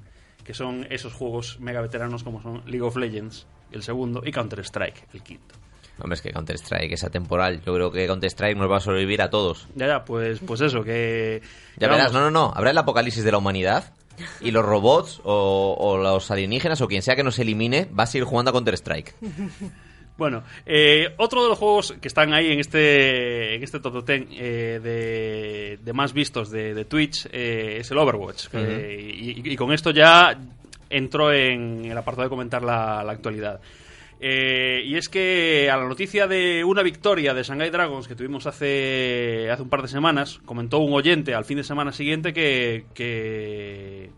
que 0.45 0.53
son 0.53 0.87
esos 0.91 1.15
juegos 1.15 1.59
mega 1.59 1.81
veteranos 1.81 2.23
como 2.23 2.43
son 2.43 2.63
League 2.67 2.83
of 2.83 2.97
Legends, 2.97 3.47
el 3.73 3.83
segundo, 3.83 4.21
y 4.27 4.31
Counter-Strike, 4.31 5.07
el 5.15 5.23
quinto. 5.23 5.55
Hombre, 5.99 6.17
es 6.17 6.21
que 6.21 6.31
Counter-Strike 6.31 6.93
es 6.93 7.05
atemporal. 7.05 7.63
Yo 7.65 7.75
creo 7.75 7.91
que 7.91 8.07
Counter-Strike 8.07 8.59
nos 8.59 8.71
va 8.71 8.77
a 8.77 8.81
sobrevivir 8.81 9.23
a 9.23 9.31
todos. 9.31 9.69
Ya, 9.75 9.87
ya, 9.87 10.05
pues, 10.05 10.41
pues 10.41 10.61
eso, 10.61 10.83
que... 10.83 11.41
Ya 11.79 11.89
verás, 11.89 12.13
no, 12.13 12.21
no, 12.21 12.31
no. 12.31 12.53
Habrá 12.55 12.73
el 12.73 12.79
apocalipsis 12.79 13.25
de 13.25 13.33
la 13.33 13.39
humanidad 13.39 13.95
y 14.41 14.51
los 14.51 14.65
robots 14.65 15.21
o, 15.25 15.77
o 15.79 15.99
los 15.99 16.31
alienígenas 16.31 16.81
o 16.81 16.89
quien 16.89 17.03
sea 17.03 17.17
que 17.17 17.23
nos 17.23 17.39
elimine 17.39 17.89
va 17.99 18.05
a 18.05 18.07
seguir 18.07 18.25
jugando 18.25 18.51
a 18.51 18.53
Counter-Strike. 18.55 19.15
Bueno, 20.17 20.43
eh, 20.67 21.15
otro 21.17 21.43
de 21.43 21.49
los 21.49 21.59
juegos 21.59 21.95
que 21.99 22.09
están 22.09 22.35
ahí 22.35 22.53
en 22.53 22.61
este, 22.61 23.55
en 23.55 23.63
este 23.63 23.81
top 23.81 24.05
10 24.05 24.27
eh, 24.33 24.81
de, 24.83 25.79
de 25.83 25.93
más 25.95 26.13
vistos 26.13 26.51
de, 26.51 26.75
de 26.75 26.85
Twitch 26.85 27.27
eh, 27.33 27.79
es 27.81 27.91
el 27.91 27.97
Overwatch. 27.97 28.49
Ujú. 28.49 28.59
y, 28.59 29.43
y 29.45 29.57
con 29.57 29.73
esto 29.73 29.93
ya 29.93 30.39
entro 30.91 31.33
en 31.33 31.87
el 31.87 31.97
apartado 31.97 32.25
de 32.25 32.29
comentar 32.29 32.63
la, 32.63 33.03
la 33.03 33.13
actualidad. 33.13 33.61
Eh, 34.23 34.83
y 34.85 34.97
es 34.97 35.09
que 35.09 35.71
a 35.71 35.79
la 35.79 35.89
noticia 35.89 36.27
de 36.27 36.63
una 36.63 36.83
victoria 36.83 37.33
de 37.33 37.43
Shanghai 37.43 37.71
Dragons 37.71 38.07
que 38.07 38.15
tuvimos 38.15 38.47
hace, 38.47 39.49
hace 39.51 39.63
un 39.63 39.71
par 39.71 39.81
de 39.81 39.89
semanas, 39.89 40.41
comentó 40.45 40.79
un 40.81 40.93
oyente 40.93 41.35
al 41.35 41.47
fin 41.47 41.57
de 41.57 41.65
semana 41.65 41.91
siguiente 41.93 42.35
que, 42.35 42.85
que, 42.95 44.11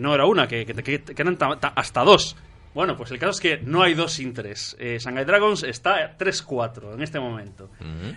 no 0.00 0.14
era 0.14 0.24
una, 0.26 0.48
que, 0.48 0.64
que, 0.64 0.74
que- 0.82 1.02
eran 1.18 1.36
ta- 1.36 1.58
ta- 1.60 1.72
hasta 1.76 2.02
dos. 2.04 2.36
Bueno, 2.74 2.96
pues 2.96 3.10
el 3.12 3.18
caso 3.20 3.30
es 3.30 3.40
que 3.40 3.58
no 3.58 3.82
hay 3.82 3.94
dos 3.94 4.12
sin 4.12 4.34
tres. 4.34 4.76
Eh, 4.80 4.98
Shanghai 5.00 5.24
Dragons 5.24 5.62
está 5.62 6.16
3-4 6.18 6.94
en 6.94 7.02
este 7.02 7.20
momento. 7.20 7.70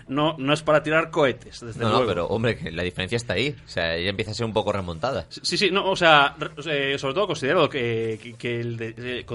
No, 0.08 0.34
no 0.36 0.52
es 0.52 0.62
para 0.62 0.82
tirar 0.82 1.10
cohetes, 1.10 1.60
desde 1.60 1.80
No, 1.80 1.88
luego. 1.90 2.02
no, 2.02 2.08
pero 2.08 2.26
hombre, 2.26 2.58
la 2.72 2.82
diferencia 2.82 3.16
está 3.16 3.34
ahí. 3.34 3.54
O 3.64 3.68
sea, 3.68 3.96
ya 3.96 4.10
empieza 4.10 4.32
a 4.32 4.34
ser 4.34 4.46
un 4.46 4.52
poco 4.52 4.72
remontada. 4.72 5.26
Sí, 5.28 5.56
sí, 5.56 5.70
no, 5.70 5.88
o 5.88 5.94
sea, 5.96 6.34
eh, 6.66 6.96
sobre 6.98 7.14
todo 7.14 7.26
considero 7.28 7.68
que, 7.68 8.18
que- 8.20 8.34
que 8.34 8.60
el 8.60 8.76
de- 8.76 8.94
eh, 8.98 9.26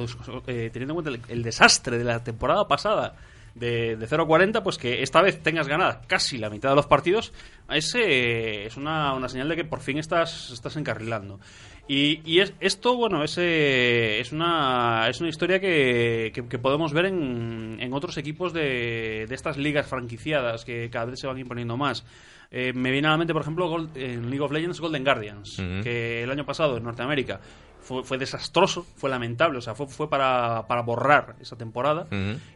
eh, 0.48 0.70
teniendo 0.74 0.94
en 0.94 1.02
cuenta 1.04 1.10
el, 1.12 1.22
el 1.30 1.42
desastre 1.44 1.98
de 1.98 2.04
la 2.04 2.22
temporada 2.24 2.68
pasada 2.68 3.16
de, 3.56 3.96
de 3.96 4.08
0-40, 4.10 4.62
pues 4.64 4.78
que 4.78 5.04
esta 5.04 5.22
vez 5.22 5.42
tengas 5.44 5.68
ganada 5.68 6.02
casi 6.08 6.38
la 6.40 6.50
mitad 6.50 6.70
de 6.72 6.76
los 6.76 6.88
partidos, 6.88 7.32
es, 7.70 7.94
eh, 7.96 8.66
es 8.66 8.76
una, 8.78 9.14
una 9.14 9.30
señal 9.30 9.48
de 9.48 9.56
que 9.56 9.64
por 9.64 9.80
fin 9.80 10.00
estás, 10.00 10.50
estás 10.52 10.76
encarrilando. 10.76 11.40
Y, 11.88 12.22
y 12.24 12.40
es, 12.40 12.54
esto, 12.62 12.96
bueno, 12.96 13.24
es, 13.26 13.38
eh, 13.38 14.20
es, 14.22 14.32
una, 14.32 15.08
es 15.10 15.20
una 15.20 15.30
historia 15.30 15.60
que, 15.60 16.32
que- 16.34 16.48
que 16.48 16.58
podemos 16.60 16.94
ver 16.94 17.08
en, 17.08 17.78
en 17.80 17.94
otros 17.94 18.16
equipos 18.18 18.54
de, 18.54 19.26
de 19.28 19.36
estas 19.36 19.58
ligas 19.58 19.86
franquiciadas 19.88 20.64
que 20.64 20.90
cada 20.90 21.06
vez 21.06 21.20
se 21.20 21.28
van 21.28 21.38
imponiendo 21.40 21.76
más. 21.76 22.06
Eh, 22.52 22.72
me 22.74 22.92
viene 22.92 23.08
a 23.08 23.12
la 23.12 23.18
mente, 23.18 23.34
por 23.34 23.42
ejemplo, 23.42 23.68
Gol- 23.68 23.90
en 23.96 24.30
League 24.30 24.40
of 24.42 24.52
Legends 24.52 24.80
Golden 24.80 25.04
Guardians, 25.04 25.58
que 25.84 26.24
el 26.24 26.32
año 26.32 26.46
pasado 26.46 26.78
en 26.78 26.84
Norteamérica 26.84 27.42
fue, 27.82 28.04
fue 28.04 28.18
desastroso, 28.18 28.86
fue 28.96 29.10
lamentable, 29.10 29.58
o 29.58 29.62
sea, 29.62 29.76
fue, 29.76 29.88
fue 29.88 30.10
para, 30.10 30.66
para 30.68 30.84
borrar 30.84 31.36
esa 31.42 31.58
temporada. 31.58 32.08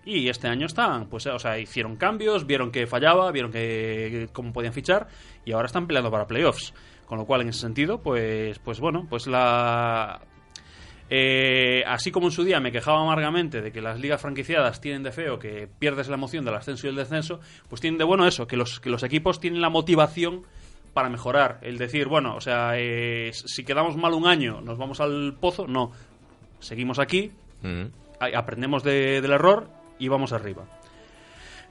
Y 0.06 0.30
este 0.30 0.48
año 0.48 0.68
están, 0.68 1.08
pues, 1.10 1.26
o 1.26 1.40
sea, 1.40 1.60
hicieron 1.60 1.98
cambios, 1.98 2.46
vieron 2.48 2.72
que 2.72 2.88
fallaba, 2.88 3.30
vieron 3.34 3.52
que 3.52 4.30
cómo 4.32 4.54
podían 4.54 4.72
fichar 4.72 5.08
y 5.44 5.52
ahora 5.52 5.66
están 5.66 5.86
peleando 5.86 6.12
para 6.12 6.28
playoffs. 6.28 6.74
Con 7.08 7.18
lo 7.18 7.26
cual, 7.26 7.42
en 7.42 7.50
ese 7.50 7.62
sentido, 7.62 8.02
pues, 8.02 8.60
pues 8.60 8.80
bueno, 8.80 9.08
pues 9.10 9.26
la 9.28 10.20
eh, 11.10 11.84
así 11.88 12.12
como 12.12 12.28
en 12.28 12.32
su 12.34 12.44
día 12.44 12.60
me 12.60 12.72
quejaba 12.72 13.02
amargamente 13.02 13.62
de 13.62 13.72
que 13.72 13.82
las 13.82 13.98
ligas 14.00 14.20
franquiciadas 14.22 14.82
tienen 14.82 15.04
de 15.04 15.14
feo 15.14 15.40
que 15.40 15.70
pierdes 15.80 16.10
la 16.10 16.16
emoción 16.16 16.44
del 16.44 16.56
ascenso 16.56 16.86
y 16.86 16.90
el 16.90 16.98
descenso, 16.98 17.40
pues 17.70 17.80
tienen 17.80 17.98
de 17.98 18.04
bueno 18.04 18.28
eso, 18.28 18.46
que 18.46 18.58
los, 18.58 18.82
que 18.82 18.90
los 18.90 19.04
equipos 19.04 19.40
tienen 19.40 19.62
la 19.62 19.70
motivación 19.70 20.44
para 20.94 21.10
mejorar. 21.10 21.60
El 21.62 21.78
decir, 21.78 22.08
bueno, 22.08 22.36
o 22.36 22.42
sea, 22.42 22.72
eh, 22.76 23.32
si 23.34 23.64
quedamos 23.64 23.96
mal 23.96 24.14
un 24.14 24.28
año, 24.28 24.60
nos 24.62 24.78
vamos 24.78 25.00
al 25.00 25.34
pozo, 25.40 25.66
no. 25.68 25.92
Seguimos 26.60 27.00
aquí, 27.00 27.32
a- 28.20 28.38
aprendemos 28.38 28.84
de- 28.84 29.22
del 29.22 29.32
error 29.32 29.70
y 30.00 30.10
vamos 30.10 30.34
arriba. 30.34 30.66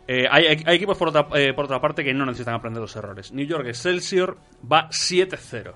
Eh, 0.09 0.27
hay, 0.31 0.47
hay- 0.47 0.63
hay 0.67 0.77
equipos, 0.77 0.97
por 0.97 1.09
otra, 1.09 1.27
eh, 1.35 1.53
por 1.53 1.65
otra 1.65 1.81
parte, 1.81 2.05
que 2.05 2.15
no 2.15 2.25
necesitan 2.27 2.55
aprender 2.55 2.81
los 2.81 2.95
errores. 2.97 3.33
New 3.33 3.47
York 3.47 3.67
Excelsior 3.67 4.39
va 4.71 4.89
7-0. 4.91 5.75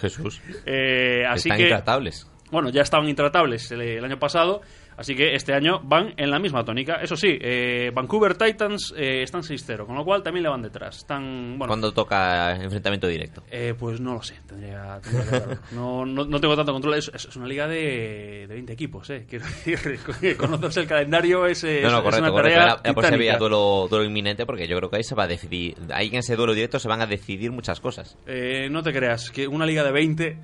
Jesús. 0.00 0.40
Eh, 0.66 1.24
así 1.28 1.48
Están 1.48 1.56
que, 1.58 1.62
intratables. 1.64 2.30
bueno, 2.50 2.68
ya 2.70 2.82
estaban 2.82 3.08
intratables 3.08 3.70
el, 3.72 3.80
el 3.82 4.04
año 4.04 4.18
pasado, 4.18 4.60
así 4.96 5.14
que 5.14 5.34
este 5.34 5.52
año 5.54 5.80
van 5.84 6.14
en 6.16 6.30
la 6.30 6.38
misma 6.38 6.64
tónica. 6.64 6.96
Eso 6.96 7.16
sí, 7.16 7.38
eh, 7.40 7.90
Vancouver 7.94 8.36
Titans 8.36 8.94
eh, 8.96 9.22
están 9.22 9.42
6-0, 9.42 9.86
con 9.86 9.96
lo 9.96 10.04
cual 10.04 10.22
también 10.22 10.44
le 10.44 10.48
van 10.48 10.62
detrás. 10.62 10.98
Están, 10.98 11.56
bueno, 11.58 11.68
Cuando 11.68 11.92
toca 11.92 12.52
enfrentamiento 12.56 13.06
directo. 13.06 13.42
eh, 13.50 13.74
pues 13.78 14.00
no 14.00 14.14
lo 14.14 14.22
sé, 14.22 14.34
tendría, 14.46 15.00
tendría 15.02 15.24
que 15.24 15.30
verlo. 15.38 15.58
No, 15.72 16.04
no, 16.06 16.24
no 16.24 16.40
tengo 16.40 16.56
tanto 16.56 16.72
control. 16.72 16.94
Es, 16.94 17.10
es- 17.14 17.36
una 17.36 17.46
liga 17.46 17.66
de, 17.68 18.46
de 18.48 18.54
20 18.54 18.72
equipos, 18.72 19.10
¿eh? 19.10 19.26
Quiero 19.28 19.44
decir, 19.44 20.36
conocerse 20.38 20.80
el 20.80 20.86
calendario 20.86 21.44
es, 21.46 21.62
No, 21.64 21.70
no, 21.70 21.76
es 21.98 22.02
correcto, 22.02 22.18
una 22.20 22.30
correcto. 22.30 22.58
tarea 22.60 22.78
si 22.82 22.88
había 22.88 22.94
titánica. 23.10 23.38
duelo, 23.38 23.86
duelo 23.90 24.04
inminente, 24.06 24.46
porque 24.46 24.66
yo 24.66 24.76
creo 24.78 24.88
que 24.90 24.96
ahí 24.96 25.04
se 25.04 25.14
va 25.14 25.24
a 25.24 25.28
decidir. 25.28 25.76
Ahí 25.92 26.08
en 26.08 26.16
ese 26.16 26.34
duelo 26.36 26.54
directo 26.54 26.78
se 26.78 26.88
van 26.88 27.02
a 27.02 27.06
decidir 27.06 27.52
muchas 27.52 27.80
cosas. 27.80 28.16
Eh, 28.26 28.68
no 28.70 28.82
te 28.82 28.92
creas, 28.92 29.30
que 29.30 29.46
una 29.46 29.66
liga 29.66 29.84
de 29.84 29.92
20 29.92 30.38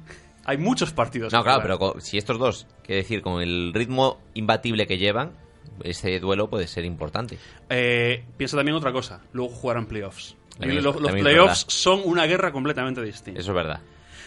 hay 0.44 0.58
muchos 0.58 0.92
partidos. 0.92 1.32
No, 1.32 1.40
que 1.40 1.44
claro, 1.44 1.62
pero 1.62 2.00
si 2.00 2.18
estos 2.18 2.38
dos, 2.38 2.66
quiero 2.84 3.02
decir, 3.02 3.22
con 3.22 3.42
el 3.42 3.72
ritmo 3.74 4.20
imbatible 4.34 4.86
que 4.86 4.98
llevan, 4.98 5.32
ese 5.84 6.18
duelo 6.20 6.48
puede 6.48 6.66
ser 6.66 6.84
importante. 6.84 7.38
Eh, 7.68 8.24
piensa 8.36 8.56
también 8.56 8.76
otra 8.76 8.92
cosa, 8.92 9.20
luego 9.32 9.52
jugarán 9.52 9.86
playoffs. 9.86 10.36
También 10.58 10.82
los 10.82 11.00
los 11.00 11.12
playoffs 11.12 11.64
son 11.68 12.02
una 12.04 12.26
guerra 12.26 12.52
completamente 12.52 13.02
distinta. 13.02 13.40
Eso 13.40 13.50
es 13.52 13.56
verdad. 13.56 13.80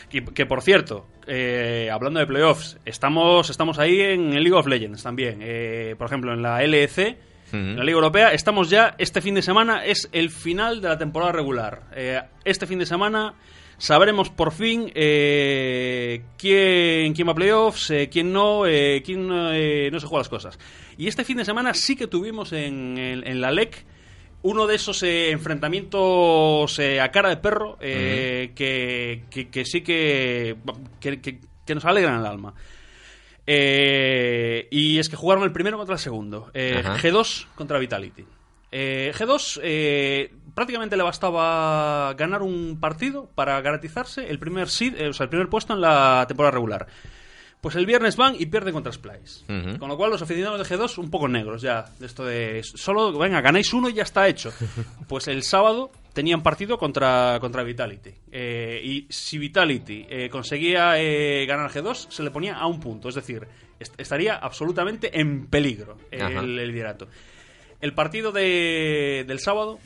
Que, 0.10 0.24
que, 0.24 0.46
por 0.46 0.62
cierto, 0.62 1.08
eh, 1.28 1.90
hablando 1.92 2.20
de 2.20 2.28
playoffs, 2.28 2.78
estamos, 2.86 3.50
estamos 3.50 3.80
ahí 3.80 4.02
en 4.02 4.34
el 4.34 4.44
League 4.44 4.54
of 4.54 4.68
Legends 4.68 5.04
también. 5.04 5.40
Eh, 5.42 5.96
por 5.98 6.08
ejemplo, 6.08 6.34
en 6.34 6.42
la 6.42 6.62
LEC, 6.62 7.18
en 7.52 7.78
la 7.78 7.84
Liga 7.84 7.96
Europea, 7.96 8.34
estamos 8.34 8.70
ya, 8.70 8.96
este 8.98 9.22
fin 9.22 9.36
de 9.36 9.42
semana 9.42 9.86
es 9.86 10.10
el 10.12 10.30
final 10.30 10.82
de 10.82 10.90
la 10.90 10.98
temporada 10.98 11.32
regular. 11.32 11.84
Eh, 11.96 12.22
este 12.44 12.68
fin 12.68 12.80
de 12.80 12.86
semana 12.86 13.36
sabremos 13.78 14.30
por 14.30 14.52
fin 14.52 14.92
eh, 14.96 16.24
quién, 16.38 17.14
quién 17.14 17.28
va 17.28 17.32
a 17.34 17.36
playoffs, 17.36 17.90
eh, 17.92 18.10
quién 18.12 18.32
no, 18.34 18.66
eh, 18.66 19.02
quién 19.06 19.30
eh, 19.32 19.90
no 19.92 20.00
se 20.00 20.08
juega 20.08 20.22
las 20.22 20.30
cosas. 20.30 20.60
Y 20.98 21.08
este 21.08 21.24
fin 21.26 21.38
de 21.38 21.46
semana 21.46 21.74
sí 21.74 21.96
que 21.96 22.08
tuvimos 22.08 22.54
en, 22.54 22.98
en- 22.98 23.28
en 23.28 23.42
la 23.42 23.52
LEC 23.52 23.86
uno 24.44 24.68
de 24.68 24.76
esos 24.76 25.02
eh, 25.04 25.32
enfrentamientos 25.32 26.80
a 26.80 27.10
cara 27.12 27.30
de 27.30 27.38
perro 27.38 27.78
eh, 27.82 28.52
que, 28.56 29.24
que- 29.30 29.50
que 29.50 29.66
sí 29.66 29.82
que, 29.82 30.56
que, 31.00 31.20
que- 31.20 31.40
nos 31.76 31.84
alegran 31.86 32.20
el 32.20 32.26
alma. 32.28 32.54
Eh, 33.48 34.68
y 34.72 34.98
es 35.00 35.10
que 35.10 35.16
jugaron 35.16 35.44
el 35.44 35.52
primero 35.52 35.78
contra 35.78 35.96
el 35.96 36.00
segundo. 36.00 36.50
Eh, 36.54 36.78
Ajá. 36.80 36.98
G2 36.98 37.48
contra 37.56 37.80
Vitality. 37.80 38.24
Eh, 38.72 39.12
G2 39.16 39.60
eh, 39.64 40.32
prácticamente 40.56 40.98
le 40.98 41.04
bastaba 41.04 42.14
ganar 42.16 42.42
un 42.42 42.80
partido 42.80 43.30
para 43.36 43.60
garantizarse 43.62 44.28
el 44.30 44.40
primer 44.40 44.70
seed, 44.70 44.96
eh, 45.00 45.10
o 45.10 45.14
sea, 45.14 45.26
el 45.26 45.30
primer 45.30 45.50
puesto 45.50 45.74
en 45.74 45.82
la 45.82 46.26
temporada 46.28 46.52
regular. 46.52 46.88
Pues 47.62 47.76
el 47.78 47.88
viernes 47.88 48.16
van 48.16 48.36
y 48.38 48.46
pierden 48.46 48.74
contra 48.76 48.92
Splice. 48.92 49.44
Con 49.80 49.90
lo 49.90 49.98
cual 49.98 50.12
los 50.12 50.22
aficionados 50.22 50.60
de 50.68 50.76
G2 50.78 51.00
un 51.00 51.10
poco 51.10 51.28
negros 51.28 51.64
ya. 51.64 51.84
De 52.00 52.06
esto 52.06 52.24
de 52.24 52.62
solo, 52.64 53.18
venga, 53.18 53.42
ganáis 53.42 53.74
uno 53.74 53.90
y 53.90 53.94
ya 53.94 54.04
está 54.04 54.28
hecho. 54.28 54.54
Pues 55.08 55.28
el 55.28 55.42
sábado 55.42 55.90
tenían 56.14 56.44
partido 56.44 56.78
contra, 56.78 57.40
contra 57.42 57.64
Vitality. 57.64 58.12
Eh, 58.32 58.82
y 58.84 59.08
si 59.10 59.40
Vitality 59.40 60.06
eh, 60.08 60.30
conseguía 60.30 61.02
eh, 61.02 61.46
ganar 61.48 61.72
G2, 61.72 62.10
se 62.12 62.22
le 62.22 62.30
ponía 62.30 62.56
a 62.56 62.68
un 62.68 62.80
punto. 62.80 63.10
Es 63.10 63.16
decir, 63.16 63.48
est- 63.80 64.00
estaría 64.00 64.36
absolutamente 64.36 65.20
en 65.20 65.48
peligro 65.48 65.98
el, 66.12 66.22
el 66.60 66.68
liderato. 66.68 67.08
El 67.82 67.94
partido 67.94 68.32
de- 68.32 69.26
del 69.28 69.40
sábado 69.40 69.80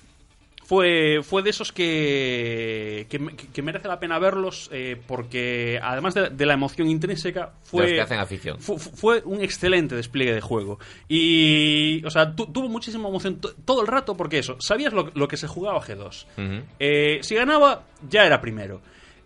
fue, 0.70 1.22
fue 1.24 1.42
de 1.42 1.50
esos 1.50 1.72
que, 1.72 3.08
que, 3.10 3.18
que 3.52 3.62
merece 3.64 3.88
la 3.88 4.00
pena 4.00 4.20
verlos 4.20 4.70
eh, 4.72 5.02
porque 5.08 5.80
además 5.82 6.14
de, 6.14 6.30
de 6.30 6.46
la 6.46 6.54
emoción 6.54 6.88
intrínseca 6.88 7.54
fue, 7.64 7.82
De 7.86 7.88
los 7.90 7.96
que 7.98 8.02
hacen 8.02 8.20
afición. 8.20 8.60
fu- 8.60 8.78
fu- 8.78 8.92
fue 8.96 9.24
un 9.26 9.42
excelente 9.42 9.96
despliegue 9.96 10.32
de 10.36 10.42
juego 10.42 10.78
y 11.08 12.06
o 12.06 12.12
sea 12.12 12.36
tu- 12.36 12.46
tuvo 12.48 12.70
muchísima 12.70 13.10
emoción 13.10 13.38
to- 13.42 13.56
todo 13.66 13.82
el 13.82 13.88
rato 13.88 14.16
porque 14.16 14.38
eso 14.38 14.58
sabías 14.60 14.94
lo, 14.94 15.12
lo 15.16 15.28
que 15.28 15.38
se 15.38 15.48
jugaba 15.48 15.82
G2 15.82 16.26
Ujú. 16.38 16.66
Eh, 16.80 17.20
si 17.24 17.34
ganaba 17.34 17.86
ya 18.08 18.26
era 18.28 18.40
primero 18.40 18.80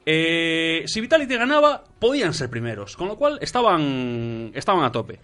Eh, 0.06 0.84
si 0.86 1.00
Vitality 1.00 1.36
ganaba 1.38 1.82
podían 2.00 2.34
ser 2.34 2.50
primeros 2.50 2.96
con 2.98 3.08
lo 3.08 3.16
cual 3.16 3.38
estaban 3.42 4.52
estaban 4.54 4.84
a 4.84 4.92
tope 4.92 5.20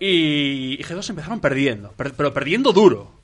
y, 0.00 0.74
y 0.74 0.82
G2 0.82 1.10
empezaron 1.10 1.40
perdiendo, 1.40 1.92
per- 1.92 2.14
pero 2.14 2.32
perdiendo 2.32 2.72
duro. 2.72 3.17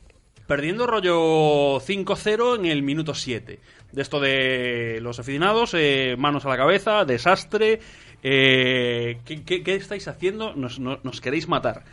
Perdiendo 0.46 0.86
rollo 0.86 1.80
5-0 1.80 2.56
en 2.58 2.66
el 2.66 2.82
minuto 2.82 3.14
7. 3.14 3.60
De 3.92 4.02
esto 4.02 4.20
de 4.20 4.98
los 5.00 5.18
aficionados, 5.18 5.72
eh, 5.74 6.16
manos 6.18 6.44
a 6.44 6.48
la 6.50 6.56
cabeza, 6.56 7.04
desastre. 7.04 7.80
eh, 8.22 9.18
¿qué, 9.24 9.42
qué, 9.44 9.62
qué 9.62 9.74
estáis 9.74 10.08
haciendo? 10.08 10.54
Nos, 10.54 10.78
no- 10.80 10.98
nos 11.02 11.20
queréis 11.20 11.46
matar. 11.48 11.84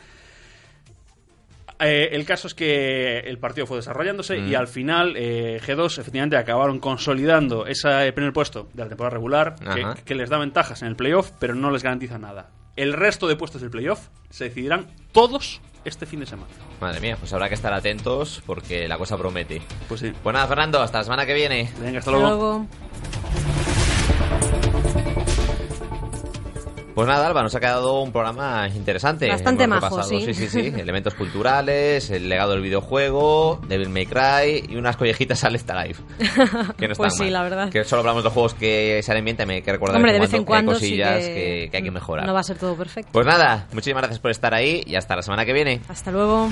Eh, 1.80 2.10
el 2.16 2.26
caso 2.26 2.48
es 2.48 2.54
que 2.54 3.20
el 3.20 3.40
partido 3.40 3.66
fue 3.66 3.78
desarrollándose 3.78 4.38
Mm. 4.40 4.48
y 4.50 4.56
al 4.56 4.68
final 4.68 5.16
eh, 5.18 5.60
G2 5.66 5.98
efectivamente 6.00 6.38
acabaron 6.38 6.80
consolidando 6.80 7.66
ese 7.66 8.12
primer 8.14 8.34
puesto 8.34 8.70
de 8.74 8.84
la 8.84 8.90
temporada 8.90 9.16
regular 9.16 9.56
que 10.06 10.14
les 10.14 10.30
da 10.30 10.38
ventajas 10.38 10.82
en 10.84 10.90
el 10.90 10.96
playoff, 10.96 11.32
pero 11.40 11.56
no 11.56 11.72
les 11.72 11.82
garantiza 11.82 12.20
nada. 12.20 12.52
El 12.76 12.94
resto 12.94 13.28
de 13.28 13.36
puestos 13.36 13.62
del 13.62 13.72
playoff 13.72 14.10
se 14.30 14.44
decidirán 14.46 14.88
todos 15.12 15.60
este 15.86 16.06
fin 16.06 16.20
de 16.20 16.26
semana. 16.26 16.50
Madre 16.80 17.00
mía, 17.00 17.18
pues 17.20 17.34
habrá 17.34 17.48
que 17.48 17.56
estar 17.56 17.74
atentos 17.74 18.42
porque 18.46 18.88
la 18.88 18.98
cosa 18.98 19.18
promete. 19.18 19.62
Pues 19.88 20.02
sí. 20.02 20.14
Pues 20.24 20.34
nada, 20.34 20.48
Fernando, 20.48 20.82
hasta 20.82 21.00
la 21.00 21.04
semana 21.04 21.26
que 21.26 21.34
viene. 21.34 21.72
Venga, 21.80 22.00
hasta 22.00 22.12
Hasta 22.12 22.12
luego. 22.12 22.68
Pues 26.94 27.08
nada, 27.08 27.28
Alba, 27.28 27.42
nos 27.44 27.56
ha 27.56 27.60
quedado 27.60 28.02
un 28.02 28.12
programa 28.12 28.68
interesante. 28.68 29.30
Bastante 29.30 29.68
majo, 29.68 30.04
sí. 30.04 30.22
sí, 30.26 30.34
sí, 30.34 30.48
sí. 30.50 30.60
Elementos 30.78 31.14
culturales, 31.16 32.10
el 32.10 32.28
legado 32.30 32.52
del 32.52 32.62
videojuego, 32.62 33.62
Devil 33.68 33.90
May 33.90 34.06
Cry 34.06 34.66
y 34.70 34.76
unas 34.76 34.98
collejitas 34.98 35.44
a 35.44 35.50
Left 35.50 35.70
Alive. 35.70 36.00
Que 36.78 36.88
no 36.88 36.96
Pues 37.02 37.14
sí, 37.16 37.24
mal. 37.24 37.34
la 37.34 37.44
verdad. 37.44 37.70
Que 37.70 37.84
solo 37.84 38.02
hablamos 38.02 38.24
de 38.24 38.30
juegos 38.30 38.54
que 38.54 39.02
salen 39.04 39.26
bien, 39.26 39.38
también 39.38 39.58
hay 39.58 39.62
que 39.64 39.72
recordar 39.72 39.96
Hombre, 39.98 40.12
que 40.12 40.14
de 40.16 40.20
vez 40.20 40.34
en 40.34 40.44
cuando 40.44 40.72
hay 40.74 40.78
sí 40.78 40.86
cosillas 40.86 41.18
que, 41.26 41.34
que, 41.34 41.70
que 41.72 41.78
hay 41.78 41.84
que 41.84 41.92
mejorar. 41.92 42.26
No 42.26 42.34
va 42.34 42.42
a 42.42 42.44
ser 42.44 42.58
todo 42.58 42.76
perfecto. 42.76 43.12
Pues 43.12 43.26
nada, 43.26 43.68
muchísimas 43.72 44.02
gracias 44.02 44.20
por 44.20 44.32
estar 44.32 44.54
ahí 44.54 44.84
y 44.86 44.96
hasta 44.96 45.16
la 45.16 45.22
semana 45.22 45.46
que 45.46 45.54
viene. 45.54 45.82
Hasta 45.88 46.12
luego. 46.12 46.50